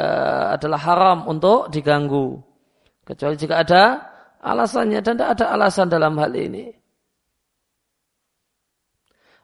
adalah 0.58 0.80
haram 0.80 1.18
untuk 1.30 1.70
diganggu 1.70 2.48
Kecuali 3.08 3.40
jika 3.40 3.64
ada 3.64 4.04
alasannya 4.44 5.00
dan 5.00 5.16
tidak 5.16 5.40
ada 5.40 5.56
alasan 5.56 5.88
dalam 5.88 6.12
hal 6.20 6.28
ini. 6.36 6.68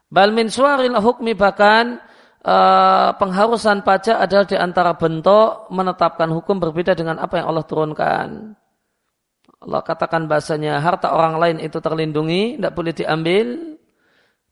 Bal 0.05 0.29
min 0.37 0.53
suaril 0.53 0.93
hukmi 0.93 1.33
bahkan 1.33 1.97
uh, 2.45 3.09
pengharusan 3.17 3.81
pajak 3.81 4.21
adalah 4.21 4.45
di 4.45 4.53
antara 4.53 4.93
bentuk 4.93 5.65
menetapkan 5.73 6.29
hukum 6.29 6.61
berbeda 6.61 6.93
dengan 6.93 7.17
apa 7.17 7.41
yang 7.41 7.49
Allah 7.49 7.65
turunkan. 7.65 8.53
Allah 9.65 9.81
katakan 9.81 10.29
bahasanya 10.29 10.77
harta 10.77 11.09
orang 11.09 11.41
lain 11.41 11.57
itu 11.57 11.81
terlindungi, 11.81 12.61
tidak 12.61 12.73
boleh 12.77 12.93
diambil 12.93 13.74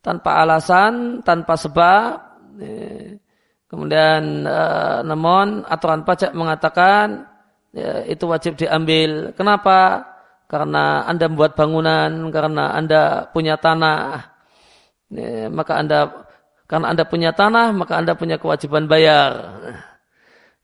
tanpa 0.03 0.43
alasan, 0.43 1.23
tanpa 1.23 1.55
sebab. 1.55 2.19
Kemudian 3.71 4.45
uh, 4.45 5.01
namun 5.01 5.65
aturan 5.65 6.05
pajak 6.05 6.37
mengatakan 6.37 7.25
ya, 7.73 8.05
itu 8.05 8.29
wajib 8.29 8.53
diambil. 8.53 9.33
Kenapa? 9.33 10.05
Karena 10.45 11.09
Anda 11.09 11.25
membuat 11.25 11.57
bangunan, 11.57 12.29
karena 12.29 12.77
Anda 12.77 13.25
punya 13.33 13.57
tanah. 13.57 14.29
Ya, 15.09 15.49
maka 15.49 15.81
Anda 15.81 15.99
karena 16.69 16.93
Anda 16.93 17.03
punya 17.09 17.33
tanah, 17.33 17.73
maka 17.73 17.97
Anda 17.97 18.13
punya 18.13 18.37
kewajiban 18.37 18.85
bayar. 18.85 19.57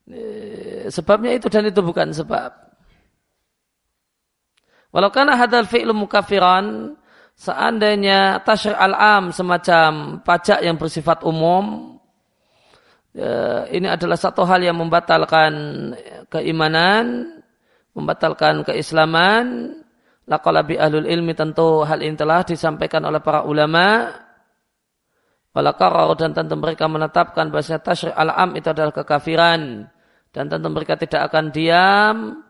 Ya, 0.06 0.94
sebabnya 0.94 1.34
itu 1.34 1.50
dan 1.50 1.66
itu 1.66 1.82
bukan 1.82 2.14
sebab. 2.14 2.54
Walau 4.94 5.10
karena 5.14 5.38
hadal 5.38 5.66
fi'lu 5.70 5.94
mukafiran, 5.94 6.98
seandainya 7.40 8.44
tasyri 8.44 8.76
al-am 8.76 9.32
semacam 9.32 10.20
pajak 10.28 10.60
yang 10.60 10.76
bersifat 10.76 11.24
umum, 11.24 11.96
Ya, 13.10 13.66
ini 13.74 13.90
adalah 13.90 14.16
satu 14.16 14.46
hal 14.46 14.62
yang 14.62 14.78
membatalkan 14.78 15.54
keimanan, 16.30 17.36
membatalkan 17.98 18.62
keislaman. 18.62 19.76
Laqalabi 20.30 20.78
ahlul 20.78 21.10
ilmi 21.10 21.34
tentu 21.34 21.82
hal 21.90 22.06
ini 22.06 22.14
telah 22.14 22.46
disampaikan 22.46 23.02
oleh 23.10 23.18
para 23.18 23.42
ulama. 23.50 24.14
Walakarau 25.58 26.14
dan 26.14 26.38
tentu 26.38 26.54
mereka 26.54 26.86
menetapkan 26.86 27.50
bahasa 27.50 27.82
tasyri 27.82 28.14
al-am 28.14 28.54
itu 28.54 28.70
adalah 28.70 28.94
kekafiran. 28.94 29.90
Dan 30.30 30.46
tentu 30.46 30.70
mereka 30.70 30.94
tidak 30.94 31.34
akan 31.34 31.50
diam 31.50 32.46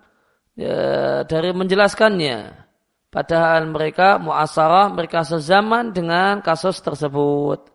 ya, 0.59 1.23
dari 1.23 1.55
menjelaskannya. 1.55 2.68
Padahal 3.09 3.65
mereka 3.65 4.21
muasarah, 4.21 4.93
mereka 4.93 5.25
sezaman 5.25 5.89
dengan 5.89 6.45
kasus 6.45 6.77
tersebut. 6.77 7.65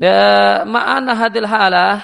Ya, 0.00 0.64
ma'ana 0.64 1.12
hadil 1.12 1.44
halah 1.44 2.00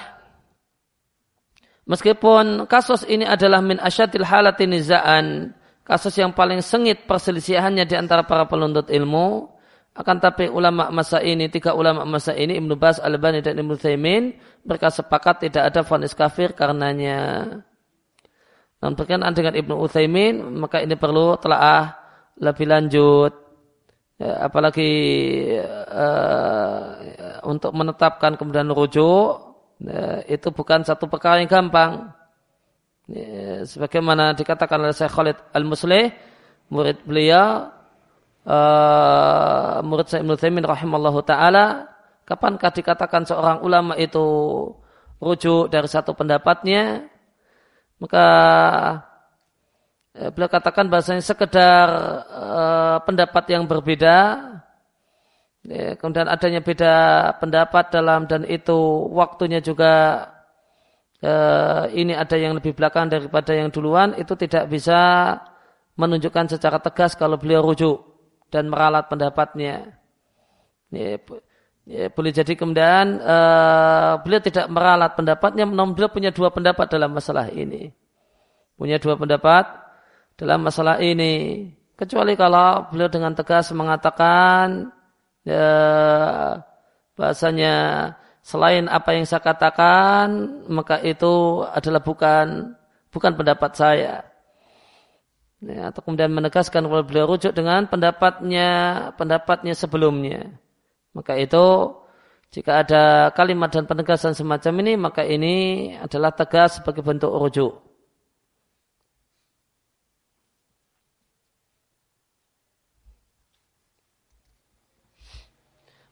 meskipun 1.89 2.69
kasus 2.69 3.09
ini 3.09 3.25
adalah 3.25 3.65
min 3.65 3.81
asyadil 3.81 4.21
halati 4.21 4.69
nizaan 4.69 5.57
kasus 5.81 6.13
yang 6.21 6.37
paling 6.37 6.61
sengit 6.61 7.09
perselisihannya 7.09 7.89
di 7.89 7.97
antara 7.97 8.29
para 8.29 8.45
penuntut 8.45 8.93
ilmu 8.93 9.49
akan 9.97 10.17
tapi 10.21 10.45
ulama 10.53 10.93
masa 10.93 11.25
ini 11.25 11.49
tiga 11.49 11.73
ulama 11.73 12.05
masa 12.05 12.37
ini 12.37 12.61
Ibnu 12.61 12.77
Bas 12.77 13.01
Al-Bani 13.01 13.41
dan 13.41 13.57
Ibnu 13.57 13.81
Thaimin 13.81 14.37
mereka 14.69 14.93
sepakat 14.93 15.49
tidak 15.49 15.73
ada 15.73 15.81
vonis 15.81 16.13
kafir 16.13 16.53
karenanya 16.53 17.49
namun 18.81 18.95
berkenaan 18.95 19.33
dengan 19.33 19.57
Ibnu 19.57 19.75
Utsaimin 19.81 20.61
maka 20.61 20.85
ini 20.85 20.95
perlu 20.95 21.41
telah 21.41 21.97
lebih 22.41 22.67
lanjut. 22.69 23.33
Ya, 24.17 24.49
apalagi 24.49 24.89
uh, 25.93 26.89
untuk 27.45 27.77
menetapkan 27.77 28.41
kemudian 28.41 28.73
rujuk 28.73 29.29
ya, 29.85 30.25
itu 30.25 30.49
bukan 30.53 30.89
satu 30.89 31.05
perkara 31.05 31.45
yang 31.45 31.53
gampang. 31.53 32.17
Ya, 33.13 33.61
sebagaimana 33.69 34.33
dikatakan 34.33 34.83
oleh 34.83 34.97
Syekh 34.97 35.13
Khalid 35.13 35.39
Al-Muslih 35.53 36.11
murid 36.73 37.05
beliau 37.07 37.71
uh, 38.49 39.79
murid 39.85 40.09
Syekh 40.09 40.25
Ibnu 40.25 40.35
Taimin 40.41 40.65
rahimallahu 40.65 41.21
taala 41.23 41.87
kapankah 42.27 42.73
dikatakan 42.75 43.23
seorang 43.23 43.63
ulama 43.63 43.95
itu 44.01 44.27
rujuk 45.23 45.71
dari 45.71 45.87
satu 45.87 46.13
pendapatnya 46.19 47.07
maka 48.03 48.25
Eh, 50.17 50.33
beliau 50.33 50.49
katakan 50.49 50.89
bahasanya 50.89 51.21
sekedar 51.21 51.89
uh, 52.33 52.97
pendapat 53.05 53.45
yang 53.53 53.69
berbeda. 53.69 54.17
Ya, 55.67 55.93
kemudian 56.01 56.31
adanya 56.31 56.65
beda 56.65 56.95
pendapat 57.37 57.93
dalam 57.93 58.25
dan 58.25 58.47
itu 58.49 58.73
waktunya 59.13 59.61
juga 59.61 60.25
uh, 61.21 61.85
ini 61.93 62.17
ada 62.17 62.39
yang 62.39 62.57
lebih 62.57 62.73
belakang 62.73 63.13
daripada 63.13 63.53
yang 63.53 63.69
duluan. 63.69 64.17
Itu 64.17 64.41
tidak 64.41 64.73
bisa 64.73 65.37
menunjukkan 66.01 66.57
secara 66.57 66.81
tegas 66.81 67.13
kalau 67.13 67.37
beliau 67.37 67.61
rujuk 67.61 68.01
dan 68.49 68.73
meralat 68.73 69.13
pendapatnya. 69.13 70.01
Ya, 70.97 71.21
ya, 71.87 72.11
boleh 72.11 72.35
jadi 72.35 72.53
kemudian 72.59 73.23
uh, 73.23 74.19
beliau 74.21 74.43
tidak 74.43 74.67
meralat 74.69 75.15
pendapatnya 75.15 75.65
namun 75.65 75.95
beliau 75.95 76.11
punya 76.11 76.35
dua 76.35 76.51
pendapat 76.51 76.91
dalam 76.91 77.15
masalah 77.15 77.49
ini. 77.55 77.95
Punya 78.77 79.01
dua 79.01 79.17
pendapat 79.17 79.65
dalam 80.37 80.67
masalah 80.67 81.01
ini. 81.01 81.65
Kecuali 81.97 82.37
kalau 82.37 82.93
beliau 82.93 83.09
dengan 83.09 83.33
tegas 83.33 83.73
mengatakan 83.73 84.93
ya, 85.49 85.71
bahasanya 87.17 87.75
selain 88.45 88.85
apa 88.93 89.17
yang 89.17 89.25
saya 89.25 89.41
katakan 89.41 90.29
maka 90.69 91.01
itu 91.01 91.65
adalah 91.73 92.05
bukan 92.05 92.77
bukan 93.09 93.33
pendapat 93.33 93.73
saya. 93.73 94.15
Ya, 95.65 95.89
atau 95.89 96.05
kemudian 96.05 96.37
menegaskan 96.37 96.85
kalau 96.85 97.01
beliau 97.01 97.33
rujuk 97.33 97.57
dengan 97.57 97.89
pendapatnya 97.89 98.69
pendapatnya 99.17 99.73
sebelumnya 99.73 100.53
maka 101.17 101.33
itu 101.41 101.97
jika 102.53 102.85
ada 102.85 103.33
kalimat 103.33 103.73
dan 103.73 103.89
penegasan 103.89 104.37
semacam 104.37 104.75
ini 104.85 104.93
maka 105.01 105.23
ini 105.25 105.57
adalah 105.97 106.37
tegas 106.37 106.81
sebagai 106.81 107.01
bentuk 107.01 107.33
rujuk. 107.33 107.73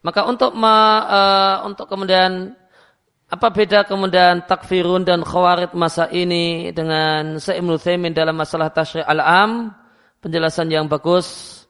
Maka 0.05 0.29
untuk 0.29 0.53
ma, 0.53 0.77
uh, 1.09 1.57
untuk 1.65 1.89
kemudian 1.89 2.53
apa 3.25 3.49
beda 3.49 3.89
kemudian 3.89 4.45
takfirun 4.45 5.01
dan 5.01 5.25
khawarid 5.25 5.73
masa 5.73 6.13
ini 6.13 6.69
dengan 6.77 7.41
Sa'imnu 7.41 7.81
Thaymin 7.81 8.13
dalam 8.13 8.37
masalah 8.37 8.69
tashri' 8.69 9.01
al-am? 9.01 9.73
Penjelasan 10.21 10.69
yang 10.69 10.93
bagus. 10.93 11.61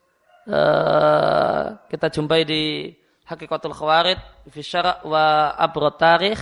Uh, 0.51 1.79
kita 1.87 2.11
jumpai 2.11 2.43
di 2.43 2.91
Hakikatul 3.25 3.73
Khawarid 3.73 4.21
fi 4.53 4.61
Syara' 4.61 5.01
wa 5.05 5.57
Abro 5.57 5.89
Tarikh 5.97 6.41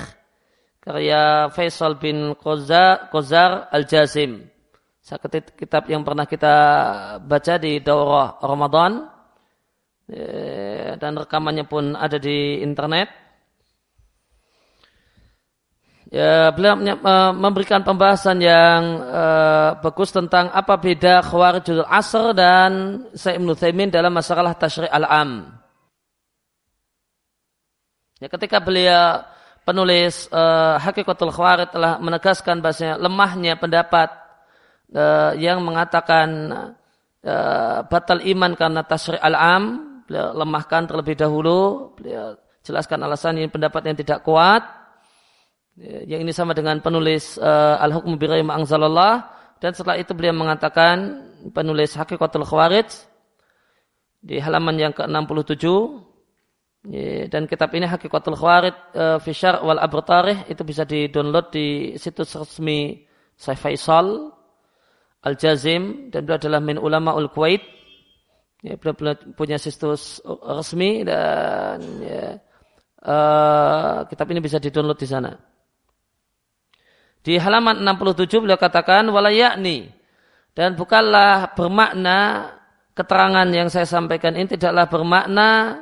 karya 0.82 1.46
Faisal 1.54 1.94
bin 1.94 2.34
Qozar 2.34 3.70
Al-Jazim 3.70 4.50
kitab 5.58 5.86
yang 5.86 6.02
pernah 6.02 6.26
kita 6.26 6.54
baca 7.22 7.54
di 7.58 7.78
daurah 7.82 8.38
Ramadan 8.42 9.12
Eh, 10.12 10.98
dan 11.00 11.16
rekamannya 11.16 11.64
pun 11.64 11.96
ada 11.96 12.20
di 12.20 12.60
internet. 12.60 13.08
Ya, 16.12 16.52
beliau 16.52 16.76
memberikan 17.32 17.80
pembahasan 17.80 18.36
yang 18.44 19.00
uh, 19.00 19.80
bagus 19.80 20.12
tentang 20.12 20.52
apa 20.52 20.76
beda 20.76 21.24
Khawarijul 21.24 21.88
Asr 21.88 22.36
dan 22.36 22.72
Sayyid 23.16 23.40
Ibn 23.40 23.50
Thaymin 23.56 23.88
dalam 23.88 24.12
masalah 24.12 24.52
tashri' 24.52 24.92
al-am. 24.92 25.61
Ya, 28.22 28.30
ketika 28.30 28.62
beliau 28.62 29.26
penulis 29.66 30.30
uh, 30.30 30.78
Hakikatul 30.78 31.34
Khawarij 31.34 31.74
telah 31.74 31.98
menegaskan 31.98 32.62
bahasanya 32.62 32.94
lemahnya 32.94 33.58
pendapat 33.58 34.14
uh, 34.94 35.34
yang 35.34 35.58
mengatakan 35.66 36.30
uh, 37.26 37.82
batal 37.82 38.22
iman 38.22 38.54
karena 38.54 38.86
tashri' 38.86 39.18
al-am 39.18 39.98
beliau 40.06 40.38
lemahkan 40.38 40.86
terlebih 40.86 41.18
dahulu, 41.18 41.90
beliau 41.98 42.38
jelaskan 42.62 43.02
alasan 43.02 43.42
ini 43.42 43.50
pendapat 43.50 43.90
yang 43.90 43.98
tidak 43.98 44.22
kuat. 44.22 44.62
Yang 45.82 46.20
ini 46.22 46.32
sama 46.36 46.54
dengan 46.54 46.78
penulis 46.78 47.42
uh, 47.42 47.74
Al-Hukmu 47.82 48.22
bi 48.22 48.30
Angzalallah 48.30 49.34
dan 49.58 49.74
setelah 49.74 49.98
itu 49.98 50.14
beliau 50.14 50.30
mengatakan 50.30 51.26
penulis 51.50 51.98
Hakikatul 51.98 52.46
Khawarij 52.46 52.86
di 54.22 54.38
halaman 54.38 54.78
yang 54.78 54.94
ke-67 54.94 55.66
dan 56.82 57.46
kitab 57.46 57.70
ini 57.78 57.86
Hakikatul 57.86 58.34
Khawarij 58.34 58.74
uh, 58.98 59.18
Fishar 59.22 59.62
wal 59.62 59.78
Abratarih 59.78 60.50
itu 60.50 60.66
bisa 60.66 60.82
di-download 60.82 61.54
di 61.54 61.94
situs 61.94 62.34
resmi 62.34 63.06
Syekh 63.38 63.58
Faisal 63.62 64.34
Al-Jazim 65.22 66.10
dan 66.10 66.26
beliau 66.26 66.42
adalah 66.42 66.58
min 66.58 66.82
ulama 66.82 67.14
ul 67.14 67.30
Kuwait 67.30 67.62
ya, 68.66 68.74
beliau 68.74 69.14
punya 69.38 69.62
situs 69.62 70.18
resmi 70.26 71.06
dan 71.06 71.78
ya, 72.02 72.42
uh, 73.06 74.02
kitab 74.10 74.26
ini 74.34 74.42
bisa 74.42 74.58
di-download 74.58 74.98
di 74.98 75.06
sana. 75.06 75.30
Di 77.22 77.38
halaman 77.38 77.78
67 77.78 78.42
beliau 78.42 78.58
katakan 78.58 79.06
walayakni 79.06 79.86
dan 80.58 80.74
bukanlah 80.74 81.54
bermakna 81.54 82.50
keterangan 82.98 83.46
yang 83.54 83.70
saya 83.70 83.86
sampaikan 83.86 84.34
ini 84.34 84.58
tidaklah 84.58 84.90
bermakna 84.90 85.78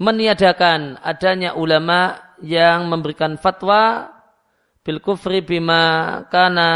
meniadakan 0.00 0.96
adanya 1.04 1.52
ulama 1.52 2.16
yang 2.40 2.88
memberikan 2.88 3.36
fatwa 3.36 4.08
bil 4.80 4.98
kufri 5.04 5.44
bima 5.44 6.24
kana 6.32 6.68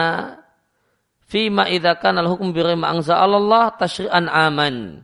fima 1.25 1.65
idza 1.73 1.97
kana 1.97 2.21
al 2.21 2.29
hukm 2.29 2.53
bi 2.53 2.61
Allah 2.61 3.73
tasyri'an 3.81 4.29
aman. 4.29 5.01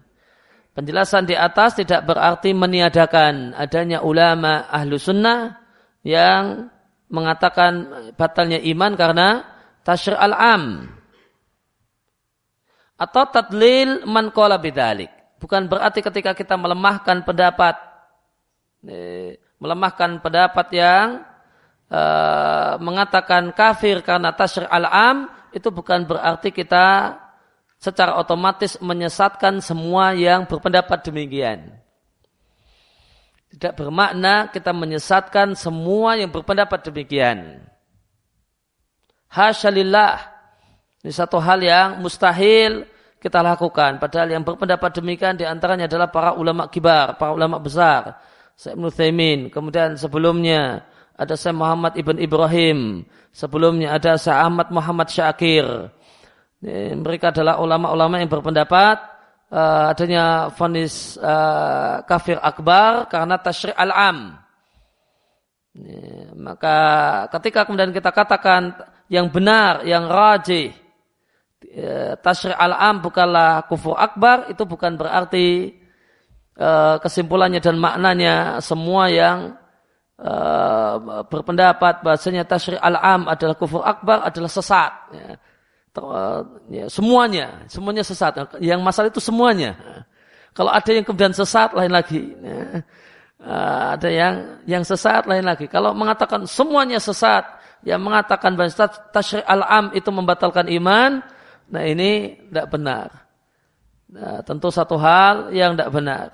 Penjelasan 0.71 1.27
di 1.27 1.35
atas 1.35 1.81
tidak 1.81 2.07
berarti 2.07 2.55
meniadakan 2.55 3.57
adanya 3.57 4.05
ulama 4.07 4.71
ahlu 4.71 5.01
sunnah 5.01 5.59
yang 6.07 6.71
mengatakan 7.11 7.91
batalnya 8.15 8.63
iman 8.63 8.95
karena 8.95 9.29
tasyri' 9.83 10.15
al-am 10.15 10.87
atau 13.01 13.25
tadlil 13.33 14.05
man 14.07 14.31
qala 14.31 14.61
bidalik. 14.61 15.11
Bukan 15.41 15.67
berarti 15.73 16.05
ketika 16.05 16.37
kita 16.37 16.55
melemahkan 16.55 17.25
pendapat 17.25 17.90
melemahkan 19.61 20.25
pendapat 20.25 20.67
yang 20.73 21.07
uh, 21.93 22.81
mengatakan 22.81 23.53
kafir 23.53 24.01
karena 24.01 24.33
tasyri' 24.33 24.71
al-am 24.71 25.29
itu 25.53 25.69
bukan 25.69 26.07
berarti 26.07 26.55
kita 26.55 27.19
secara 27.81 28.17
otomatis 28.21 28.77
menyesatkan 28.81 29.59
semua 29.61 30.13
yang 30.17 30.45
berpendapat 30.45 31.01
demikian. 31.05 31.81
Tidak 33.51 33.75
bermakna 33.75 34.47
kita 34.55 34.71
menyesatkan 34.71 35.59
semua 35.59 36.15
yang 36.15 36.31
berpendapat 36.31 36.87
demikian. 36.87 37.59
Hasyalillah. 39.27 40.39
Ini 41.01 41.13
satu 41.17 41.41
hal 41.41 41.59
yang 41.65 41.99
mustahil 41.99 42.85
kita 43.19 43.43
lakukan. 43.43 43.99
Padahal 43.99 44.29
yang 44.31 44.45
berpendapat 44.47 45.01
demikian 45.01 45.35
di 45.35 45.49
antaranya 45.49 45.91
adalah 45.91 46.13
para 46.13 46.31
ulama 46.37 46.69
kibar, 46.71 47.17
para 47.17 47.33
ulama 47.35 47.59
besar. 47.59 48.21
Syekh 48.61 48.77
Ibn 48.77 49.49
kemudian 49.49 49.97
sebelumnya 49.97 50.85
ada 51.17 51.33
Syekh 51.33 51.57
Muhammad 51.57 51.97
Ibn 51.97 52.17
Ibrahim, 52.21 53.09
sebelumnya 53.33 53.97
ada 53.97 54.21
Syekh 54.21 54.37
Ahmad 54.37 54.69
Muhammad 54.69 55.09
Syakir. 55.09 55.65
Mereka 56.93 57.33
adalah 57.33 57.57
ulama-ulama 57.57 58.21
yang 58.21 58.29
berpendapat 58.29 59.01
uh, 59.49 59.97
adanya 59.97 60.53
vonis 60.53 61.17
uh, 61.17 62.05
kafir 62.05 62.37
akbar 62.37 63.09
karena 63.09 63.41
tasyri' 63.41 63.73
al-am. 63.81 64.37
Maka 66.37 66.77
ketika 67.41 67.65
kemudian 67.65 67.97
kita 67.97 68.13
katakan 68.13 68.77
yang 69.09 69.33
benar, 69.33 69.89
yang 69.89 70.05
rajih, 70.05 70.69
ya, 71.65 72.13
tasyri' 72.21 72.61
al-am 72.61 73.01
bukanlah 73.01 73.65
kufur 73.73 73.97
akbar, 73.97 74.53
itu 74.53 74.69
bukan 74.69 75.01
berarti 75.01 75.80
kesimpulannya 77.01 77.61
dan 77.63 77.77
maknanya 77.79 78.59
semua 78.61 79.09
yang 79.09 79.57
uh, 80.21 81.25
berpendapat 81.29 82.05
bahasanya 82.05 82.45
tasyri' 82.45 82.81
al-am 82.81 83.31
adalah 83.31 83.57
kufur 83.57 83.81
akbar 83.81 84.25
adalah 84.27 84.51
sesat. 84.51 84.93
Ya 85.15 85.39
Eh, 85.91 86.41
ya, 86.71 86.85
semuanya, 86.87 87.67
semuanya 87.67 88.07
sesat. 88.07 88.39
Yang 88.63 88.81
masalah 88.81 89.09
itu 89.11 89.19
semuanya. 89.19 89.75
Kalau 90.55 90.71
ada 90.71 90.91
yang 90.95 91.03
kemudian 91.03 91.35
sesat, 91.35 91.75
lain 91.75 91.91
lagi. 91.91 92.31
Ya. 92.39 92.79
Eh, 93.41 93.83
ada 93.99 94.09
yang 94.13 94.35
yang 94.71 94.85
sesat, 94.87 95.27
lain 95.27 95.43
lagi. 95.43 95.67
Kalau 95.67 95.91
mengatakan 95.97 96.47
semuanya 96.47 97.03
sesat, 97.03 97.43
yang 97.83 97.99
mengatakan 98.05 98.55
bahwa 98.55 98.71
tasyri' 99.11 99.43
al-am 99.49 99.91
itu 99.97 100.13
membatalkan 100.15 100.69
iman, 100.69 101.25
nah 101.73 101.83
ini 101.83 102.39
tidak 102.53 102.67
benar. 102.71 103.09
Nah, 104.11 104.45
tentu 104.47 104.69
satu 104.71 104.95
hal 105.01 105.51
yang 105.51 105.75
tidak 105.75 105.91
benar. 105.91 106.27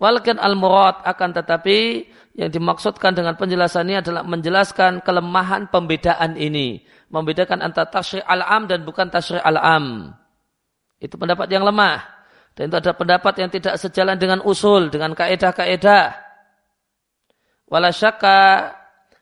Walakin 0.00 0.40
al-murad 0.40 1.04
akan 1.04 1.30
tetapi 1.36 2.08
yang 2.40 2.48
dimaksudkan 2.48 3.12
dengan 3.12 3.36
penjelasan 3.36 3.84
ini 3.84 4.00
adalah 4.00 4.24
menjelaskan 4.24 5.04
kelemahan 5.04 5.68
pembedaan 5.68 6.40
ini 6.40 6.80
membedakan 7.10 7.60
antara 7.60 7.90
tasyri' 7.90 8.24
al-am 8.24 8.70
dan 8.70 8.86
bukan 8.86 9.10
tasyri' 9.10 9.42
al-am. 9.42 10.14
Itu 11.02 11.18
pendapat 11.18 11.50
yang 11.50 11.66
lemah. 11.66 12.00
Dan 12.54 12.70
itu 12.70 12.76
ada 12.78 12.92
pendapat 12.94 13.34
yang 13.38 13.50
tidak 13.50 13.74
sejalan 13.78 14.16
dengan 14.16 14.40
usul, 14.46 14.90
dengan 14.90 15.14
kaedah-kaedah. 15.14 16.06
Walasyaka 17.70 18.40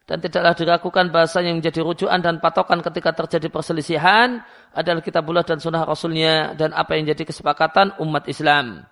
dan 0.09 0.25
tidaklah 0.25 0.57
diragukan 0.57 1.13
bahasa 1.13 1.45
yang 1.45 1.61
menjadi 1.61 1.85
rujukan 1.85 2.17
dan 2.25 2.41
patokan 2.41 2.81
ketika 2.81 3.13
terjadi 3.13 3.53
perselisihan 3.53 4.41
adalah 4.73 5.05
kitabullah 5.05 5.45
dan 5.45 5.61
sunnah 5.61 5.85
rasulnya 5.85 6.57
dan 6.57 6.73
apa 6.73 6.97
yang 6.97 7.13
jadi 7.13 7.29
kesepakatan 7.29 8.01
umat 8.01 8.25
Islam. 8.25 8.89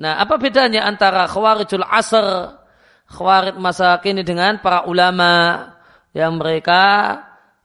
Nah, 0.00 0.18
apa 0.18 0.40
bedanya 0.40 0.88
antara 0.88 1.28
khawarijul 1.28 1.84
asr, 1.84 2.56
khawarij 3.12 3.60
masa 3.60 3.98
kini 4.00 4.24
dengan 4.24 4.58
para 4.64 4.88
ulama 4.88 5.68
yang 6.16 6.40
mereka 6.40 7.18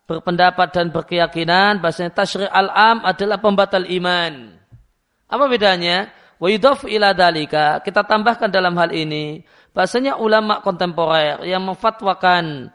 berpendapat 0.07 0.71
dan 0.71 0.87
berkeyakinan 0.91 1.83
bahasanya 1.83 2.15
tasyri' 2.15 2.47
al-am 2.47 3.03
adalah 3.03 3.37
pembatal 3.39 3.83
iman. 3.83 4.55
Apa 5.27 5.45
bedanya? 5.51 6.07
Wa 6.39 6.47
ila 6.47 7.11
dalika. 7.11 7.83
Kita 7.83 8.07
tambahkan 8.07 8.47
dalam 8.47 8.77
hal 8.79 8.95
ini 8.95 9.43
bahasanya 9.75 10.15
ulama 10.21 10.63
kontemporer 10.63 11.43
yang 11.43 11.65
memfatwakan 11.67 12.71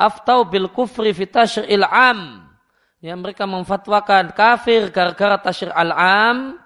aftau 0.00 0.48
bil 0.48 0.72
kufri 0.72 1.12
fi 1.12 1.28
tasyri'il 1.28 1.84
am 1.84 2.48
yang 3.02 3.18
mereka 3.18 3.44
memfatwakan 3.44 4.30
kafir 4.32 4.88
gara-gara 4.94 5.36
tasyri' 5.42 5.74
al-am 5.74 6.61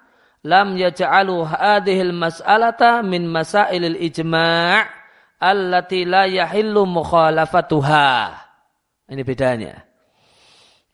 lam 0.46 0.78
yaj'alu 0.78 1.42
hadhil 1.42 2.14
mas'alata 2.14 3.02
min 3.02 3.26
masailil 3.26 3.98
ijma' 3.98 4.86
allati 5.42 6.06
la 6.06 6.30
yahillu 6.30 6.86
mukhalafatuha. 6.86 8.30
Ini 9.10 9.22
bedanya. 9.26 9.74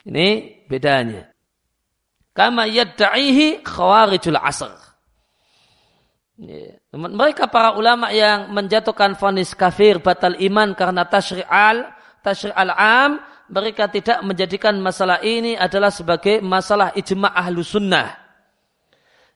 Ini 0.08 0.28
bedanya. 0.66 1.28
Kama 2.32 2.64
yadda'ihi 2.64 3.60
khawarijul 3.60 4.40
asr. 4.40 4.72
Mereka 6.96 7.52
para 7.52 7.76
ulama 7.76 8.08
yang 8.10 8.50
menjatuhkan 8.50 9.14
vonis 9.20 9.52
kafir 9.52 10.00
batal 10.00 10.34
iman 10.40 10.72
karena 10.72 11.04
tasyri'al, 11.04 11.92
tasyri'al 12.24 12.72
am, 12.72 13.20
mereka 13.52 13.86
tidak 13.92 14.24
menjadikan 14.24 14.80
masalah 14.80 15.20
ini 15.20 15.54
adalah 15.54 15.92
sebagai 15.92 16.40
masalah 16.40 16.90
ijma' 16.96 17.30
ahlu 17.36 17.60
sunnah. 17.60 18.21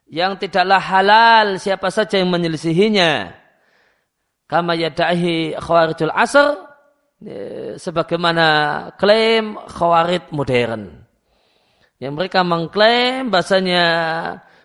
Yang 0.07 0.47
tidaklah 0.47 0.79
halal 0.79 1.59
siapa 1.59 1.91
saja 1.91 2.15
yang 2.23 2.31
menyelisihinya 2.31 3.35
kama 4.47 4.79
yadahi 4.79 5.59
khawarijul 5.59 6.15
asr 6.15 6.55
ya, 7.19 7.75
sebagaimana 7.75 8.47
klaim 8.95 9.59
khawarij 9.67 10.31
modern. 10.31 11.03
Yang 11.99 12.13
mereka 12.15 12.39
mengklaim 12.47 13.27
bahasanya 13.27 13.83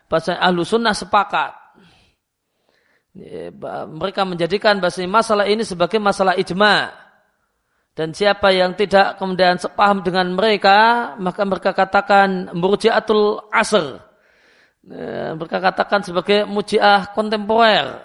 bahasa 0.07 0.39
ahlu 0.39 0.63
sunnah 0.63 0.95
sepakat. 0.95 1.59
Ya, 3.19 3.51
mereka 3.91 4.23
menjadikan 4.23 4.79
bahasanya 4.79 5.11
masalah 5.11 5.51
ini 5.51 5.67
sebagai 5.67 5.99
masalah 5.99 6.39
ijma. 6.39 6.93
Dan 7.93 8.17
siapa 8.17 8.55
yang 8.55 8.73
tidak 8.73 9.21
kemudian 9.21 9.61
sepaham 9.61 10.01
dengan 10.01 10.33
mereka, 10.33 11.13
maka 11.21 11.45
mereka 11.45 11.77
katakan 11.77 12.55
murjiatul 12.57 13.49
asr. 13.53 14.12
Ya, 14.83 15.39
mereka 15.39 15.63
katakan 15.63 16.03
sebagai 16.03 16.43
mujiah 16.43 17.07
kontemporer. 17.15 18.03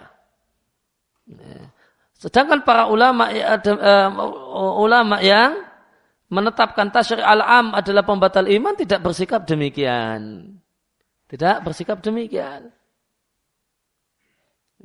Sedangkan 2.18 2.62
para 2.62 2.86
ulama 2.90 3.34
ya, 3.34 3.58
uh, 3.58 4.78
ulama 4.78 5.18
yang 5.22 5.58
menetapkan 6.30 6.94
tasyri' 6.94 7.26
al-am 7.26 7.74
adalah 7.74 8.06
pembatal 8.06 8.46
iman 8.46 8.74
tidak 8.78 9.02
bersikap 9.02 9.46
demikian. 9.50 10.54
Tidak 11.28 11.66
bersikap 11.66 11.98
demikian. 12.02 12.70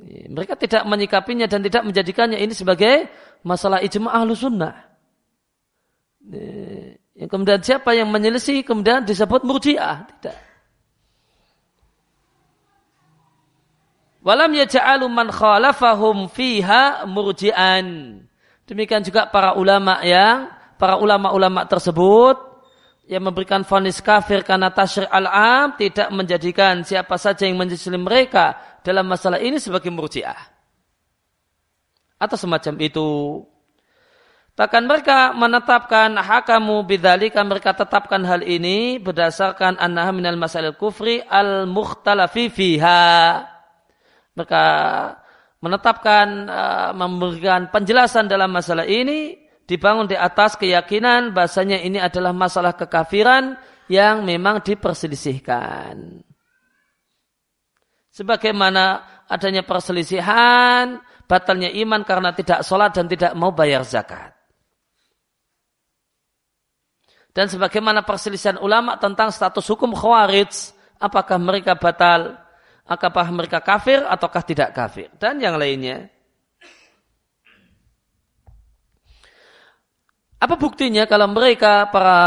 Mereka 0.03 0.57
tidak 0.57 0.83
menyikapinya 0.89 1.45
dan 1.45 1.61
tidak 1.61 1.85
menjadikannya 1.85 2.41
ini 2.41 2.53
sebagai 2.57 3.07
masalah 3.45 3.79
ijma 3.85 4.09
ahlu 4.09 4.33
sunnah. 4.33 4.93
Kemudian 7.13 7.61
siapa 7.61 7.93
yang 7.93 8.09
menyelisih 8.09 8.65
kemudian 8.65 9.05
disebut 9.05 9.45
murjiah. 9.45 10.09
Tidak. 10.09 10.52
Walam 14.23 14.55
yaja'alu 14.55 15.05
man 15.11 15.27
khalafahum 15.27 16.31
fiha 16.31 17.03
murji'an. 17.03 18.17
Demikian 18.63 19.03
juga 19.03 19.27
para 19.27 19.59
ulama 19.59 19.99
yang 19.99 20.47
para 20.79 20.95
ulama-ulama 20.95 21.67
tersebut 21.67 22.39
yang 23.03 23.19
memberikan 23.19 23.67
vonis 23.67 23.99
kafir 23.99 24.47
karena 24.47 24.71
tasyri' 24.71 25.11
al-am 25.11 25.75
tidak 25.75 26.07
menjadikan 26.15 26.87
siapa 26.87 27.19
saja 27.19 27.43
yang 27.43 27.59
menyelisih 27.59 27.99
mereka 27.99 28.55
dalam 28.79 29.03
masalah 29.11 29.43
ini 29.43 29.59
sebagai 29.59 29.91
murji'ah. 29.91 30.39
Atau 32.15 32.39
semacam 32.39 32.79
itu. 32.79 33.43
Takkan 34.55 34.87
mereka 34.87 35.35
menetapkan 35.35 36.15
hakamu 36.15 36.87
bidzalika 36.87 37.43
mereka 37.43 37.75
tetapkan 37.75 38.23
hal 38.23 38.39
ini 38.39 39.03
berdasarkan 39.03 39.75
annaha 39.81 40.15
minal 40.15 40.39
masail 40.39 40.71
kufri 40.79 41.19
al 41.27 41.67
mukhtalafi 41.67 42.47
fiha. 42.47 43.52
Mereka 44.33 44.65
menetapkan 45.63 46.27
uh, 46.49 46.91
memberikan 46.97 47.71
penjelasan 47.71 48.27
dalam 48.27 48.51
masalah 48.51 48.83
ini 48.83 49.39
dibangun 49.63 50.11
di 50.11 50.17
atas 50.19 50.59
keyakinan 50.59 51.31
bahasanya 51.31 51.79
ini 51.79 52.01
adalah 52.01 52.35
masalah 52.35 52.75
kekafiran 52.75 53.55
yang 53.87 54.27
memang 54.27 54.59
diperselisihkan. 54.59 56.19
Sebagaimana 58.13 59.01
adanya 59.25 59.65
perselisihan, 59.65 61.01
batalnya 61.25 61.73
iman 61.81 62.05
karena 62.05 62.29
tidak 62.35 62.61
sholat 62.61 62.93
dan 62.93 63.09
tidak 63.09 63.33
mau 63.33 63.49
bayar 63.49 63.81
zakat. 63.81 64.37
Dan 67.33 67.49
sebagaimana 67.49 68.05
perselisihan 68.05 68.61
ulama 68.61 69.01
tentang 69.01 69.33
status 69.33 69.65
hukum 69.65 69.97
khawarij, 69.97 70.53
apakah 71.01 71.41
mereka 71.41 71.73
batal, 71.73 72.37
apakah 72.83 73.31
mereka 73.31 73.63
kafir 73.63 74.03
ataukah 74.03 74.43
tidak 74.43 74.75
kafir, 74.75 75.07
dan 75.19 75.39
yang 75.39 75.55
lainnya. 75.55 76.11
Apa 80.43 80.59
buktinya 80.59 81.07
kalau 81.07 81.31
mereka 81.31 81.87
para 81.87 82.19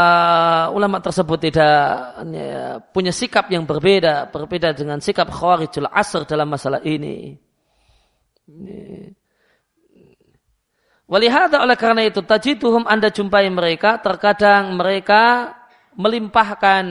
ulama 0.73 0.97
tersebut 0.97 1.37
tidak 1.37 2.17
ya, 2.33 2.81
punya 2.89 3.13
sikap 3.13 3.45
yang 3.53 3.61
berbeda, 3.61 4.33
berbeda 4.33 4.73
dengan 4.73 4.97
sikap 4.97 5.29
khawarijul 5.29 5.85
asr 5.85 6.25
dalam 6.25 6.49
masalah 6.49 6.81
ini. 6.81 7.37
Walihada 11.05 11.61
oleh 11.61 11.77
karena 11.77 12.09
itu 12.09 12.25
tajiduhum 12.25 12.89
anda 12.89 13.13
jumpai 13.13 13.53
mereka 13.53 14.01
terkadang 14.01 14.73
mereka 14.73 15.53
melimpahkan 15.93 16.85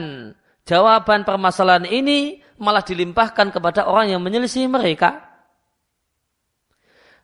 jawaban 0.63 1.27
permasalahan 1.27 1.91
ini 1.91 2.39
malah 2.57 2.83
dilimpahkan 2.85 3.53
kepada 3.53 3.85
orang 3.85 4.13
yang 4.13 4.21
menyelisih 4.21 4.69
mereka. 4.69 5.23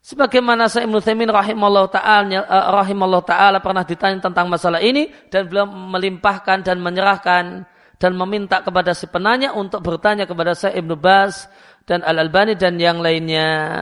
Sebagaimana 0.03 0.67
Sa'im 0.67 0.91
Nuthamin 0.91 1.31
rahimahullah 1.31 1.87
ta'ala, 1.87 2.39
uh, 2.43 2.69
rahimahullah 2.83 3.23
ta'ala 3.23 3.57
pernah 3.63 3.87
ditanya 3.87 4.19
tentang 4.19 4.51
masalah 4.51 4.83
ini 4.83 5.07
dan 5.31 5.47
beliau 5.47 5.63
melimpahkan 5.63 6.59
dan 6.59 6.83
menyerahkan 6.83 7.63
dan 7.95 8.11
meminta 8.19 8.59
kepada 8.59 8.91
si 8.91 9.07
penanya 9.07 9.55
untuk 9.55 9.79
bertanya 9.79 10.27
kepada 10.27 10.51
Sa'im 10.59 10.83
Nubas 10.83 11.47
dan 11.87 12.03
Al-Albani 12.03 12.59
dan 12.59 12.75
yang 12.75 12.99
lainnya 12.99 13.79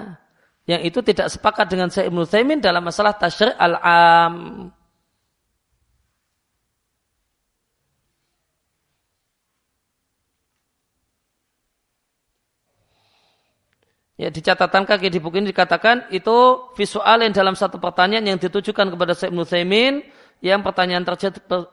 yang 0.70 0.82
itu 0.86 1.02
tidak 1.02 1.28
sepakat 1.34 1.74
dengan 1.74 1.90
saya 1.90 2.08
Ibnu 2.08 2.24
Thaimin 2.30 2.62
dalam 2.62 2.86
masalah 2.86 3.18
tasyri' 3.18 3.58
al-am. 3.58 4.70
Ya, 14.22 14.30
di 14.30 14.38
catatan 14.38 14.86
kaki 14.86 15.10
di 15.10 15.18
buku 15.18 15.42
ini 15.42 15.50
dikatakan 15.50 16.14
itu 16.14 16.70
visual 16.78 17.26
yang 17.26 17.34
dalam 17.34 17.58
satu 17.58 17.82
pertanyaan 17.82 18.22
yang 18.22 18.38
ditujukan 18.38 18.94
kepada 18.94 19.18
Syekh 19.18 19.34
Ibnu 19.34 19.50
Thaimin 19.50 20.06
yang 20.46 20.62
pertanyaan 20.62 21.02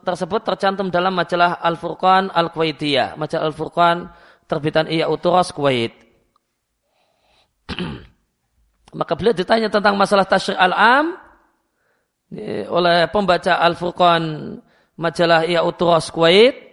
tersebut 0.01 0.41
tercantum 0.49 0.89
dalam 0.89 1.13
majalah 1.13 1.61
Al-Furqan 1.61 2.33
Al-Kuwaitiyah, 2.33 3.21
majalah 3.21 3.53
Al-Furqan 3.53 4.09
terbitan 4.49 4.89
Iya 4.89 5.13
Uturas 5.13 5.53
Kuwait. 5.53 5.93
Maka 8.99 9.13
beliau 9.13 9.37
ditanya 9.37 9.69
tentang 9.69 10.01
masalah 10.01 10.25
tasyri' 10.25 10.57
al-am 10.57 11.21
oleh 12.73 13.13
pembaca 13.13 13.61
Al-Furqan 13.61 14.57
majalah 14.97 15.45
Iya 15.45 15.69
Utros 15.69 16.09
Kuwait. 16.09 16.68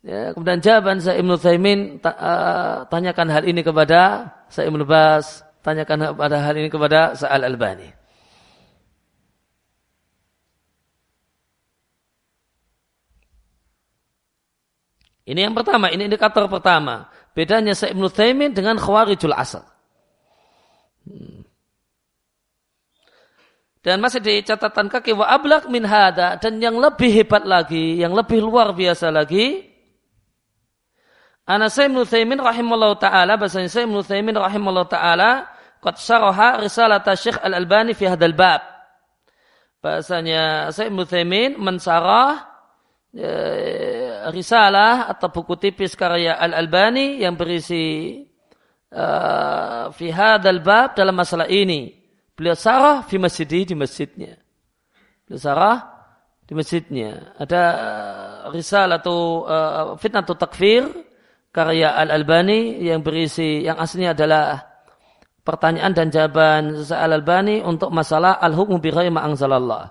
Ya, 0.00 0.32
kemudian 0.32 0.64
jawaban 0.64 0.96
saya 0.96 1.20
Ibnu 1.20 1.36
Thaimin 1.36 2.00
ta, 2.00 2.16
uh, 2.16 2.76
tanyakan 2.88 3.28
hal 3.28 3.44
ini 3.44 3.60
kepada 3.60 4.32
saya 4.48 4.72
Ibnu 4.72 4.88
Bas, 4.88 5.44
tanyakan 5.60 6.16
pada 6.16 6.40
hal 6.40 6.56
ini 6.56 6.72
kepada 6.72 7.12
Sa'al 7.12 7.44
Albani. 7.44 7.92
Ini 15.28 15.46
yang 15.46 15.54
pertama, 15.54 15.92
ini 15.92 16.08
indikator 16.08 16.48
pertama. 16.48 17.12
Bedanya 17.36 17.76
Sa'ib 17.76 17.94
Ibnu 17.94 18.08
Thaimin 18.08 18.56
dengan 18.56 18.80
Khawarijul 18.80 19.36
Asal. 19.36 19.62
Dan 23.80 24.00
masih 24.00 24.20
di 24.20 24.40
catatan 24.44 24.92
kaki 24.92 25.16
wa 25.16 25.24
ablak 25.24 25.64
min 25.72 25.88
hada 25.88 26.36
dan 26.36 26.60
yang 26.60 26.76
lebih 26.76 27.08
hebat 27.16 27.48
lagi, 27.48 27.96
yang 27.96 28.12
lebih 28.12 28.40
luar 28.44 28.76
biasa 28.76 29.08
lagi. 29.08 29.69
Ana 31.50 31.66
Sayyid 31.66 31.90
Nuthaimin 31.90 32.38
rahimallahu 32.38 33.02
taala 33.02 33.34
bahasanya 33.34 33.66
Sayyid 33.66 33.90
Nuthaimin 33.90 34.38
rahimallahu 34.38 34.86
taala 34.86 35.50
qad 35.82 35.98
syaraha 35.98 36.62
risalah 36.62 37.02
Syekh 37.18 37.42
Al-Albani 37.42 37.90
fi 37.98 38.06
hadal 38.06 38.38
bab. 38.38 38.62
Bahasanya 39.82 40.70
Sayyid 40.70 40.94
Nuthaimin 40.94 41.58
mensarah 41.58 42.46
e, 43.10 43.30
risalah 44.30 45.10
atau 45.10 45.26
buku 45.34 45.58
tipis 45.58 45.98
karya 45.98 46.38
Al-Albani 46.38 47.18
yang 47.18 47.34
berisi 47.34 48.14
uh, 48.94 49.90
fi 49.90 50.06
hadzal 50.10 50.62
bab 50.62 50.94
dalam 50.94 51.18
masalah 51.18 51.50
ini. 51.50 51.98
Beliau 52.38 52.54
sarah 52.54 53.02
fi 53.02 53.18
masjid 53.18 53.66
di 53.66 53.74
masjidnya. 53.74 54.38
Beliau 55.26 55.40
sarah 55.40 55.78
di 56.46 56.54
masjidnya. 56.54 57.34
Ada 57.42 57.62
uh, 57.74 58.54
risalah 58.54 59.02
atau 59.02 59.18
uh, 59.50 59.84
fitnah 59.98 60.22
atau 60.22 60.38
takfir 60.38 61.09
karya 61.50 61.94
Al-Albani 61.98 62.78
yang 62.82 63.02
berisi 63.02 63.62
yang 63.66 63.78
aslinya 63.78 64.14
adalah 64.14 64.62
pertanyaan 65.42 65.92
dan 65.94 66.08
jawaban 66.10 66.78
Al-Albani 66.86 67.62
untuk 67.62 67.90
masalah 67.90 68.38
al-hukmu 68.38 68.78
bi 68.78 68.90
ghairi 68.94 69.10
anzalallah. 69.10 69.90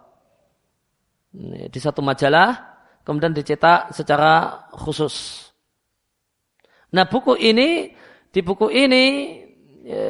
Di 1.70 1.80
satu 1.80 2.01
majalah 2.01 2.70
kemudian 3.05 3.34
dicetak 3.34 3.93
secara 3.93 4.66
khusus. 4.74 5.45
Nah, 6.89 7.05
buku 7.05 7.38
ini 7.38 7.93
di 8.30 8.41
buku 8.41 8.70
ini 8.70 9.05
ya, 9.86 10.05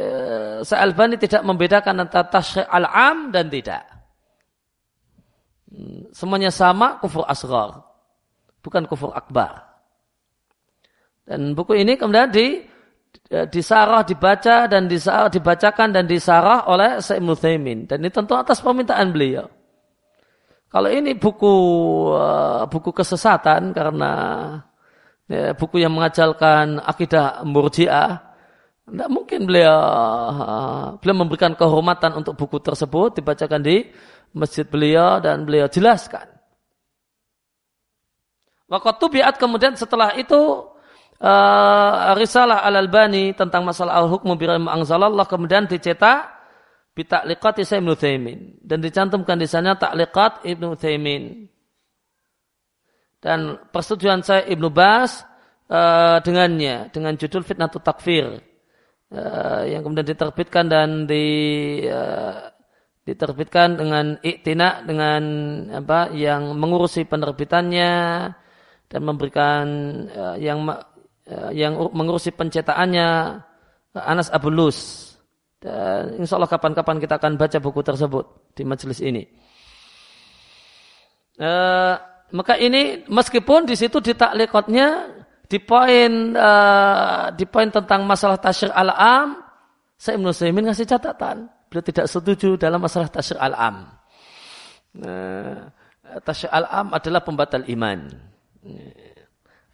Sa'albani 0.64 1.16
tidak 1.16 1.44
membedakan 1.44 2.04
antara 2.04 2.28
tasyri' 2.28 2.68
al-am 2.68 3.32
dan 3.32 3.48
tidak. 3.48 3.84
Hmm, 5.72 6.12
semuanya 6.12 6.52
sama 6.52 7.00
kufur 7.00 7.24
asghar. 7.28 7.84
Bukan 8.60 8.84
kufur 8.92 9.16
akbar. 9.16 9.69
Dan 11.30 11.54
buku 11.54 11.78
ini 11.78 11.94
kemudian 11.94 12.34
di 12.34 12.66
disarah, 13.30 14.02
dibaca 14.02 14.66
dan 14.66 14.90
disarah, 14.90 15.30
dibacakan 15.30 15.94
dan 15.94 16.10
disarah 16.10 16.66
oleh 16.66 16.98
Syekh 16.98 17.22
Muthaimin. 17.22 17.86
Dan 17.86 18.02
ini 18.02 18.10
tentu 18.10 18.34
atas 18.34 18.58
permintaan 18.66 19.14
beliau. 19.14 19.46
Kalau 20.70 20.90
ini 20.90 21.14
buku 21.14 21.54
uh, 22.14 22.66
buku 22.70 22.94
kesesatan 22.94 23.74
karena 23.74 24.14
ya, 25.30 25.54
buku 25.54 25.82
yang 25.82 25.94
mengajarkan 25.94 26.82
akidah 26.82 27.46
murjiah, 27.46 28.22
tidak 28.86 29.10
mungkin 29.10 29.46
beliau 29.46 29.78
beliau 30.98 31.18
memberikan 31.26 31.54
kehormatan 31.54 32.22
untuk 32.22 32.38
buku 32.38 32.58
tersebut 32.62 33.22
dibacakan 33.22 33.62
di 33.62 33.86
masjid 34.34 34.66
beliau 34.66 35.22
dan 35.22 35.46
beliau 35.46 35.70
jelaskan. 35.70 36.26
Waktu 38.70 39.06
biat 39.10 39.42
kemudian 39.42 39.74
setelah 39.74 40.14
itu 40.14 40.70
uh, 41.18 42.14
risalah 42.14 42.62
al 42.62 42.78
albani 42.78 43.34
tentang 43.34 43.66
masalah 43.66 43.98
al 43.98 44.08
hukmu 44.08 44.38
biram 44.38 44.70
angzalallah 44.70 45.26
kemudian 45.26 45.66
dicetak 45.66 46.40
bitakliqat 46.94 47.64
Ibnu 47.64 47.96
Thaimin 47.96 48.60
dan 48.60 48.84
dicantumkan 48.84 49.40
di 49.40 49.48
sana 49.48 49.80
takliqat 49.80 50.44
Ibnu 50.44 50.76
Thaimin 50.76 51.48
dan 53.24 53.56
persetujuan 53.72 54.20
saya 54.24 54.44
Ibnu 54.48 54.68
Bas 54.68 55.24
uh, 55.72 56.20
dengannya 56.20 56.92
dengan 56.92 57.16
judul 57.16 57.48
fitnah 57.48 57.72
takfir 57.72 58.44
uh, 59.16 59.64
yang 59.64 59.80
kemudian 59.80 60.08
diterbitkan 60.08 60.66
dan 60.68 61.08
di 61.08 61.26
uh, 61.88 62.52
diterbitkan 63.08 63.80
dengan 63.80 64.06
iktina 64.22 64.86
dengan 64.86 65.24
apa 65.72 66.14
yang 66.14 66.54
mengurusi 66.54 67.10
penerbitannya 67.10 67.94
dan 68.90 69.02
memberikan 69.02 69.66
yang 70.38 70.62
yang 71.54 71.78
mengurusi 71.94 72.34
pencetakannya 72.34 73.40
uh, 73.94 74.04
Anas 74.04 74.34
Abulus 74.34 75.10
dan 75.60 76.16
insya 76.18 76.40
Allah 76.40 76.50
kapan-kapan 76.50 76.98
kita 77.04 77.20
akan 77.20 77.36
baca 77.36 77.58
buku 77.60 77.84
tersebut 77.84 78.56
di 78.56 78.64
majelis 78.64 79.00
ini. 79.04 79.28
Uh, 81.40 81.96
maka 82.36 82.56
ini 82.60 83.04
meskipun 83.08 83.68
di 83.68 83.76
situ 83.76 84.00
di 84.04 84.16
taklikotnya 84.16 85.08
di 85.50 85.58
poin 85.60 86.36
uh, 86.36 87.32
di 87.34 87.46
poin 87.50 87.68
tentang 87.74 88.06
masalah 88.06 88.38
tasyir 88.38 88.72
al-am, 88.72 89.40
saya 89.98 90.16
Ibnu 90.16 90.32
Saimin 90.32 90.70
ngasih 90.70 90.88
catatan. 90.88 91.50
Beliau 91.70 91.86
tidak 91.86 92.06
setuju 92.10 92.58
dalam 92.58 92.82
masalah 92.82 93.12
tasyir 93.12 93.38
al-am. 93.38 93.90
Nah, 94.98 95.70
tasyir 96.26 96.50
al-am 96.50 96.94
adalah 96.96 97.22
pembatal 97.22 97.66
iman. 97.68 98.10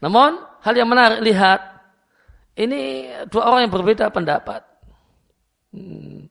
Namun 0.04 0.40
hal 0.64 0.74
yang 0.76 0.90
menarik 0.90 1.20
lihat 1.24 1.60
ini 2.56 3.12
dua 3.28 3.52
orang 3.52 3.68
yang 3.68 3.74
berbeda 3.74 4.12
pendapat. 4.12 4.64
Hmm. 5.76 6.28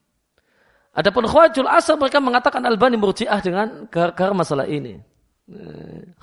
Adapun 0.95 1.27
Khawajul 1.27 1.69
Asal 1.69 1.99
mereka 1.99 2.23
mengatakan 2.23 2.63
Albani 2.63 2.95
murjiah 2.95 3.43
dengan 3.43 3.91
gara-gara 3.91 4.31
masalah 4.31 4.65
ini. 4.71 5.03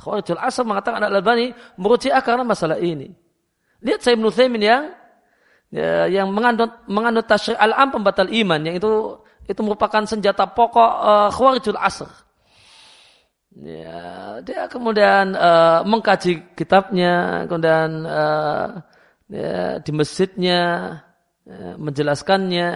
Khawarijul 0.01 0.41
Asr 0.41 0.65
mengatakan 0.65 0.97
Al-Albani 0.97 1.53
merujiah 1.77 2.17
karena 2.25 2.41
masalah 2.41 2.81
ini. 2.81 3.13
Lihat 3.85 4.01
saya 4.01 4.17
Ibn 4.17 4.61
yang 4.61 4.83
ya, 5.69 6.09
yang 6.09 6.29
mengandung 6.33 6.73
mengandung 6.89 7.25
tasyri' 7.25 7.57
al-am 7.57 7.93
pembatal 7.93 8.29
iman 8.29 8.61
yang 8.61 8.77
itu 8.77 9.21
itu 9.45 9.61
merupakan 9.61 10.05
senjata 10.05 10.49
pokok 10.49 10.91
uh, 11.01 11.29
Khawarijul 11.33 11.77
Asr. 11.77 12.09
Ya, 13.51 14.39
dia 14.47 14.71
kemudian 14.71 15.35
uh, 15.35 15.83
mengkaji 15.83 16.55
kitabnya, 16.55 17.45
kemudian 17.51 18.07
uh, 18.07 18.79
ya, 19.27 19.77
di 19.83 19.91
masjidnya 19.91 20.61
ya, 21.43 21.75
menjelaskannya. 21.75 22.71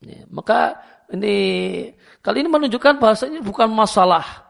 Ya, 0.00 0.20
maka 0.32 0.80
ini 1.12 1.36
kali 2.24 2.40
ini 2.40 2.48
menunjukkan 2.48 2.96
bahasanya 2.96 3.44
bukan 3.44 3.68
masalah 3.68 4.48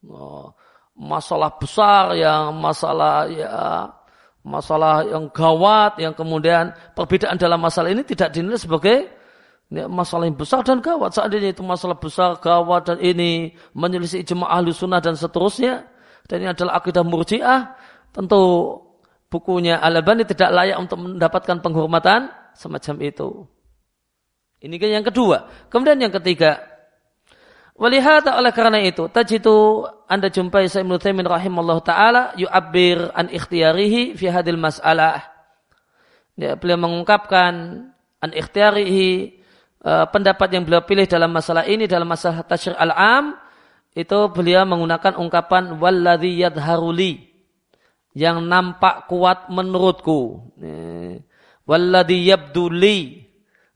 Oh, 0.00 0.56
masalah 0.96 1.52
besar 1.60 2.16
yang 2.16 2.56
masalah 2.56 3.28
ya 3.28 3.52
masalah 4.40 5.04
yang 5.04 5.28
gawat 5.28 6.00
yang 6.00 6.16
kemudian 6.16 6.72
perbedaan 6.96 7.36
dalam 7.36 7.60
masalah 7.60 7.92
ini 7.92 8.00
tidak 8.00 8.32
dinilai 8.32 8.56
sebagai 8.56 9.12
ya, 9.70 9.86
masalah 9.86 10.26
yang 10.26 10.36
besar 10.36 10.60
dan 10.66 10.82
gawat. 10.82 11.14
Seandainya 11.14 11.54
itu 11.54 11.62
masalah 11.62 11.96
besar 11.96 12.36
gawat 12.42 12.90
dan 12.90 12.98
ini 13.00 13.54
menyelisih 13.72 14.26
ijma 14.26 14.50
ahli 14.50 14.74
sunnah 14.74 14.98
dan 14.98 15.14
seterusnya 15.14 15.86
dan 16.26 16.36
ini 16.42 16.48
adalah 16.50 16.82
akidah 16.82 17.06
murjiah 17.06 17.74
tentu 18.10 18.42
bukunya 19.30 19.78
Al-Albani 19.78 20.26
tidak 20.26 20.50
layak 20.50 20.76
untuk 20.82 20.98
mendapatkan 20.98 21.56
penghormatan 21.62 22.28
semacam 22.58 22.96
itu. 23.06 23.28
Ini 24.60 24.76
kan 24.76 24.90
yang 25.00 25.06
kedua. 25.06 25.48
Kemudian 25.72 25.96
yang 25.96 26.12
ketiga 26.12 26.60
Walihata 27.80 28.36
oleh 28.36 28.52
karena 28.52 28.76
itu, 28.84 29.08
tajitu 29.08 29.88
anda 30.04 30.28
jumpai 30.28 30.68
Sayyid 30.68 30.84
Ibn 30.84 31.00
Taimin 31.00 31.24
rahimahullah 31.24 31.80
ta'ala 31.80 32.22
yu'abbir 32.36 33.08
an 33.16 33.32
ikhtiyarihi 33.32 34.20
fi 34.20 34.28
hadil 34.28 34.60
mas'alah. 34.60 35.24
Ya, 36.36 36.60
beliau 36.60 36.76
mengungkapkan 36.76 37.52
an 38.20 38.30
ikhtiyarihi 38.36 39.39
uh, 39.84 40.06
pendapat 40.08 40.48
yang 40.52 40.64
beliau 40.64 40.84
pilih 40.84 41.04
dalam 41.04 41.30
masalah 41.32 41.64
ini, 41.68 41.84
dalam 41.84 42.08
masalah 42.08 42.44
tasyir 42.44 42.76
al-am, 42.76 43.36
itu 43.96 44.18
beliau 44.30 44.62
menggunakan 44.68 45.18
ungkapan 45.18 45.76
walladhi 45.82 46.38
yadharuli 46.40 47.26
yang 48.14 48.42
nampak 48.46 49.10
kuat 49.10 49.50
menurutku. 49.50 50.50
Walladhi 51.66 52.26
yabduli 52.26 52.98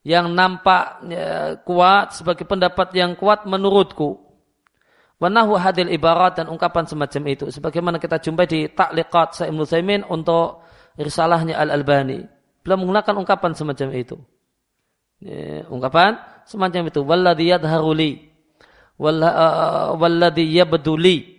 yang 0.04 0.34
nampak 0.34 1.02
ya, 1.06 1.58
kuat 1.62 2.14
sebagai 2.18 2.46
pendapat 2.46 2.94
yang 2.94 3.14
kuat 3.14 3.46
menurutku. 3.46 4.22
Wanahu 5.22 5.54
hadil 5.56 5.88
ibarat 5.94 6.42
dan 6.42 6.50
ungkapan 6.50 6.84
semacam 6.90 7.22
itu. 7.30 7.48
Sebagaimana 7.48 8.02
kita 8.02 8.18
jumpai 8.18 8.46
di 8.50 8.66
takliqat 8.68 9.38
Sa'im 9.38 9.54
Nusaymin 9.54 10.02
untuk 10.10 10.66
risalahnya 10.98 11.54
Al-Albani. 11.54 12.26
Beliau 12.60 12.82
menggunakan 12.82 13.14
ungkapan 13.22 13.54
semacam 13.54 13.88
itu. 13.94 14.18
Ya, 15.24 15.64
ungkapan 15.72 16.20
semacam 16.44 16.92
itu. 16.92 17.00
Walladhi 17.00 17.48
yadharuli. 17.48 18.28
Uh, 19.00 19.96
walladhi 19.96 20.44
yabduli. 20.52 21.32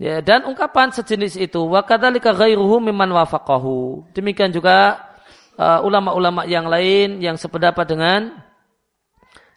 Ya, 0.00 0.24
dan 0.24 0.48
ungkapan 0.48 0.96
sejenis 0.96 1.36
itu. 1.36 1.60
Wa 1.60 1.84
kadhalika 1.84 2.32
ghairuhu 2.32 2.80
mimman 2.80 3.12
wafaqahu. 3.12 4.08
Demikian 4.16 4.48
juga 4.48 5.08
Uh, 5.52 5.84
ulama-ulama 5.84 6.42
uh, 6.42 6.48
yang 6.48 6.64
lain 6.64 7.20
yang 7.20 7.36
sependapat 7.36 7.84
dengan 7.84 8.40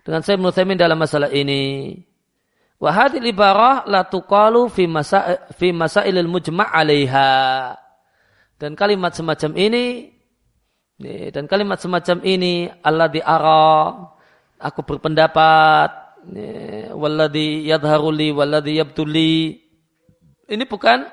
dengan 0.03 0.19
saya 0.19 0.35
Ibnu 0.35 0.51
dalam 0.75 0.99
masalah 0.99 1.31
ini. 1.31 1.95
Wa 2.75 2.91
hadhil 2.91 3.23
ibarah 3.31 3.87
la 3.87 4.03
tuqalu 4.03 4.67
fi 4.67 4.91
masa 4.91 5.47
fi 5.55 5.71
masailil 5.71 6.27
mujma' 6.27 6.67
'alaiha. 6.67 7.79
Dan 8.59 8.75
kalimat 8.75 9.15
semacam 9.15 9.55
ini 9.55 10.11
dan 11.01 11.43
kalimat 11.45 11.79
semacam 11.79 12.23
ini 12.23 12.71
Allah 12.79 13.11
ara 13.23 13.91
aku 14.59 14.81
berpendapat 14.83 15.89
walladhi 16.95 17.67
yadharu 17.67 18.09
li 18.15 18.31
walladhi 18.31 18.79
yabtuli 18.79 19.59
ini 20.47 20.63
bukan 20.63 21.03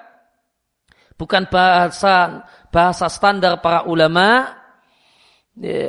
bukan 1.18 1.50
bahasa 1.50 2.46
bahasa 2.70 3.10
standar 3.10 3.58
para 3.58 3.84
ulama 3.84 4.62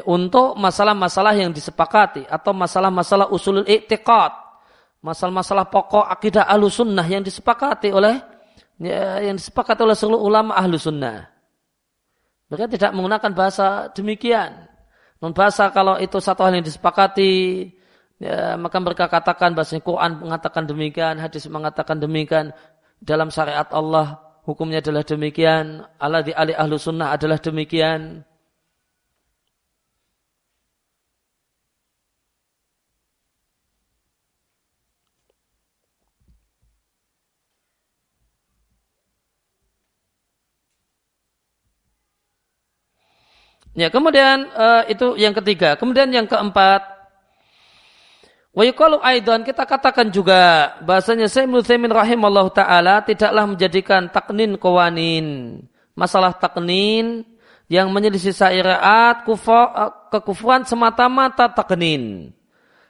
untuk 0.03 0.59
masalah-masalah 0.59 1.39
yang 1.39 1.55
disepakati 1.55 2.27
atau 2.27 2.51
masalah-masalah 2.51 3.31
usul 3.31 3.63
i'tiqad, 3.63 4.35
masalah-masalah 4.99 5.71
pokok 5.71 6.03
akidah 6.03 6.43
ahlu 6.51 6.67
sunnah 6.67 7.07
yang 7.07 7.23
disepakati 7.23 7.95
oleh 7.95 8.19
ya, 8.83 9.23
yang 9.23 9.39
disepakati 9.39 9.87
oleh 9.87 9.95
seluruh 9.95 10.19
ulama 10.19 10.51
ahlu 10.59 10.75
sunnah. 10.75 11.31
Mereka 12.53 12.69
tidak 12.69 12.93
menggunakan 12.93 13.31
bahasa 13.33 13.89
demikian. 13.97 14.69
Non 15.17 15.33
bahasa 15.33 15.73
kalau 15.73 15.97
itu 15.97 16.21
satu 16.21 16.45
hal 16.45 16.53
yang 16.53 16.61
disepakati, 16.61 17.65
ya, 18.21 18.53
maka 18.61 18.77
mereka 18.77 19.09
katakan 19.09 19.57
bahasa 19.57 19.81
Quran 19.81 20.21
mengatakan 20.21 20.69
demikian, 20.69 21.17
hadis 21.17 21.49
mengatakan 21.49 21.97
demikian, 21.97 22.53
dalam 23.01 23.33
syariat 23.33 23.65
Allah 23.73 24.21
hukumnya 24.45 24.85
adalah 24.85 25.01
demikian, 25.01 25.81
Allah 25.97 26.21
di 26.21 26.29
alih 26.29 26.53
ahlu 26.53 26.77
sunnah 26.77 27.09
adalah 27.17 27.41
demikian. 27.41 28.21
Ya, 43.74 43.89
kemudian 43.89 44.49
uh, 44.53 44.86
itu 44.86 45.17
yang 45.17 45.34
ketiga. 45.34 45.74
Kemudian 45.74 46.13
yang 46.13 46.30
keempat, 46.30 46.93
Wa 48.53 48.61
yuqalu 48.69 49.01
aidan 49.01 49.41
kita 49.41 49.65
katakan 49.65 50.13
juga 50.13 50.78
bahasanya 50.86 51.26
Syekh 51.26 51.49
Mutsaimin 51.49 51.89
rahimallahu 51.89 52.53
taala 52.53 53.01
tidaklah 53.01 53.49
menjadikan 53.49 54.13
taknin 54.13 54.61
kawanin. 54.61 55.57
Masalah 55.97 56.38
taknin 56.38 57.26
yang 57.65 57.89
menyelisih 57.89 58.30
syariat 58.30 59.26
eh, 59.26 59.91
kekufuran 60.13 60.69
semata-mata 60.69 61.49
taknin. 61.49 62.30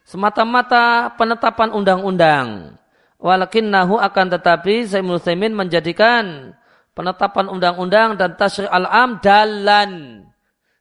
Semata-mata 0.04 1.16
penetapan 1.16 1.72
undang-undang. 1.72 2.76
Walakinnahu 3.24 4.04
akan 4.04 4.36
tetapi 4.36 4.84
Syekh 4.84 5.00
Mutsaimin 5.00 5.56
menjadikan 5.56 6.52
penetapan 6.92 7.48
undang-undang 7.48 8.20
dan 8.20 8.36
tasyri' 8.36 8.68
al-am 8.68 9.24
dalan 9.24 9.92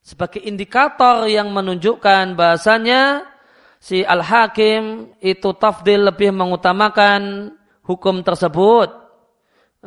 sebagai 0.03 0.43
indikator 0.43 1.31
yang 1.31 1.55
menunjukkan 1.55 2.35
bahasanya 2.35 3.23
si 3.79 4.03
al-hakim 4.03 5.15
itu 5.23 5.55
tafdil 5.55 6.11
lebih 6.11 6.35
mengutamakan 6.35 7.55
hukum 7.87 8.27
tersebut 8.27 8.91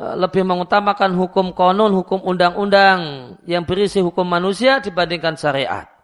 eh, 0.00 0.14
lebih 0.16 0.42
mengutamakan 0.48 1.12
hukum 1.16 1.52
konon, 1.52 1.92
hukum 1.92 2.24
undang-undang 2.24 3.36
yang 3.44 3.68
berisi 3.68 4.00
hukum 4.00 4.24
manusia 4.24 4.80
dibandingkan 4.80 5.36
syariat. 5.36 5.96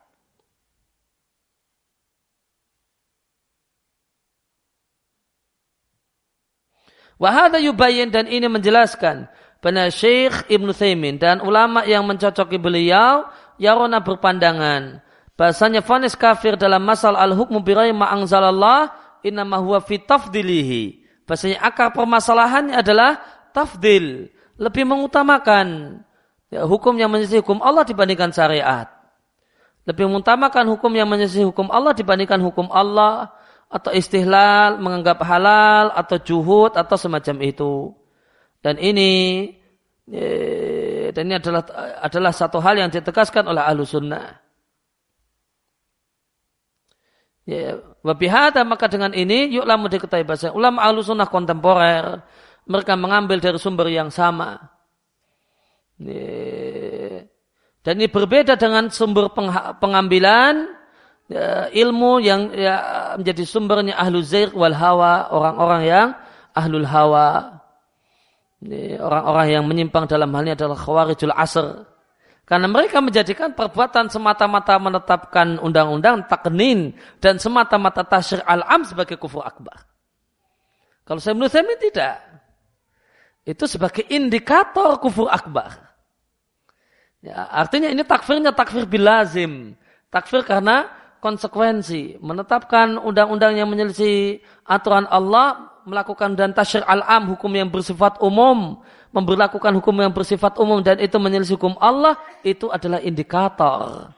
Wahada 7.22 7.62
yubayin 7.62 8.10
dan 8.10 8.26
ini 8.26 8.50
menjelaskan 8.50 9.30
benar 9.62 9.94
Syekh 9.94 10.42
Ibn 10.50 10.74
Thaymin 10.74 11.22
dan 11.22 11.38
ulama 11.38 11.86
yang 11.86 12.02
mencocoki 12.02 12.58
beliau 12.58 13.30
yarona 13.60 14.00
berpandangan 14.00 15.02
bahasanya 15.36 15.82
fanis 15.82 16.14
kafir 16.14 16.54
dalam 16.54 16.84
masal 16.84 17.16
al-hukmu 17.18 17.64
birai 17.64 17.90
ma'angzalallah 17.90 18.94
inama 19.26 19.58
huwa 19.58 19.80
fi 19.80 19.98
tafdilihi. 19.98 21.02
Bahasanya 21.26 21.62
akar 21.62 21.94
permasalahannya 21.94 22.74
adalah 22.76 23.22
tafdil. 23.54 24.28
Lebih 24.58 24.84
mengutamakan 24.84 25.98
ya, 26.52 26.66
hukum 26.66 26.94
yang 26.98 27.08
menyelisih 27.08 27.40
hukum 27.40 27.62
Allah 27.62 27.86
dibandingkan 27.86 28.30
syariat. 28.34 28.90
Lebih 29.82 30.06
mengutamakan 30.06 30.70
hukum 30.76 30.92
yang 30.94 31.08
menyelisih 31.10 31.50
hukum 31.50 31.70
Allah 31.72 31.90
dibandingkan 31.96 32.38
hukum 32.38 32.70
Allah 32.70 33.34
atau 33.72 33.90
istihlal, 33.90 34.78
menganggap 34.78 35.24
halal 35.24 35.90
atau 35.96 36.20
juhud 36.20 36.76
atau 36.76 36.94
semacam 37.00 37.36
itu. 37.42 37.96
Dan 38.62 38.78
ini 38.78 39.10
ya, 40.06 40.28
dan 41.12 41.28
ini 41.28 41.36
adalah 41.38 41.62
adalah 42.00 42.32
satu 42.32 42.58
hal 42.58 42.80
yang 42.80 42.90
ditegaskan 42.90 43.46
oleh 43.46 43.62
ahlu 43.62 43.84
sunnah. 43.84 44.40
Ya, 47.42 47.78
wabihada 48.06 48.62
maka 48.62 48.86
dengan 48.86 49.10
ini 49.12 49.50
yuk 49.50 49.66
lama 49.66 49.90
diketahui 49.90 50.22
bahasa 50.22 50.54
ulama 50.54 50.82
ahlu 50.82 51.02
sunnah 51.02 51.26
kontemporer 51.26 52.22
mereka 52.66 52.94
mengambil 52.94 53.42
dari 53.42 53.58
sumber 53.58 53.90
yang 53.90 54.08
sama. 54.08 54.58
Ya, 55.98 57.26
dan 57.82 57.98
ini 57.98 58.06
berbeda 58.06 58.54
dengan 58.54 58.90
sumber 58.94 59.30
pengambilan 59.78 60.70
ya, 61.26 61.66
ilmu 61.70 62.22
yang 62.22 62.54
ya, 62.54 62.74
menjadi 63.18 63.42
sumbernya 63.42 63.98
ahlu 63.98 64.22
zair 64.22 64.54
wal 64.54 64.74
hawa 64.74 65.30
orang-orang 65.34 65.82
yang 65.86 66.08
ahlul 66.54 66.86
hawa 66.86 67.61
orang-orang 69.02 69.46
yang 69.50 69.64
menyimpang 69.66 70.06
dalam 70.06 70.30
hal 70.30 70.42
ini 70.46 70.54
adalah 70.54 70.78
khawarijul 70.78 71.34
asr. 71.34 71.82
Karena 72.42 72.66
mereka 72.66 72.98
menjadikan 72.98 73.54
perbuatan 73.54 74.10
semata-mata 74.10 74.74
menetapkan 74.76 75.62
undang-undang 75.62 76.26
taknin 76.26 76.94
dan 77.22 77.38
semata-mata 77.38 78.02
tasyir 78.02 78.42
al-am 78.44 78.82
sebagai 78.82 79.16
kufur 79.18 79.46
akbar. 79.46 79.86
Kalau 81.06 81.18
saya 81.22 81.34
menurut 81.34 81.54
saya 81.54 81.66
tidak. 81.78 82.14
Itu 83.42 83.66
sebagai 83.66 84.06
indikator 84.10 85.00
kufur 85.02 85.26
akbar. 85.26 85.74
Ya, 87.22 87.46
artinya 87.50 87.90
ini 87.90 88.02
takfirnya 88.02 88.54
takfir 88.54 88.86
bilazim. 88.86 89.74
Takfir 90.10 90.42
karena 90.46 90.90
konsekuensi. 91.22 92.18
Menetapkan 92.18 92.98
undang-undang 92.98 93.54
yang 93.54 93.70
menyelisih 93.70 94.42
aturan 94.66 95.06
Allah 95.06 95.71
melakukan 95.88 96.34
dan 96.38 96.54
tasyir 96.54 96.82
al-am 96.86 97.32
hukum 97.34 97.50
yang 97.52 97.68
bersifat 97.68 98.20
umum, 98.22 98.80
memberlakukan 99.12 99.72
hukum 99.78 99.94
yang 100.00 100.12
bersifat 100.14 100.56
umum 100.58 100.80
dan 100.80 100.98
itu 100.98 101.16
menyelisih 101.20 101.58
hukum 101.58 101.76
Allah, 101.82 102.16
itu 102.46 102.68
adalah 102.70 102.98
indikator. 103.02 104.10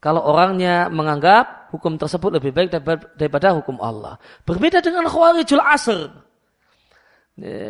Kalau 0.00 0.24
orangnya 0.24 0.88
menganggap 0.88 1.68
hukum 1.76 2.00
tersebut 2.00 2.40
lebih 2.40 2.56
baik 2.56 2.72
daripada 3.20 3.52
hukum 3.52 3.76
Allah. 3.84 4.16
Berbeda 4.48 4.80
dengan 4.80 5.04
khawarijul 5.04 5.60
asr. 5.60 6.08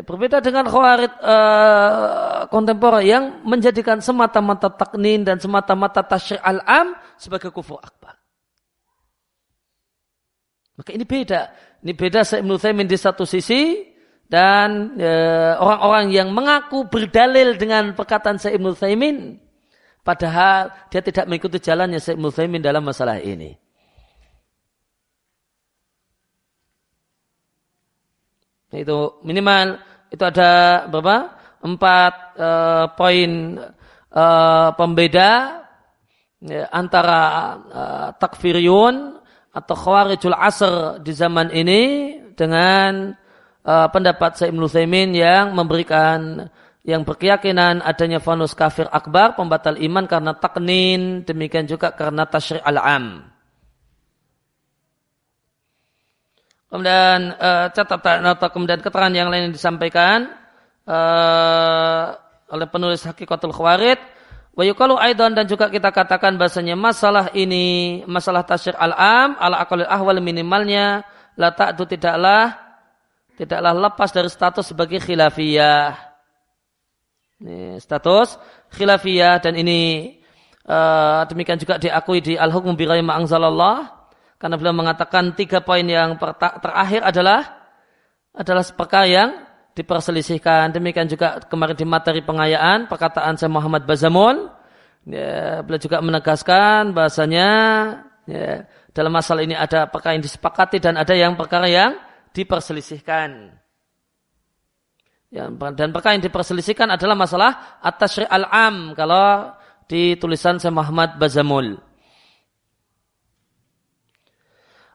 Berbeda 0.02 0.42
dengan 0.42 0.66
khawarij 0.66 1.14
uh, 1.22 2.50
kontemporer 2.50 3.06
yang 3.06 3.46
menjadikan 3.46 4.02
semata-mata 4.02 4.66
taknin 4.66 5.22
dan 5.22 5.38
semata-mata 5.38 6.02
tasyir 6.02 6.42
al-am 6.42 6.98
sebagai 7.14 7.54
kufur 7.54 7.78
akbar. 7.78 8.18
Maka 10.74 10.90
ini 10.90 11.06
beda. 11.06 11.54
Ini 11.80 11.92
beda 11.96 12.20
Ibnu 12.24 12.60
Thaimin 12.60 12.84
di 12.84 12.96
satu 13.00 13.24
sisi 13.24 13.88
dan 14.28 15.00
e, 15.00 15.12
orang-orang 15.56 16.12
e, 16.12 16.14
yang 16.20 16.28
mengaku 16.30 16.84
berdalil 16.84 17.56
dengan 17.56 17.96
perkataan 17.96 18.36
Syekh 18.36 18.60
Ibnu 18.60 18.76
Thaimin 18.76 19.40
padahal 20.04 20.68
dia 20.92 21.00
tidak 21.00 21.24
mengikuti 21.24 21.56
jalannya 21.56 21.96
Syekh 21.96 22.20
Ibnu 22.20 22.28
Thaimin 22.28 22.60
dalam 22.60 22.84
masalah 22.84 23.16
ini. 23.16 23.56
Itu 28.70 29.18
minimal 29.24 29.80
itu 30.12 30.22
ada 30.22 30.84
berapa? 30.86 31.40
Empat 31.64 32.14
e, 32.36 32.48
poin 32.92 33.30
e, 34.12 34.24
pembeda 34.76 35.30
ya, 36.44 36.68
antara 36.76 37.22
e, 37.56 37.82
takfiriyun 38.20 39.19
atau 39.50 39.74
khawarijul 39.74 40.36
asr 40.36 41.02
di 41.02 41.10
zaman 41.10 41.50
ini 41.50 41.82
dengan 42.38 43.14
uh, 43.66 43.88
pendapat 43.90 44.38
Syekh 44.38 44.54
Ibnu 44.54 44.66
yang 45.14 45.52
memberikan 45.52 46.46
yang 46.86 47.04
berkeyakinan 47.04 47.84
adanya 47.84 48.22
fanus 48.22 48.56
kafir 48.56 48.88
akbar 48.88 49.36
pembatal 49.36 49.76
iman 49.76 50.08
karena 50.08 50.32
taknin 50.32 51.26
demikian 51.28 51.68
juga 51.68 51.92
karena 51.92 52.24
tasyri' 52.24 52.64
al-am. 52.64 53.28
Kemudian 56.70 57.34
uh, 57.34 57.66
catatan 57.74 58.22
atau 58.30 58.48
kemudian 58.54 58.78
keterangan 58.78 59.10
yang 59.10 59.28
lain 59.28 59.50
yang 59.50 59.54
disampaikan 59.54 60.30
uh, 60.86 62.14
oleh 62.46 62.66
penulis 62.70 63.02
Hakikatul 63.02 63.50
Khawarij 63.50 63.98
Wa 64.50 64.66
aidan 64.66 65.32
dan 65.38 65.46
juga 65.46 65.70
kita 65.70 65.94
katakan 65.94 66.34
bahasanya 66.34 66.74
masalah 66.74 67.30
ini, 67.32 68.02
masalah 68.04 68.42
tasyir 68.42 68.74
al-am, 68.74 69.38
ala 69.38 69.62
akalil 69.62 69.86
ahwal 69.86 70.18
minimalnya, 70.18 71.06
la 71.38 71.54
ta'du 71.54 71.86
tidaklah, 71.86 72.58
tidaklah 73.38 73.72
lepas 73.72 74.10
dari 74.10 74.26
status 74.26 74.74
sebagai 74.74 74.98
khilafiyah. 74.98 75.94
Ini 77.40 77.78
status 77.78 78.36
khilafiyah 78.74 79.40
dan 79.40 79.54
ini 79.56 80.12
uh, 80.66 81.24
demikian 81.30 81.56
juga 81.56 81.78
diakui 81.80 82.20
di 82.20 82.34
al-hukm 82.34 82.74
bi 82.74 82.84
ma'angzalallah. 82.84 84.02
Karena 84.40 84.56
beliau 84.56 84.72
mengatakan 84.72 85.36
tiga 85.36 85.60
poin 85.60 85.84
yang 85.84 86.16
terakhir 86.64 87.04
adalah 87.04 87.60
adalah 88.32 88.64
perkara 88.72 89.06
yang 89.06 89.30
diperselisihkan. 89.80 90.76
Demikian 90.76 91.08
juga 91.08 91.40
kemarin 91.48 91.72
di 91.72 91.88
materi 91.88 92.20
pengayaan 92.20 92.84
perkataan 92.86 93.40
saya 93.40 93.48
Muhammad 93.48 93.88
Bazamul. 93.88 94.52
Ya, 95.08 95.64
beliau 95.64 95.80
juga 95.80 96.04
menegaskan 96.04 96.92
bahasanya 96.92 97.48
ya, 98.28 98.68
dalam 98.92 99.16
masalah 99.16 99.40
ini 99.40 99.56
ada 99.56 99.88
perkara 99.88 100.20
yang 100.20 100.24
disepakati 100.28 100.76
dan 100.76 101.00
ada 101.00 101.16
yang 101.16 101.40
perkara 101.40 101.72
yang 101.72 101.96
diperselisihkan. 102.36 103.56
Ya, 105.32 105.48
dan 105.48 105.88
perkara 105.94 106.20
yang 106.20 106.26
diperselisihkan 106.28 106.92
adalah 106.92 107.16
masalah 107.16 107.80
atas 107.80 108.20
al-am 108.20 108.92
kalau 108.92 109.56
di 109.88 110.20
tulisan 110.20 110.60
saya 110.60 110.74
Muhammad 110.74 111.16
Bazamul. 111.16 111.80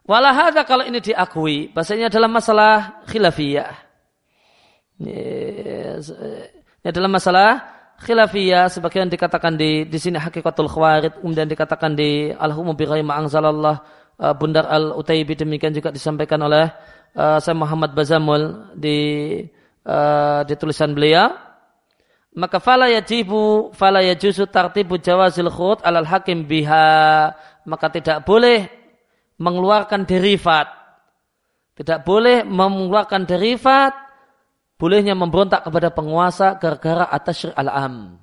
Walahada 0.06 0.62
kalau 0.70 0.86
ini 0.86 1.02
diakui, 1.02 1.74
bahasanya 1.74 2.14
adalah 2.14 2.30
masalah 2.30 2.74
khilafiyah. 3.10 3.85
Ini 5.02 6.88
adalah 6.88 7.12
masalah 7.12 7.50
khilafiyah 8.00 8.72
sebagian 8.72 9.08
dikatakan 9.12 9.56
di 9.56 9.88
di 9.88 9.98
sini 10.00 10.20
hakikatul 10.20 10.68
khawarid 10.68 11.20
kemudian 11.20 11.48
dikatakan 11.48 11.96
di 11.96 12.32
al-humu 12.32 12.76
bi 12.76 12.84
anzalallah 12.88 13.80
uh, 14.20 14.34
Bundar 14.36 14.68
al-Utaibi 14.68 15.36
demikian 15.36 15.72
juga 15.72 15.92
disampaikan 15.92 16.40
oleh 16.44 16.68
uh, 17.16 17.40
Syekh 17.40 17.56
Muhammad 17.56 17.92
Bazamul 17.96 18.76
di 18.76 18.98
di 20.50 20.54
tulisan 20.58 20.98
beliau. 20.98 21.30
Maka 22.34 22.58
fala 22.58 22.90
yajibu 22.90 23.70
fala 23.78 24.02
yajuzu 24.02 24.50
tartibu 24.50 24.98
jawazil 24.98 25.54
khut 25.54 25.86
alal 25.86 26.10
hakim 26.10 26.42
biha. 26.50 27.30
Maka 27.70 27.94
tidak 27.94 28.26
boleh 28.26 28.66
mengeluarkan 29.38 30.10
derivat 30.10 30.66
tidak 31.76 32.08
boleh 32.08 32.48
mengeluarkan 32.48 33.28
derivat 33.28 33.92
bolehnya 34.76 35.16
memberontak 35.16 35.64
kepada 35.64 35.92
penguasa 35.92 36.60
gara-gara 36.60 37.08
atas 37.08 37.48
al-am. 37.56 38.20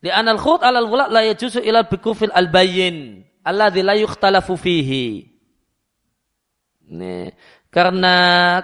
Di 0.00 0.08
anal 0.08 0.40
khut 0.40 0.64
alal 0.64 0.88
wula 0.88 1.12
la 1.12 1.20
yajuzu 1.28 1.60
ilal 1.60 1.84
bikufil 1.84 2.32
al 2.32 2.48
bayin 2.48 3.20
alladzi 3.44 3.84
la 3.84 3.94
yukhtalafu 4.00 4.56
fihi. 4.56 5.28
Ini, 6.90 7.30
karena 7.70 8.14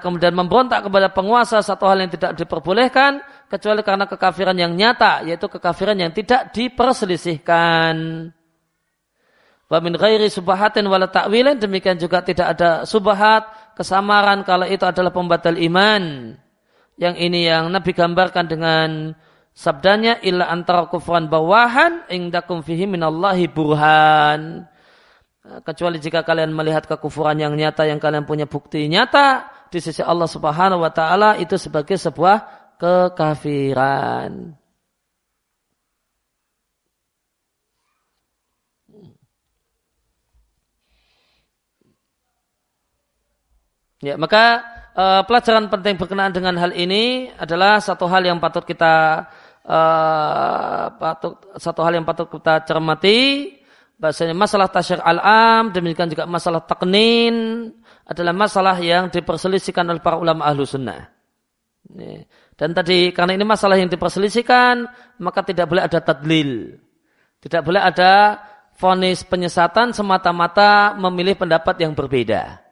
kemudian 0.02 0.34
memberontak 0.34 0.82
kepada 0.82 1.12
penguasa 1.14 1.62
satu 1.62 1.86
hal 1.86 2.02
yang 2.02 2.10
tidak 2.10 2.34
diperbolehkan 2.34 3.22
kecuali 3.46 3.86
karena 3.86 4.10
kekafiran 4.10 4.56
yang 4.58 4.74
nyata 4.74 5.22
yaitu 5.22 5.46
kekafiran 5.46 5.94
yang 5.94 6.10
tidak 6.10 6.50
diperselisihkan. 6.50 7.94
Wa 9.66 9.78
min 9.82 9.94
ghairi 9.98 10.26
subahatin 10.30 10.86
wala 10.90 11.06
ta'wilin 11.10 11.58
demikian 11.58 11.98
juga 11.98 12.22
tidak 12.22 12.58
ada 12.58 12.82
subahat 12.82 13.46
kesamaran 13.76 14.42
kalau 14.42 14.64
itu 14.64 14.82
adalah 14.88 15.12
pembatal 15.12 15.54
iman. 15.60 16.32
Yang 16.96 17.14
ini 17.20 17.44
yang 17.44 17.68
Nabi 17.68 17.92
gambarkan 17.92 18.48
dengan 18.48 19.12
sabdanya 19.52 20.16
illa 20.24 20.48
antara 20.48 20.88
kufran 20.88 21.28
bawahan 21.28 22.08
indakum 22.08 22.64
fihi 22.64 22.88
minallahi 22.88 23.52
burhan. 23.52 24.64
Kecuali 25.62 26.02
jika 26.02 26.26
kalian 26.26 26.50
melihat 26.50 26.90
kekufuran 26.90 27.38
yang 27.38 27.54
nyata 27.54 27.86
yang 27.86 28.02
kalian 28.02 28.26
punya 28.26 28.50
bukti 28.50 28.90
nyata 28.90 29.46
di 29.70 29.78
sisi 29.78 30.02
Allah 30.02 30.26
Subhanahu 30.26 30.82
wa 30.82 30.90
taala 30.90 31.38
itu 31.38 31.54
sebagai 31.54 31.94
sebuah 31.94 32.42
kekafiran. 32.80 34.56
Ya, 44.06 44.14
maka 44.14 44.62
uh, 44.94 45.26
pelajaran 45.26 45.66
penting 45.66 45.98
berkenaan 45.98 46.30
dengan 46.30 46.54
hal 46.62 46.70
ini 46.78 47.34
adalah 47.34 47.82
satu 47.82 48.06
hal 48.06 48.22
yang 48.22 48.38
patut 48.38 48.62
kita 48.62 49.26
uh, 49.66 50.94
patut 50.94 51.42
satu 51.58 51.82
hal 51.82 51.98
yang 51.98 52.06
patut 52.06 52.30
kita 52.30 52.62
cermati 52.62 53.50
bahasanya 53.98 54.38
masalah 54.38 54.70
tasyir 54.70 55.02
al-am 55.02 55.74
demikian 55.74 56.06
juga 56.06 56.22
masalah 56.30 56.62
taknin 56.62 57.66
adalah 58.06 58.30
masalah 58.30 58.78
yang 58.78 59.10
diperselisihkan 59.10 59.82
oleh 59.90 59.98
para 59.98 60.22
ulama 60.22 60.46
ahlu 60.46 60.62
sunnah. 60.62 61.10
Dan 62.54 62.70
tadi 62.74 63.10
karena 63.10 63.34
ini 63.34 63.42
masalah 63.42 63.74
yang 63.74 63.90
diperselisihkan 63.90 64.86
maka 65.18 65.42
tidak 65.42 65.66
boleh 65.66 65.82
ada 65.82 65.98
tadlil. 65.98 66.78
Tidak 67.42 67.62
boleh 67.66 67.82
ada 67.82 68.38
fonis 68.78 69.26
penyesatan 69.26 69.90
semata-mata 69.90 70.94
memilih 70.94 71.34
pendapat 71.34 71.74
yang 71.82 71.90
berbeda. 71.90 72.65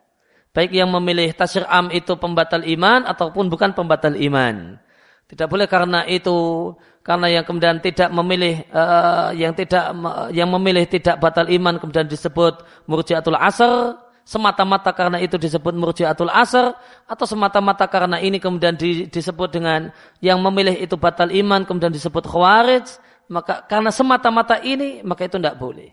Baik 0.55 0.71
yang 0.71 0.87
memilih 0.87 1.35
tasir 1.35 1.67
am 1.67 1.91
itu 1.91 2.15
pembatal 2.15 2.63
iman 2.63 3.03
ataupun 3.11 3.51
bukan 3.51 3.75
pembatal 3.75 4.15
iman. 4.15 4.79
Tidak 5.27 5.51
boleh 5.51 5.67
karena 5.67 6.07
itu 6.07 6.71
karena 7.03 7.27
yang 7.27 7.45
kemudian 7.45 7.83
tidak 7.83 8.09
memilih 8.15 8.63
uh, 8.71 9.35
yang 9.35 9.51
tidak 9.51 9.91
yang 10.31 10.49
memilih 10.49 10.87
tidak 10.87 11.19
batal 11.19 11.45
iman 11.51 11.77
kemudian 11.77 12.07
disebut 12.07 12.65
murjiatul 12.89 13.37
asr 13.37 13.99
semata-mata 14.25 14.89
karena 14.97 15.21
itu 15.21 15.37
disebut 15.37 15.77
murjiatul 15.77 16.33
asr 16.33 16.73
atau 17.05 17.27
semata-mata 17.29 17.85
karena 17.93 18.17
ini 18.23 18.41
kemudian 18.41 18.73
di, 18.73 19.05
disebut 19.11 19.53
dengan 19.53 19.93
yang 20.25 20.41
memilih 20.41 20.81
itu 20.81 20.97
batal 20.97 21.29
iman 21.29 21.69
kemudian 21.69 21.93
disebut 21.93 22.25
khawarij 22.25 22.89
maka 23.29 23.65
karena 23.69 23.93
semata-mata 23.93 24.61
ini 24.65 25.05
maka 25.05 25.29
itu 25.29 25.37
tidak 25.37 25.57
boleh. 25.57 25.93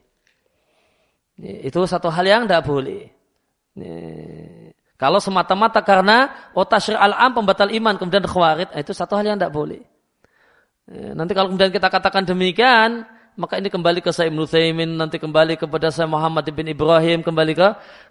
Itu 1.42 1.84
satu 1.88 2.08
hal 2.08 2.24
yang 2.28 2.44
tidak 2.48 2.68
boleh. 2.68 3.21
Kalau 4.98 5.18
semata-mata 5.18 5.82
karena 5.82 6.50
otasir 6.54 6.94
al-am 6.94 7.34
pembatal 7.34 7.72
iman 7.74 7.98
kemudian 7.98 8.26
khawarid 8.28 8.70
itu 8.78 8.94
satu 8.94 9.18
hal 9.18 9.26
yang 9.34 9.38
tidak 9.40 9.54
boleh. 9.56 9.82
Nanti 10.92 11.32
kalau 11.32 11.50
kemudian 11.54 11.72
kita 11.72 11.88
katakan 11.88 12.28
demikian, 12.28 13.08
maka 13.40 13.58
ini 13.58 13.72
kembali 13.72 14.04
ke 14.04 14.12
saya 14.12 14.28
Ibnu 14.28 14.44
nanti 15.00 15.16
kembali 15.16 15.56
kepada 15.56 15.88
saya 15.88 16.04
Muhammad 16.06 16.44
bin 16.52 16.68
Ibrahim, 16.68 17.24
kembali 17.24 17.54
ke 17.56 17.70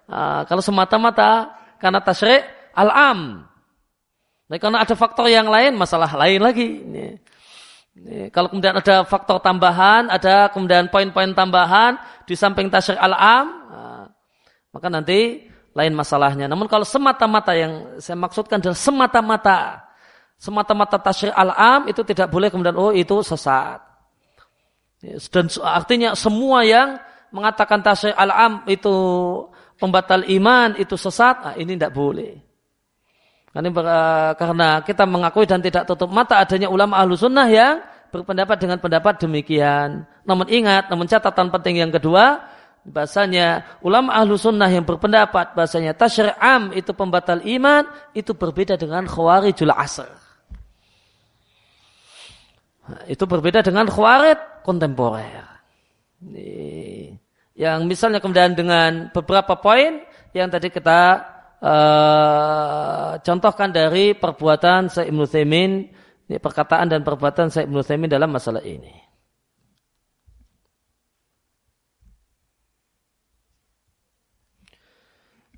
uh, 0.09 0.43
kalau 0.49 0.65
semata-mata 0.65 1.53
karena 1.77 2.01
tasyrik 2.01 2.41
al-am. 2.73 3.45
Nah, 4.49 4.59
karena 4.59 4.83
ada 4.83 4.95
faktor 4.97 5.31
yang 5.31 5.47
lain, 5.47 5.77
masalah 5.77 6.11
lain 6.17 6.41
lagi. 6.43 6.83
Ini. 6.83 7.07
Ini, 8.01 8.19
kalau 8.33 8.49
kemudian 8.49 8.75
ada 8.81 9.05
faktor 9.05 9.39
tambahan, 9.45 10.09
ada 10.09 10.49
kemudian 10.51 10.89
poin-poin 10.89 11.31
tambahan 11.37 12.01
di 12.25 12.35
samping 12.35 12.73
tasyrik 12.73 12.99
al-am, 12.99 13.47
uh, 13.71 14.05
maka 14.73 14.89
nanti 14.89 15.50
lain 15.71 15.93
masalahnya. 15.95 16.51
Namun 16.51 16.67
kalau 16.67 16.83
semata-mata 16.83 17.55
yang 17.55 18.01
saya 18.03 18.19
maksudkan 18.19 18.59
adalah 18.59 18.79
semata-mata 18.79 19.59
semata-mata 20.41 20.97
tasyri' 20.97 21.37
al-am 21.37 21.85
itu 21.93 22.01
tidak 22.01 22.33
boleh 22.33 22.49
kemudian 22.49 22.73
oh 22.75 22.97
itu 22.97 23.21
sesat. 23.21 23.77
Dan 25.05 25.47
artinya 25.61 26.17
semua 26.17 26.65
yang 26.65 26.97
mengatakan 27.29 27.85
tasyri' 27.85 28.17
al-am 28.17 28.65
itu 28.65 28.93
pembatal 29.77 30.25
iman 30.29 30.77
itu 30.81 30.97
sesat, 30.97 31.37
nah 31.45 31.55
ini 31.61 31.77
tidak 31.77 31.93
boleh. 31.93 32.41
Karena 33.51 34.81
kita 34.81 35.05
mengakui 35.05 35.45
dan 35.45 35.61
tidak 35.61 35.85
tutup 35.85 36.09
mata 36.09 36.39
adanya 36.39 36.71
ulama 36.71 36.97
ahlu 36.97 37.19
sunnah 37.19 37.49
yang 37.51 37.83
berpendapat 38.09 38.57
dengan 38.63 38.79
pendapat 38.79 39.21
demikian. 39.21 40.07
Namun 40.25 40.47
ingat, 40.49 40.89
namun 40.89 41.05
catatan 41.05 41.51
penting 41.51 41.83
yang 41.85 41.93
kedua, 41.93 42.47
bahasanya 42.85 43.79
ulama 43.85 44.17
ahlu 44.17 44.41
sunnah 44.41 44.69
yang 44.73 44.89
berpendapat 44.89 45.53
bahasanya 45.53 45.93
tasyri'am 45.93 46.73
itu 46.73 46.97
pembatal 46.97 47.45
iman 47.45 47.85
itu 48.17 48.33
berbeda 48.33 48.81
dengan 48.81 49.05
khawarijul 49.05 49.73
asr. 49.73 50.09
Itu 53.07 53.29
berbeda 53.29 53.63
dengan 53.63 53.87
khawarid 53.87 54.65
kontemporer. 54.67 55.47
Yang 57.55 57.79
misalnya 57.85 58.19
kemudian 58.19 58.57
dengan 58.57 59.13
beberapa 59.13 59.61
poin 59.61 60.03
yang 60.33 60.49
tadi 60.49 60.73
kita 60.73 61.23
uh, 61.61 63.21
contohkan 63.21 63.71
dari 63.71 64.17
perbuatan 64.17 64.89
Syekh 64.91 65.13
Ibnu 65.13 65.25
perkataan 66.41 66.89
dan 66.89 67.05
perbuatan 67.05 67.53
Syekh 67.53 67.69
Ibnu 67.69 68.09
dalam 68.09 68.33
masalah 68.33 68.65
ini. 68.65 69.10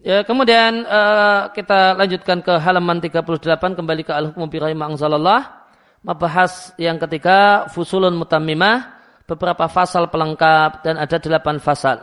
Ya, 0.03 0.26
kemudian 0.26 0.82
uh, 0.82 1.55
kita 1.55 1.94
lanjutkan 1.94 2.42
ke 2.42 2.59
halaman 2.59 2.98
38 2.98 3.78
kembali 3.78 4.03
ke 4.03 4.11
al-hukmu 4.11 4.50
bi 4.50 4.59
anzalallah. 4.59 5.62
Mabahas 6.03 6.74
yang 6.74 6.98
ketiga 6.98 7.70
fusulun 7.70 8.18
mutammimah 8.18 8.98
beberapa 9.30 9.70
fasal 9.70 10.11
pelengkap 10.11 10.82
dan 10.82 10.98
ada 10.98 11.22
delapan 11.22 11.62
fasal. 11.62 12.03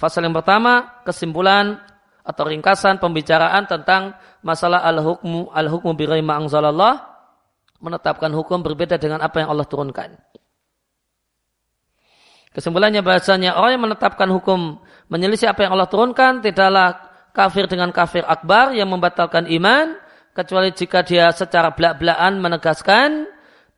Fasal 0.00 0.24
yang 0.24 0.32
pertama 0.32 1.04
kesimpulan 1.04 1.76
atau 2.24 2.48
ringkasan 2.48 2.96
pembicaraan 2.96 3.68
tentang 3.68 4.16
masalah 4.40 4.80
al-hukmu 4.88 5.52
al-hukmu 5.52 5.92
bi 5.92 6.08
anzalallah 6.08 7.04
menetapkan 7.84 8.32
hukum 8.32 8.64
berbeda 8.64 8.96
dengan 8.96 9.20
apa 9.20 9.44
yang 9.44 9.52
Allah 9.52 9.68
turunkan. 9.68 10.16
Kesimpulannya 12.52 13.04
bahasanya 13.04 13.56
orang 13.60 13.76
yang 13.76 13.84
menetapkan 13.92 14.28
hukum 14.32 14.80
menyelisih 15.12 15.52
apa 15.52 15.68
yang 15.68 15.76
Allah 15.76 15.90
turunkan 15.90 16.40
tidaklah 16.40 16.96
kafir 17.36 17.68
dengan 17.68 17.92
kafir 17.92 18.24
akbar 18.24 18.72
yang 18.72 18.88
membatalkan 18.88 19.46
iman 19.46 19.94
kecuali 20.32 20.72
jika 20.72 21.02
dia 21.02 21.28
secara 21.34 21.74
belak-belakan 21.74 22.40
menegaskan 22.40 23.26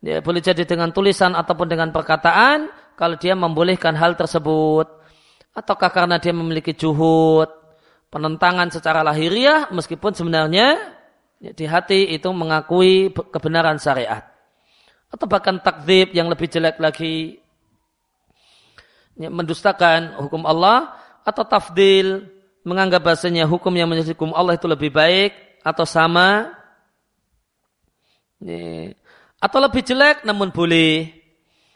ya, 0.01 0.21
boleh 0.21 0.41
jadi 0.41 0.63
dengan 0.63 0.93
tulisan 0.93 1.33
ataupun 1.33 1.67
dengan 1.67 1.89
perkataan 1.89 2.69
kalau 2.95 3.17
dia 3.17 3.33
membolehkan 3.33 3.97
hal 3.97 4.13
tersebut. 4.13 4.87
Ataukah 5.51 5.91
karena 5.91 6.15
dia 6.15 6.31
memiliki 6.31 6.71
juhud 6.71 7.49
penentangan 8.07 8.71
secara 8.71 9.03
lahiriah 9.03 9.67
meskipun 9.73 10.15
sebenarnya 10.15 10.79
ya, 11.43 11.51
di 11.51 11.65
hati 11.65 12.13
itu 12.13 12.29
mengakui 12.31 13.11
kebenaran 13.11 13.81
syariat. 13.81 14.31
Atau 15.11 15.27
bahkan 15.27 15.59
takzib 15.59 16.15
yang 16.15 16.31
lebih 16.31 16.47
jelek 16.47 16.79
lagi 16.79 17.40
mendustakan 19.17 20.17
hukum 20.21 20.47
Allah 20.47 20.95
atau 21.25 21.43
tafdil 21.45 22.25
menganggap 22.61 23.01
bahasanya 23.01 23.49
hukum 23.49 23.73
yang 23.73 23.89
menjadi 23.89 24.13
hukum 24.13 24.31
Allah 24.37 24.55
itu 24.55 24.69
lebih 24.69 24.93
baik 24.93 25.33
atau 25.65 25.85
sama. 25.85 26.53
Ya, 28.41 28.93
atau 29.37 29.59
lebih 29.61 29.81
jelek 29.85 30.25
namun 30.25 30.49
boleh. 30.49 31.09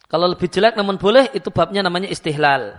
Kalau 0.06 0.30
lebih 0.30 0.50
jelek 0.50 0.78
namun 0.78 1.02
boleh 1.02 1.34
itu 1.34 1.50
babnya 1.50 1.82
namanya 1.82 2.10
istihlal. 2.10 2.78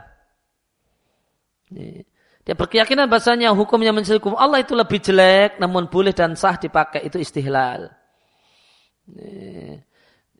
Ya, 1.70 2.07
dia 2.46 2.54
berkeyakinan 2.54 3.11
bahasanya 3.11 3.50
hukum 3.50 3.82
yang 3.82 3.98
menjadi 3.98 4.22
hukum 4.22 4.38
Allah 4.38 4.62
itu 4.62 4.78
lebih 4.78 5.02
jelek 5.02 5.59
namun 5.59 5.90
boleh 5.90 6.14
dan 6.14 6.38
sah 6.38 6.54
dipakai 6.54 7.02
itu 7.02 7.18
istihlal 7.18 7.90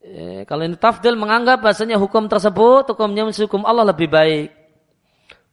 Eh, 0.07 0.46
kalau 0.46 0.62
ini 0.62 0.78
tafdil 0.78 1.18
menganggap 1.18 1.59
bahasanya 1.59 1.98
hukum 1.98 2.30
tersebut 2.30 2.86
hukumnya 2.94 3.26
hukum 3.26 3.66
Allah 3.66 3.90
lebih 3.90 4.07
baik 4.07 4.54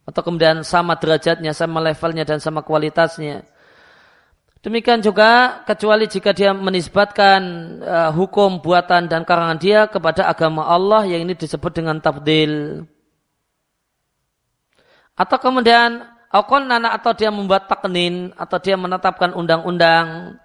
atau 0.06 0.22
kemudian 0.22 0.62
sama 0.62 0.94
derajatnya, 0.94 1.58
sama 1.58 1.82
levelnya 1.82 2.22
dan 2.22 2.38
sama 2.38 2.62
kualitasnya. 2.62 3.48
Demikian 4.62 5.02
juga 5.02 5.64
kecuali 5.66 6.06
jika 6.08 6.32
dia 6.32 6.54
menisbatkan 6.54 7.42
uh, 7.84 8.12
hukum 8.16 8.62
buatan 8.64 9.10
dan 9.10 9.26
karangan 9.26 9.60
dia 9.60 9.90
kepada 9.90 10.30
agama 10.30 10.70
Allah 10.70 11.04
yang 11.04 11.26
ini 11.26 11.34
disebut 11.34 11.74
dengan 11.74 11.98
tafdil. 12.00 12.86
Atau 15.18 15.38
kemudian 15.42 16.04
atau 16.30 17.12
dia 17.18 17.34
membuat 17.34 17.68
taknin 17.68 18.32
atau 18.38 18.58
dia 18.62 18.78
menetapkan 18.78 19.36
undang-undang 19.36 20.38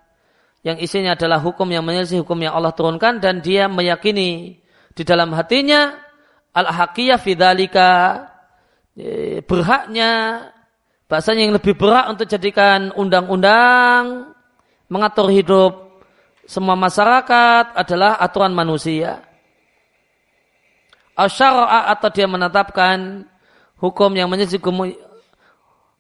yang 0.67 0.77
isinya 0.83 1.15
adalah 1.15 1.39
hukum 1.39 1.71
yang 1.71 1.87
menyelisih 1.87 2.27
hukum 2.27 2.39
yang 2.43 2.55
Allah 2.55 2.75
turunkan 2.75 3.23
dan 3.23 3.39
dia 3.39 3.71
meyakini 3.71 4.59
di 4.93 5.03
dalam 5.07 5.31
hatinya 5.31 5.95
al-haqiyah 6.51 7.19
fidalika 7.23 7.91
e, 8.99 9.39
berhaknya 9.47 10.43
bahasanya 11.07 11.47
yang 11.47 11.55
lebih 11.55 11.79
berat 11.79 12.11
untuk 12.11 12.27
jadikan 12.27 12.91
undang-undang 12.99 14.35
mengatur 14.91 15.31
hidup 15.31 15.89
semua 16.49 16.75
masyarakat 16.81 17.77
adalah 17.77 18.17
aturan 18.17 18.57
manusia. 18.57 19.21
Asyara'a 21.13 21.93
atau 21.93 22.09
dia 22.09 22.25
menetapkan 22.25 23.29
hukum 23.77 24.09
yang 24.17 24.33
menyelisih 24.33 24.63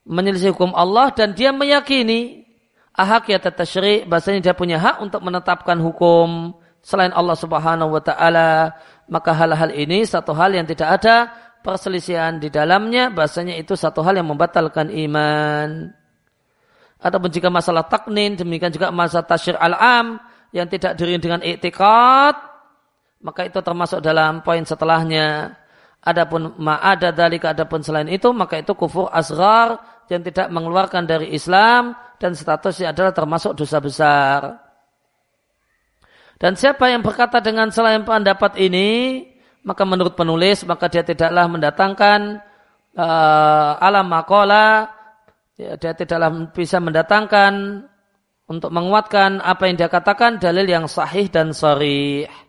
menyelisih 0.09 0.57
hukum 0.57 0.73
Allah 0.73 1.13
dan 1.13 1.37
dia 1.37 1.53
meyakini 1.53 2.48
ahak 2.99 3.31
ya 3.31 3.39
tatasyri 3.39 4.03
bahasanya 4.05 4.51
dia 4.51 4.55
punya 4.59 4.83
hak 4.83 4.99
untuk 4.99 5.23
menetapkan 5.23 5.79
hukum 5.79 6.59
selain 6.83 7.15
Allah 7.15 7.39
Subhanahu 7.39 7.95
wa 7.95 8.03
taala 8.03 8.75
maka 9.07 9.31
hal-hal 9.31 9.71
ini 9.71 10.03
satu 10.03 10.35
hal 10.35 10.51
yang 10.51 10.67
tidak 10.67 10.99
ada 10.99 11.31
perselisihan 11.63 12.43
di 12.43 12.51
dalamnya 12.51 13.15
bahasanya 13.15 13.55
itu 13.55 13.79
satu 13.79 14.03
hal 14.03 14.19
yang 14.19 14.27
membatalkan 14.27 14.91
iman 14.91 15.95
Ataupun 16.99 17.31
jika 17.31 17.47
masalah 17.47 17.87
taknin, 17.87 18.35
demikian 18.35 18.75
juga 18.75 18.91
masalah 18.91 19.23
tasyir 19.23 19.55
al-am 19.55 20.19
yang 20.51 20.67
tidak 20.67 20.99
diri 20.99 21.15
dengan 21.23 21.39
iktikad, 21.47 22.35
maka 23.23 23.47
itu 23.47 23.63
termasuk 23.63 24.03
dalam 24.03 24.43
poin 24.43 24.67
setelahnya. 24.67 25.55
Adapun 26.03 26.59
ma'ada 26.59 27.15
dalika 27.15 27.55
adapun 27.55 27.87
selain 27.87 28.11
itu, 28.11 28.31
maka 28.35 28.59
itu 28.59 28.75
kufur 28.75 29.07
asgar 29.15 29.79
yang 30.09 30.25
tidak 30.25 30.49
mengeluarkan 30.49 31.05
dari 31.05 31.33
Islam 31.33 31.97
dan 32.17 32.35
statusnya 32.35 32.93
adalah 32.93 33.13
termasuk 33.13 33.55
dosa 33.55 33.79
besar. 33.79 34.41
Dan 36.39 36.55
siapa 36.55 36.89
yang 36.89 37.03
berkata 37.03 37.43
dengan 37.43 37.69
selain 37.75 38.07
pendapat 38.07 38.57
ini, 38.63 39.23
maka 39.67 39.83
menurut 39.83 40.15
penulis, 40.15 40.63
maka 40.65 40.87
dia 40.87 41.03
tidaklah 41.03 41.51
mendatangkan 41.51 42.41
uh, 42.95 43.73
alam 43.83 44.07
makola 44.07 44.87
ya, 45.59 45.75
dia 45.75 45.93
tidaklah 45.93 46.51
bisa 46.55 46.79
mendatangkan 46.79 47.85
untuk 48.49 48.71
menguatkan 48.73 49.45
apa 49.45 49.69
yang 49.69 49.77
dia 49.77 49.91
katakan 49.93 50.41
dalil 50.41 50.65
yang 50.65 50.89
sahih 50.89 51.29
dan 51.29 51.53
sharih. 51.53 52.48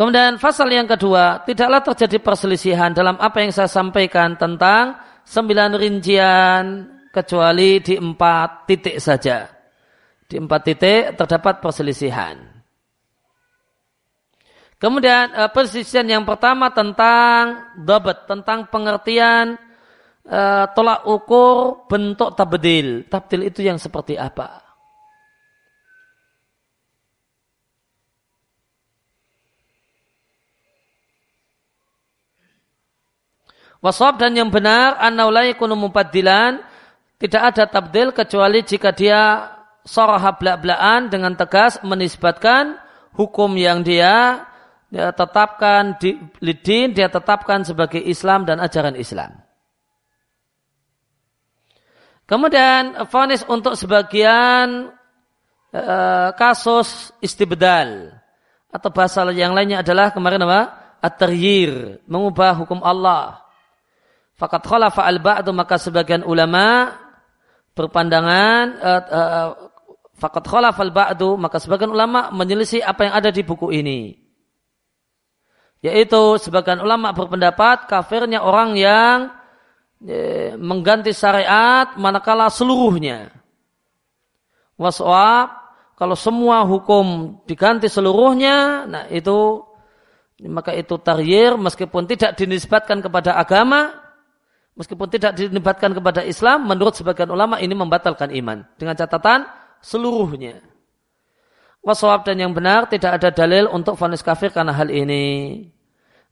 Kemudian 0.00 0.40
pasal 0.40 0.72
yang 0.72 0.88
kedua, 0.88 1.44
tidaklah 1.44 1.84
terjadi 1.84 2.24
perselisihan 2.24 2.88
dalam 2.96 3.20
apa 3.20 3.44
yang 3.44 3.52
saya 3.52 3.68
sampaikan 3.68 4.32
tentang 4.32 4.96
sembilan 5.28 5.76
rincian 5.76 6.62
kecuali 7.12 7.84
di 7.84 8.00
empat 8.00 8.64
titik 8.64 8.96
saja. 8.96 9.44
Di 10.24 10.40
empat 10.40 10.60
titik 10.64 11.20
terdapat 11.20 11.60
perselisihan. 11.60 12.32
Kemudian 14.80 15.36
eh, 15.36 15.50
perselisihan 15.52 16.08
yang 16.08 16.24
pertama 16.24 16.72
tentang 16.72 17.76
dobat, 17.84 18.24
tentang 18.24 18.72
pengertian 18.72 19.60
uh, 20.24 20.64
tolak 20.72 21.04
ukur 21.04 21.84
bentuk 21.84 22.32
tabdil. 22.32 23.04
Tabdil 23.04 23.52
itu 23.52 23.60
yang 23.60 23.76
seperti 23.76 24.16
apa? 24.16 24.69
Wasab 33.80 34.20
dan 34.20 34.36
yang 34.36 34.52
benar 34.52 35.00
annaulai 35.00 35.56
kunu 35.56 35.72
mubaddilan 35.72 36.60
tidak 37.16 37.42
ada 37.52 37.64
tabdil 37.64 38.12
kecuali 38.12 38.60
jika 38.60 38.92
dia 38.92 39.48
soroha 39.84 40.36
belak-belakan 40.36 41.08
dengan 41.08 41.32
tegas 41.36 41.80
menisbatkan 41.80 42.76
hukum 43.16 43.56
yang 43.56 43.80
dia, 43.80 44.44
dia 44.92 45.12
tetapkan 45.12 45.96
di 45.96 46.16
lidin, 46.40 46.92
dia 46.92 47.08
tetapkan 47.08 47.64
sebagai 47.64 48.00
Islam 48.00 48.44
dan 48.44 48.60
ajaran 48.60 48.96
Islam. 48.96 49.36
Kemudian 52.28 53.10
fonis 53.10 53.42
untuk 53.50 53.74
sebagian 53.74 54.94
uh, 55.74 56.30
kasus 56.38 57.10
istibdal 57.18 58.14
atau 58.70 58.88
bahasa 58.94 59.26
yang 59.34 59.50
lainnya 59.50 59.82
adalah 59.82 60.14
kemarin 60.14 60.46
apa? 60.46 60.78
At-taryir, 61.02 62.04
mengubah 62.06 62.54
hukum 62.62 62.78
Allah. 62.86 63.49
Fakat 64.40 64.64
khalafa 64.64 65.04
al-ba'du 65.04 65.52
maka 65.52 65.76
sebagian 65.76 66.24
ulama 66.24 66.96
berpandangan 67.76 68.64
uh, 68.80 69.02
uh, 69.12 69.50
fakat 70.16 70.48
khalafa 70.48 70.80
al-ba'du 70.80 71.36
maka 71.36 71.60
sebagian 71.60 71.92
ulama 71.92 72.32
menyelisih 72.32 72.80
apa 72.80 73.04
yang 73.04 73.14
ada 73.20 73.28
di 73.28 73.44
buku 73.44 73.68
ini. 73.68 74.16
Yaitu 75.84 76.40
sebagian 76.40 76.80
ulama 76.80 77.12
berpendapat 77.12 77.84
kafirnya 77.84 78.40
orang 78.40 78.80
yang 78.80 79.18
mengganti 80.56 81.12
syariat 81.12 81.92
manakala 82.00 82.48
seluruhnya. 82.48 83.28
Waswab 84.80 85.52
kalau 86.00 86.16
semua 86.16 86.64
hukum 86.64 87.36
diganti 87.44 87.92
seluruhnya, 87.92 88.88
nah 88.88 89.04
itu 89.12 89.60
maka 90.48 90.72
itu 90.72 90.96
taryir 90.96 91.60
meskipun 91.60 92.08
tidak 92.08 92.40
dinisbatkan 92.40 93.04
kepada 93.04 93.36
agama, 93.36 93.99
meskipun 94.78 95.08
tidak 95.10 95.38
dinisbatkan 95.38 95.94
kepada 95.94 96.22
Islam, 96.22 96.66
menurut 96.66 96.94
sebagian 96.94 97.30
ulama 97.30 97.58
ini 97.58 97.74
membatalkan 97.74 98.30
iman 98.34 98.66
dengan 98.76 98.94
catatan 98.94 99.46
seluruhnya. 99.80 100.60
Waswab 101.80 102.28
dan 102.28 102.36
yang 102.36 102.52
benar 102.52 102.92
tidak 102.92 103.16
ada 103.16 103.32
dalil 103.32 103.64
untuk 103.72 103.96
vonis 103.96 104.20
kafir 104.20 104.52
karena 104.52 104.76
hal 104.76 104.92
ini. 104.92 105.64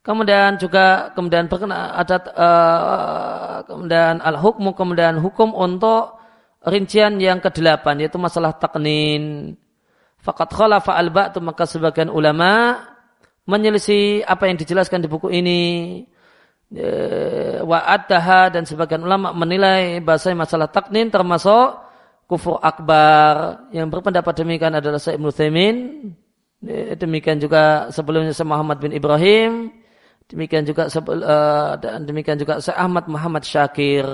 Kemudian 0.05 0.61
juga 0.61 1.13
kemudian 1.17 1.49
berkena 1.49 1.97
ada 1.97 2.17
uh, 2.37 3.57
kemudian 3.65 4.21
al 4.21 4.37
hukmu 4.41 4.77
kemudian 4.77 5.17
hukum 5.21 5.53
untuk 5.57 6.21
rincian 6.65 7.17
yang 7.17 7.41
kedelapan 7.41 8.05
yaitu 8.05 8.21
masalah 8.21 8.57
taknin. 8.61 9.57
Fakat 10.21 10.53
khalafa 10.53 11.01
al 11.01 11.09
maka 11.41 11.65
sebagian 11.65 12.13
ulama 12.13 12.85
menyelisih 13.49 14.29
apa 14.29 14.53
yang 14.53 14.61
dijelaskan 14.61 15.01
di 15.01 15.09
buku 15.09 15.33
ini. 15.33 15.61
Wa 17.65 17.79
addaha 17.89 18.53
dan 18.53 18.69
sebagian 18.69 19.01
ulama 19.01 19.33
menilai 19.33 20.05
bahasa 20.05 20.33
masalah 20.37 20.69
taknin 20.69 21.09
termasuk 21.09 21.81
kufur 22.29 22.61
akbar 22.61 23.65
yang 23.73 23.89
berpendapat 23.89 24.37
demikian 24.37 24.77
adalah 24.77 25.01
Sa'ib 25.01 25.17
Nuthaimin 25.17 26.13
demikian 27.01 27.41
juga 27.41 27.89
sebelumnya 27.89 28.37
Syekh 28.37 28.53
Muhammad 28.53 28.85
bin 28.85 28.93
Ibrahim 28.93 29.73
Demikian 30.29 30.69
juga 30.69 30.93
uh, 30.93 31.81
dan 31.81 32.05
demikian 32.05 32.37
juga 32.37 32.61
Syekh 32.61 32.77
Ahmad 32.77 33.09
Muhammad 33.09 33.49
Syakir. 33.49 34.05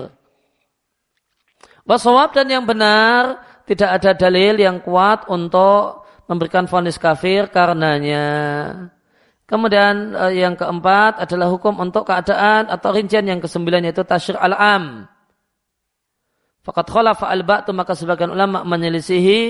Wasawab 1.83 2.39
dan 2.39 2.47
yang 2.47 2.63
benar 2.63 3.43
tidak 3.67 3.99
ada 3.99 4.11
dalil 4.15 4.55
yang 4.63 4.79
kuat 4.79 5.27
untuk 5.27 6.07
memberikan 6.31 6.71
vonis 6.71 7.03
kafir 7.03 7.51
karenanya. 7.51 8.25
Kemudian 9.45 10.17
uh, 10.17 10.33
yang 10.33 10.57
keempat 10.57 11.21
adalah 11.21 11.53
hukum 11.53 11.77
untuk 11.77 12.09
keadaan 12.09 12.73
atau 12.73 12.97
rincian 12.97 13.29
yang 13.29 13.45
kesembilan 13.45 13.85
yaitu 13.85 14.01
tasyir 14.01 14.41
al-am. 14.41 15.05
Fakat 16.65 16.89
khalafa 16.89 17.29
al-ba'tu 17.29 17.77
maka 17.77 17.93
sebagian 17.93 18.33
ulama 18.33 18.65
menyelisihi 18.65 19.41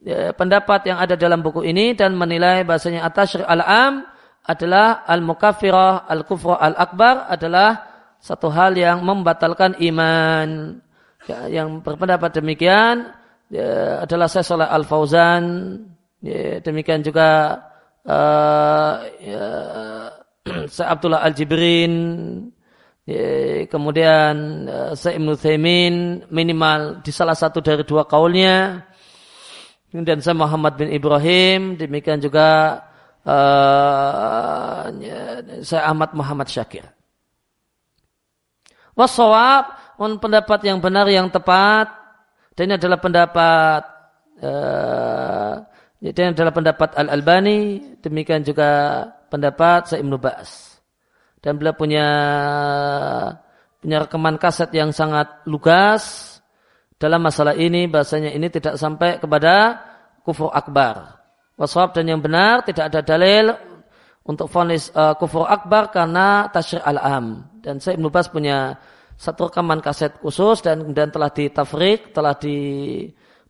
ya, 0.00 0.32
pendapat 0.32 0.88
yang 0.88 0.96
ada 0.96 1.12
dalam 1.20 1.44
buku 1.44 1.68
ini 1.68 1.92
dan 1.92 2.16
menilai 2.16 2.64
bahasanya 2.64 3.04
atasyir 3.04 3.44
al-am 3.44 4.08
adalah 4.46 5.04
al-mukafirah, 5.04 6.08
al-kufra 6.08 6.56
al-akbar 6.56 7.28
adalah 7.28 7.92
satu 8.16 8.48
hal 8.48 8.72
yang 8.72 9.04
membatalkan 9.04 9.76
iman. 9.84 10.80
Ya, 11.26 11.60
yang 11.60 11.82
berpendapat 11.82 12.38
demikian 12.38 13.12
ya, 13.52 14.00
adalah 14.06 14.30
saya 14.30 14.46
Saleh 14.46 14.70
Al-Fauzan. 14.70 15.44
Ya, 16.24 16.62
demikian 16.62 17.04
juga 17.04 17.60
uh, 18.06 18.94
ya, 19.20 19.46
Abdullah 20.86 21.22
Al-Jibrin. 21.26 21.94
Ya, 23.06 23.62
kemudian 23.70 24.66
uh, 24.66 24.92
saya 24.98 25.14
Ibn 25.18 25.38
Thaymin 25.38 26.26
minimal 26.26 27.06
di 27.06 27.14
salah 27.14 27.38
satu 27.38 27.62
dari 27.62 27.86
dua 27.86 28.02
kaulnya. 28.02 28.82
Kemudian 29.94 30.18
saya 30.18 30.34
Muhammad 30.34 30.74
bin 30.74 30.90
Ibrahim. 30.90 31.78
Demikian 31.78 32.18
juga 32.18 32.82
uh, 33.22 34.90
saya 35.62 35.82
Ahmad 35.86 36.10
Muhammad 36.18 36.50
Syakir. 36.50 36.90
Wasawab 38.98 39.76
pendapat 40.18 40.64
yang 40.64 40.80
benar 40.80 41.06
yang 41.06 41.28
tepat 41.28 41.92
dan 42.56 42.72
ini 42.72 42.74
adalah 42.80 42.96
pendapat 42.96 43.82
uh, 44.40 45.54
ini 46.12 46.34
adalah 46.36 46.52
pendapat 46.52 46.94
Al 46.94 47.08
Albani 47.10 47.80
demikian 47.98 48.44
juga 48.44 49.02
pendapat 49.32 49.90
Sa'im 49.90 50.06
Nubas 50.06 50.76
dan 51.40 51.56
beliau 51.56 51.74
punya 51.78 52.08
punya 53.78 54.02
rekaman 54.02 54.34
kaset 54.34 54.66
yang 54.74 54.90
sangat 54.90 55.46
lugas. 55.46 56.34
Dalam 56.96 57.20
masalah 57.20 57.52
ini 57.52 57.86
bahasanya 57.86 58.32
ini 58.32 58.48
tidak 58.48 58.80
sampai 58.80 59.20
kepada 59.20 59.84
kufur 60.24 60.48
akbar. 60.48 61.22
Waswab 61.54 61.92
dan 61.92 62.08
yang 62.08 62.24
benar 62.24 62.64
tidak 62.64 62.88
ada 62.88 63.00
dalil 63.04 63.52
untuk 64.26 64.50
vonis 64.50 64.90
uh, 64.96 65.14
kufur 65.14 65.46
akbar 65.46 65.92
karena 65.92 66.48
tasyri 66.50 66.82
al-am. 66.82 67.46
Dan 67.60 67.78
Ibnu 67.78 68.08
Bas 68.08 68.26
punya 68.32 68.80
satu 69.16 69.48
rekaman 69.48 69.80
kaset 69.84 70.18
khusus 70.18 70.60
dan 70.64 70.82
kemudian 70.82 71.12
telah 71.12 71.30
ditafrik, 71.30 72.16
telah 72.16 72.34
di 72.36 72.58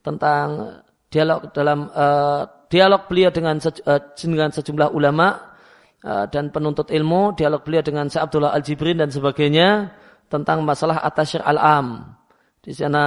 tentang 0.05 0.79
dialog 1.17 1.49
dalam 1.57 1.89
uh, 1.89 2.45
dialog 2.69 3.09
beliau 3.09 3.33
dengan 3.33 3.57
se, 3.57 3.73
uh, 3.89 4.13
dengan 4.21 4.53
sejumlah 4.53 4.93
ulama 4.93 5.57
uh, 6.05 6.29
dan 6.29 6.53
penuntut 6.53 6.93
ilmu, 6.93 7.33
dialog 7.33 7.65
beliau 7.65 7.81
dengan 7.81 8.13
Syekh 8.13 8.29
Abdullah 8.29 8.53
Al-Jibrin 8.53 9.01
dan 9.01 9.09
sebagainya 9.09 9.97
tentang 10.29 10.61
masalah 10.61 11.01
atasyir 11.01 11.41
al-am. 11.41 12.13
Di 12.61 12.75
sana 12.77 13.05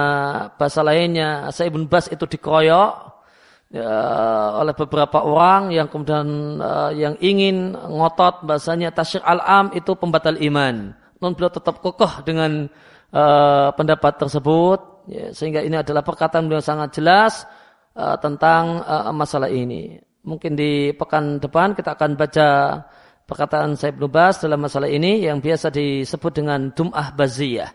bahasa 0.58 0.80
lainnya 0.82 1.52
saya 1.54 1.70
Ibnu 1.70 1.86
Bas 1.86 2.08
itu 2.08 2.24
dikeroyok 2.24 2.92
ya, 3.70 3.92
oleh 4.58 4.72
beberapa 4.72 5.20
orang 5.22 5.70
yang 5.70 5.86
kemudian 5.86 6.58
uh, 6.58 6.90
yang 6.90 7.14
ingin 7.22 7.76
ngotot 7.76 8.42
bahasanya 8.42 8.90
tasyir 8.90 9.22
al-am 9.22 9.70
itu 9.76 9.94
pembatal 9.94 10.34
iman. 10.40 10.96
Non 11.20 11.36
beliau 11.36 11.52
tetap 11.52 11.84
kokoh 11.84 12.24
dengan 12.24 12.72
uh, 13.12 13.68
pendapat 13.76 14.16
tersebut 14.16 15.04
ya, 15.12 15.28
sehingga 15.36 15.60
ini 15.60 15.76
adalah 15.76 16.00
perkataan 16.00 16.48
beliau 16.48 16.64
sangat 16.64 16.96
jelas 16.96 17.44
uh, 17.96 18.16
tentang 18.18 18.82
uh, 18.84 19.10
masalah 19.14 19.48
ini. 19.50 19.98
Mungkin 20.20 20.52
di 20.52 20.92
pekan 20.92 21.40
depan 21.40 21.72
kita 21.72 21.96
akan 21.96 22.10
baca 22.14 22.48
perkataan 23.24 23.78
saya 23.78 23.94
belum 23.96 24.10
bahas 24.10 24.42
dalam 24.42 24.60
masalah 24.60 24.90
ini 24.90 25.24
yang 25.24 25.40
biasa 25.40 25.72
disebut 25.72 26.32
dengan 26.42 26.74
dum'ah 26.74 27.16
baziyah. 27.16 27.70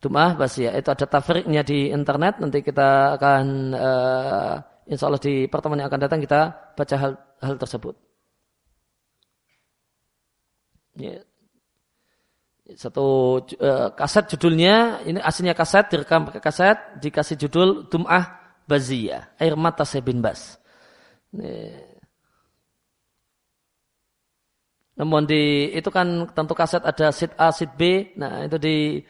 Dum'ah 0.00 0.32
baziyah 0.34 0.74
itu 0.74 0.88
ada 0.90 1.06
tafriknya 1.06 1.62
di 1.62 1.92
internet 1.92 2.40
nanti 2.42 2.64
kita 2.64 3.20
akan 3.20 3.44
uh, 3.76 4.54
insya 4.90 5.06
Allah 5.06 5.22
di 5.22 5.46
pertemuan 5.46 5.84
yang 5.84 5.90
akan 5.92 6.02
datang 6.02 6.18
kita 6.24 6.74
baca 6.74 6.96
hal, 6.98 7.12
hal 7.38 7.54
tersebut. 7.60 7.94
Yeah. 10.98 11.29
Satu 12.78 13.38
uh, 13.58 13.90
kaset 13.96 14.30
judulnya 14.30 15.02
ini 15.02 15.18
aslinya 15.18 15.54
kaset 15.56 15.90
direkam 15.90 16.28
pakai 16.28 16.42
kaset 16.42 16.78
dikasih 17.02 17.36
judul 17.40 17.90
Dum'ah 17.90 18.38
Baziyah 18.68 19.34
air 19.42 19.54
mata 19.58 19.82
Sebin 19.82 20.22
Bas. 20.22 20.58
Yeah. 21.34 21.90
Namun 25.00 25.24
di 25.24 25.72
itu 25.72 25.88
kan 25.88 26.28
tentu 26.36 26.52
kaset 26.52 26.84
ada 26.84 27.08
seat 27.08 27.32
A, 27.40 27.48
seat 27.48 27.72
B. 27.72 28.12
Nah 28.20 28.44
itu 28.44 28.60
di 28.60 29.00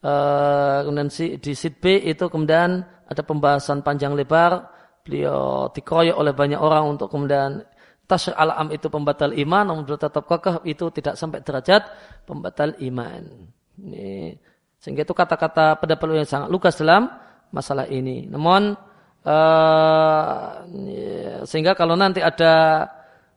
uh, 0.00 0.80
kemudian 0.88 1.12
di 1.36 1.52
seat 1.52 1.84
B 1.84 2.00
itu 2.00 2.32
kemudian 2.32 2.80
ada 3.04 3.20
pembahasan 3.20 3.84
panjang 3.84 4.16
lebar. 4.16 4.72
Beliau 5.04 5.68
dikeroyok 5.68 6.16
oleh 6.16 6.32
banyak 6.32 6.56
orang 6.56 6.96
untuk 6.96 7.12
kemudian 7.12 7.60
tasyir 8.04 8.36
alam 8.36 8.68
itu 8.70 8.86
pembatal 8.92 9.32
iman, 9.32 9.64
namun 9.64 9.82
tetap 9.88 10.24
kokoh 10.24 10.60
itu 10.68 10.92
tidak 10.92 11.16
sampai 11.16 11.40
derajat 11.40 11.82
pembatal 12.28 12.76
iman. 12.80 13.22
Ini, 13.74 14.36
sehingga 14.78 15.02
itu 15.02 15.16
kata-kata 15.16 15.80
pendapat 15.80 16.22
yang 16.22 16.28
sangat 16.28 16.48
lugas 16.52 16.76
dalam 16.76 17.08
masalah 17.50 17.88
ini. 17.88 18.28
Namun 18.28 18.76
uh, 19.24 20.40
sehingga 21.48 21.72
kalau 21.72 21.96
nanti 21.96 22.20
ada 22.20 22.84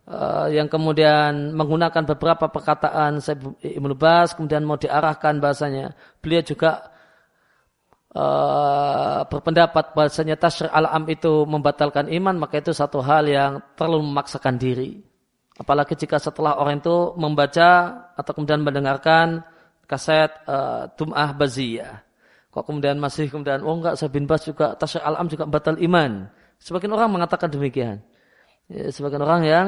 uh, 0.07 0.51
yang 0.51 0.67
kemudian 0.67 1.55
menggunakan 1.55 2.03
beberapa 2.03 2.51
perkataan 2.51 3.23
Ibnu 3.63 3.95
Bas 3.95 4.35
kemudian 4.35 4.67
mau 4.67 4.75
diarahkan 4.75 5.39
bahasanya 5.39 5.95
beliau 6.19 6.43
juga 6.43 6.96
uh, 8.13 9.25
berpendapat 9.27 9.91
bahasanya 9.97 10.37
tasyri 10.39 10.69
al-am 10.71 11.07
itu 11.09 11.43
membatalkan 11.43 12.07
iman 12.11 12.35
maka 12.37 12.61
itu 12.61 12.71
satu 12.71 13.03
hal 13.03 13.27
yang 13.27 13.59
terlalu 13.73 14.07
memaksakan 14.07 14.55
diri 14.55 15.01
apalagi 15.57 15.97
jika 15.97 16.21
setelah 16.21 16.61
orang 16.61 16.79
itu 16.79 17.17
membaca 17.17 17.69
atau 18.13 18.31
kemudian 18.31 18.61
mendengarkan 18.61 19.41
kaset 19.89 20.29
uh, 20.45 20.87
Tum'ah 20.93 21.33
Baziyah 21.33 22.05
kok 22.53 22.63
kemudian 22.63 23.01
masih 23.01 23.27
kemudian 23.27 23.65
oh 23.65 23.75
enggak 23.75 23.97
saya 23.97 24.13
Bas 24.23 24.43
juga 24.45 24.77
tasyri 24.77 25.03
al-am 25.03 25.27
juga 25.27 25.43
batal 25.49 25.75
iman 25.81 26.29
sebagian 26.61 26.93
orang 26.93 27.09
mengatakan 27.09 27.49
demikian 27.49 27.99
ya, 28.69 28.91
sebagian 28.93 29.23
orang 29.25 29.41
yang 29.43 29.67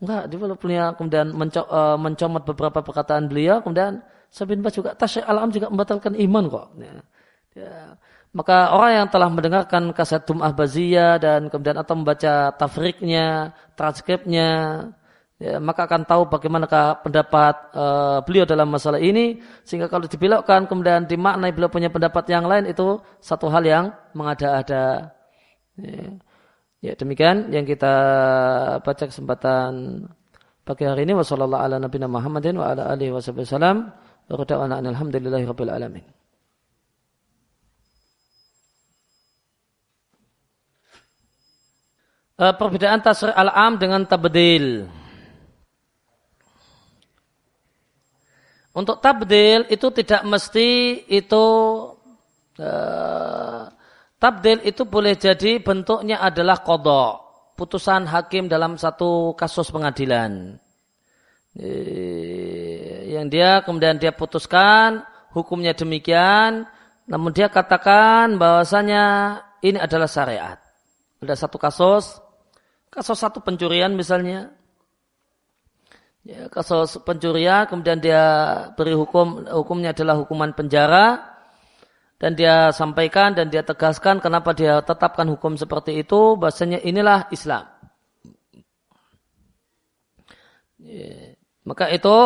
Enggak, 0.00 0.32
dia 0.32 0.56
punya 0.56 0.84
kemudian 0.96 1.28
menco, 1.36 1.60
uh, 1.68 2.00
mencomot 2.00 2.40
beberapa 2.48 2.80
perkataan 2.80 3.28
beliau, 3.28 3.60
kemudian 3.60 4.00
Sabin 4.32 4.64
Bas 4.64 4.72
juga 4.72 4.96
tasyik 4.96 5.28
alam 5.28 5.52
juga 5.52 5.68
membatalkan 5.68 6.16
iman 6.16 6.44
kok. 6.48 6.66
Ya. 6.80 7.04
Ya. 7.56 7.98
Maka 8.30 8.70
orang 8.70 8.90
yang 8.94 9.08
telah 9.10 9.26
mendengarkan 9.26 9.90
kaset 9.90 10.22
Tum'ah 10.22 10.54
Baziyah 10.54 11.18
dan 11.18 11.50
kemudian 11.50 11.74
atau 11.82 11.98
membaca 11.98 12.54
tafriknya, 12.54 13.50
transkripnya, 13.74 14.50
ya, 15.42 15.58
maka 15.58 15.90
akan 15.90 16.06
tahu 16.06 16.30
bagaimanakah 16.30 17.02
pendapat 17.02 17.54
uh, 17.74 18.22
beliau 18.22 18.46
dalam 18.46 18.70
masalah 18.70 19.02
ini 19.02 19.42
sehingga 19.66 19.90
kalau 19.90 20.06
dibelokkan 20.06 20.70
kemudian 20.70 21.10
dimaknai 21.10 21.50
beliau 21.50 21.72
punya 21.72 21.90
pendapat 21.90 22.22
yang 22.30 22.46
lain 22.46 22.70
itu 22.70 23.02
satu 23.18 23.50
hal 23.50 23.66
yang 23.66 23.84
mengada-ada. 24.14 25.10
Ya. 25.74 26.22
Ya 26.80 26.96
demikian 26.96 27.52
yang 27.52 27.68
kita 27.68 27.92
baca 28.80 29.04
kesempatan 29.04 30.00
pagi 30.64 30.88
hari 30.88 31.04
ini 31.04 31.12
ala 31.12 31.76
nabiyina 31.76 32.08
Muhammadin 32.08 32.56
wa 32.56 32.72
ala 32.72 32.88
alihi 32.96 33.12
wasallam 33.12 33.92
wa 34.30 34.36
alhamdulillahi 34.40 35.44
rabbil 35.44 35.68
alamin. 35.68 36.19
Uh, 42.40 42.56
perbedaan 42.56 43.04
tasri 43.04 43.28
al-am 43.36 43.76
dengan 43.76 44.00
tabdil. 44.08 44.88
Untuk 48.72 49.04
tabdil 49.04 49.68
itu 49.68 49.92
tidak 49.92 50.24
mesti 50.24 51.04
itu 51.04 51.44
uh, 52.56 53.68
Tabdil 54.20 54.60
itu 54.68 54.84
boleh 54.84 55.16
jadi 55.16 55.64
bentuknya 55.64 56.20
adalah 56.20 56.60
kodok. 56.60 57.24
Putusan 57.56 58.04
hakim 58.04 58.52
dalam 58.52 58.76
satu 58.76 59.32
kasus 59.32 59.72
pengadilan. 59.72 60.60
Yang 63.08 63.26
dia 63.32 63.64
kemudian 63.64 63.96
dia 63.96 64.12
putuskan 64.12 65.00
hukumnya 65.32 65.72
demikian. 65.72 66.68
Namun 67.08 67.32
dia 67.32 67.48
katakan 67.48 68.36
bahwasanya 68.36 69.40
ini 69.64 69.80
adalah 69.80 70.04
syariat. 70.04 70.60
Ada 71.24 71.48
satu 71.48 71.56
kasus. 71.56 72.19
Kasus 72.90 73.22
satu 73.22 73.38
pencurian 73.38 73.94
misalnya. 73.94 74.50
Ya, 76.20 76.52
kasus 76.52 77.00
pencurian 77.00 77.64
kemudian 77.64 77.96
dia 77.96 78.22
beri 78.76 78.92
hukum 78.92 79.48
hukumnya 79.48 79.96
adalah 79.96 80.20
hukuman 80.20 80.52
penjara 80.52 81.16
dan 82.20 82.36
dia 82.36 82.68
sampaikan 82.76 83.32
dan 83.32 83.48
dia 83.48 83.64
tegaskan 83.64 84.20
kenapa 84.20 84.52
dia 84.52 84.84
tetapkan 84.84 85.24
hukum 85.32 85.56
seperti 85.56 86.04
itu 86.04 86.36
bahasanya 86.36 86.84
inilah 86.84 87.32
Islam. 87.32 87.64
Ya. 90.76 91.40
Maka 91.64 91.88
itu 91.88 92.16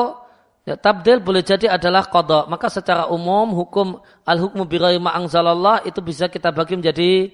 ya, 0.66 0.74
tabdil 0.74 1.22
boleh 1.22 1.46
jadi 1.46 1.78
adalah 1.78 2.10
kodok. 2.10 2.50
Maka 2.50 2.66
secara 2.66 3.06
umum 3.06 3.54
hukum 3.54 4.02
al-hukmu 4.26 4.66
birai 4.66 4.98
ma'angzalallah 4.98 5.86
itu 5.86 6.02
bisa 6.02 6.26
kita 6.26 6.50
bagi 6.50 6.74
menjadi 6.74 7.30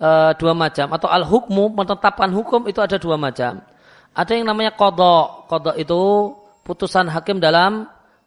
uh, 0.00 0.32
dua 0.34 0.56
macam. 0.56 0.90
Atau 0.96 1.06
al-hukmu 1.06 1.76
menetapkan 1.76 2.32
hukum 2.32 2.66
itu 2.66 2.80
ada 2.80 2.96
dua 2.96 3.20
macam. 3.20 3.60
Ada 4.16 4.32
yang 4.34 4.48
namanya 4.48 4.74
kodok. 4.74 5.46
Kodok 5.46 5.76
itu 5.78 6.34
putusan 6.66 7.06
hakim 7.12 7.38
dalam 7.38 7.86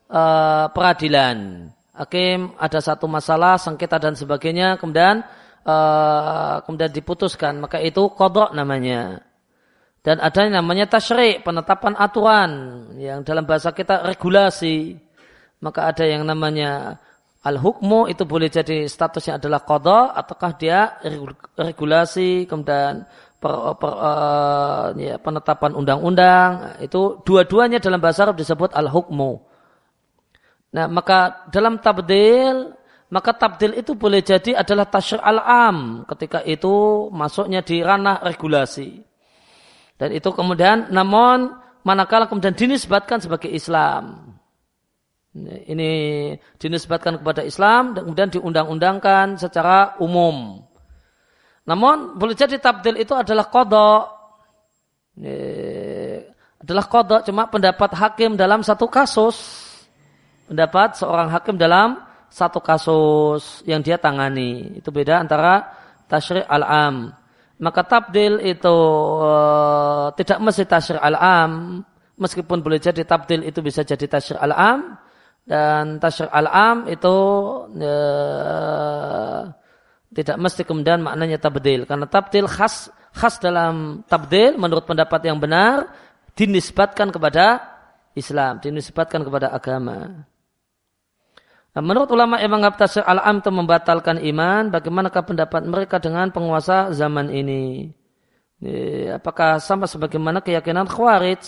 uh, 0.10 0.66
peradilan 0.72 1.70
hakim 1.94 2.58
ada 2.58 2.82
satu 2.82 3.06
masalah 3.06 3.62
sengketa 3.62 4.02
dan 4.02 4.18
sebagainya 4.18 4.82
kemudian 4.82 5.22
uh, 5.64 6.60
kemudian 6.66 6.90
diputuskan 6.90 7.62
maka 7.62 7.78
itu 7.78 8.10
kodok 8.18 8.52
namanya 8.58 9.22
dan 10.04 10.20
ada 10.20 10.44
yang 10.44 10.60
namanya 10.60 10.90
tasyrik 10.90 11.46
penetapan 11.46 11.94
aturan 11.96 12.52
yang 12.98 13.22
dalam 13.22 13.46
bahasa 13.46 13.72
kita 13.72 14.10
regulasi 14.10 14.98
maka 15.62 15.94
ada 15.94 16.04
yang 16.04 16.26
namanya 16.26 17.00
al 17.44 17.58
hukmu 17.60 18.08
itu 18.08 18.24
boleh 18.24 18.48
jadi 18.48 18.88
statusnya 18.88 19.40
adalah 19.40 19.68
kodok 19.68 20.16
ataukah 20.16 20.52
dia 20.56 20.96
regulasi 21.60 22.48
kemudian 22.48 23.04
per, 23.38 23.54
per, 23.76 23.92
uh, 23.92 24.96
ya, 24.96 25.20
penetapan 25.20 25.76
undang-undang 25.76 26.80
itu 26.80 27.20
dua-duanya 27.28 27.84
dalam 27.84 28.00
bahasa 28.00 28.24
Arab 28.24 28.40
disebut 28.40 28.72
al 28.72 28.88
hukmu 28.88 29.54
Nah, 30.74 30.90
maka 30.90 31.46
dalam 31.54 31.78
tabdil, 31.78 32.74
maka 33.14 33.32
tabdil 33.38 33.78
itu 33.78 33.94
boleh 33.94 34.26
jadi 34.26 34.58
adalah 34.58 34.90
tasyir 34.90 35.22
al-am 35.22 36.02
ketika 36.10 36.42
itu 36.42 37.08
masuknya 37.14 37.62
di 37.62 37.86
ranah 37.86 38.26
regulasi. 38.26 39.06
Dan 40.02 40.10
itu 40.18 40.34
kemudian, 40.34 40.90
namun 40.90 41.54
manakala 41.86 42.26
kemudian 42.26 42.58
dinisbatkan 42.58 43.22
sebagai 43.22 43.54
Islam. 43.54 44.34
Ini 45.34 45.92
dinisbatkan 46.62 47.18
kepada 47.18 47.42
Islam 47.42 47.98
dan 47.98 48.06
kemudian 48.06 48.30
diundang-undangkan 48.30 49.42
secara 49.42 49.98
umum. 49.98 50.62
Namun 51.66 52.22
boleh 52.22 52.38
jadi 52.38 52.62
tabdil 52.62 53.02
itu 53.02 53.18
adalah 53.18 53.50
kodok. 53.50 54.04
Adalah 56.62 56.86
kodok 56.86 57.22
cuma 57.26 57.50
pendapat 57.50 57.92
hakim 57.98 58.38
dalam 58.38 58.62
satu 58.62 58.86
kasus 58.86 59.64
pendapat 60.48 61.00
seorang 61.00 61.32
hakim 61.32 61.56
dalam 61.56 61.98
satu 62.30 62.60
kasus 62.60 63.62
yang 63.66 63.82
dia 63.82 63.98
tangani. 63.98 64.78
Itu 64.78 64.90
beda 64.90 65.22
antara 65.22 65.70
tasyri' 66.10 66.46
al-am. 66.46 67.14
Maka 67.58 67.82
tabdil 67.86 68.42
itu 68.42 68.78
uh, 69.22 70.14
tidak 70.18 70.38
mesti 70.42 70.64
tasyri' 70.66 71.02
al-am. 71.02 71.82
Meskipun 72.18 72.62
boleh 72.62 72.78
jadi 72.78 73.02
tabdil 73.02 73.46
itu 73.46 73.62
bisa 73.62 73.86
jadi 73.86 74.06
tasyri' 74.06 74.42
al-am. 74.42 74.98
Dan 75.44 76.00
tasyri' 76.00 76.32
al-am 76.32 76.88
itu 76.88 77.16
uh, 77.76 79.42
tidak 80.16 80.38
mesti 80.40 80.62
kemudian 80.64 81.04
maknanya 81.04 81.36
tabdil. 81.42 81.84
Karena 81.84 82.08
tabdil 82.08 82.48
khas 82.48 82.88
khas 83.12 83.38
dalam 83.44 84.08
tabdil 84.08 84.56
menurut 84.56 84.88
pendapat 84.88 85.28
yang 85.28 85.38
benar 85.38 85.92
dinisbatkan 86.34 87.12
kepada 87.12 87.60
Islam, 88.16 88.64
dinisbatkan 88.64 89.22
kepada 89.26 89.52
agama. 89.52 90.26
Menurut 91.74 92.06
ulama 92.14 92.38
yang 92.38 92.54
menganggap 92.54 92.86
al-am 93.02 93.42
itu 93.42 93.50
membatalkan 93.50 94.22
iman, 94.22 94.70
bagaimanakah 94.70 95.26
pendapat 95.26 95.66
mereka 95.66 95.98
dengan 95.98 96.30
penguasa 96.30 96.94
zaman 96.94 97.34
ini? 97.34 97.90
Apakah 99.10 99.58
sama 99.58 99.90
sebagaimana 99.90 100.46
keyakinan 100.46 100.86
Khawarij? 100.86 101.42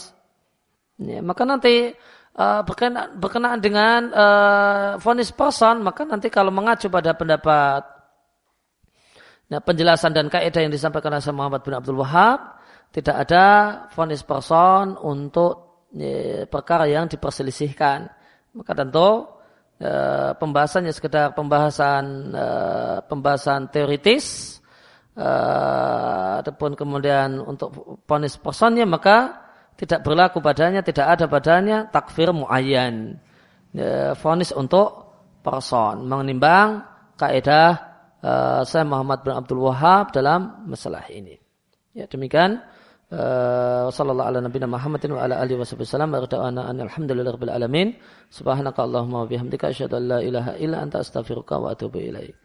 Ya, 0.97 1.21
maka 1.21 1.45
nanti 1.45 1.93
uh, 2.35 2.61
berkenaan, 2.67 3.15
berkenaan 3.17 3.59
dengan 3.63 3.99
uh, 4.11 4.89
vonis 4.99 5.31
person, 5.31 5.81
maka 5.81 6.03
nanti 6.03 6.27
kalau 6.27 6.51
mengacu 6.51 6.91
pada 6.91 7.15
pendapat 7.15 7.81
nah, 9.49 9.61
penjelasan 9.63 10.11
dan 10.11 10.27
kaidah 10.27 10.61
yang 10.61 10.73
disampaikan 10.73 11.15
oleh 11.15 11.33
Muhammad 11.33 11.61
bin 11.63 11.73
Abdul 11.75 11.99
Wahab, 11.99 12.59
tidak 12.91 13.15
ada 13.27 13.45
vonis 13.91 14.23
person 14.23 14.95
untuk 14.99 15.87
ya, 15.95 16.47
perkara 16.47 16.87
yang 16.87 17.11
diperselisihkan. 17.11 18.07
Maka 18.55 18.71
tentu 18.71 19.35
e, 19.79 19.91
pembahasannya 20.39 20.95
sekedar 20.95 21.35
pembahasan 21.35 22.31
e, 22.31 22.47
pembahasan 23.03 23.67
teoritis 23.67 24.57
e, 25.11 25.29
ataupun 26.39 26.79
kemudian 26.79 27.43
untuk 27.43 27.99
ponis 28.07 28.39
personnya 28.39 28.87
maka 28.87 29.44
tidak 29.75 30.07
berlaku 30.07 30.39
padanya, 30.39 30.79
tidak 30.81 31.07
ada 31.19 31.25
padanya 31.27 31.77
takfir 31.91 32.31
muayyan. 32.31 33.19
E, 33.75 34.15
fonis 34.15 34.55
untuk 34.55 35.11
person 35.43 36.07
menimbang 36.07 36.83
kaidah 37.19 37.75
e, 38.23 38.31
saya 38.63 38.87
Muhammad 38.87 39.27
bin 39.27 39.35
Abdul 39.35 39.61
Wahab 39.67 40.15
dalam 40.15 40.63
masalah 40.67 41.03
ini. 41.11 41.35
Ya 41.91 42.07
demikian 42.07 42.63
Uh, 43.05 43.85
sallallahu 43.93 44.27
ala 44.33 44.41
nabiyina 44.41 44.65
Muhammadin 44.65 45.13
wa 45.13 45.23
ala 45.23 45.37
alihi 45.37 45.61
wasallam 45.61 46.09
wa 46.09 46.25
rada'ana 46.25 46.73
alhamdulillahirabbil 46.73 47.53
alamin 47.53 47.93
subhanaka 48.33 48.81
allahumma 48.81 49.23
wa 49.23 49.27
bihamdika 49.29 49.69
asyhadu 49.69 50.01
an 50.01 50.03
la 50.09 50.19
ilaha 50.25 50.57
illa 50.57 50.81
anta 50.81 51.05
astaghfiruka 51.05 51.55
wa 51.61 51.71
atubu 51.77 52.01
ilaik 52.01 52.35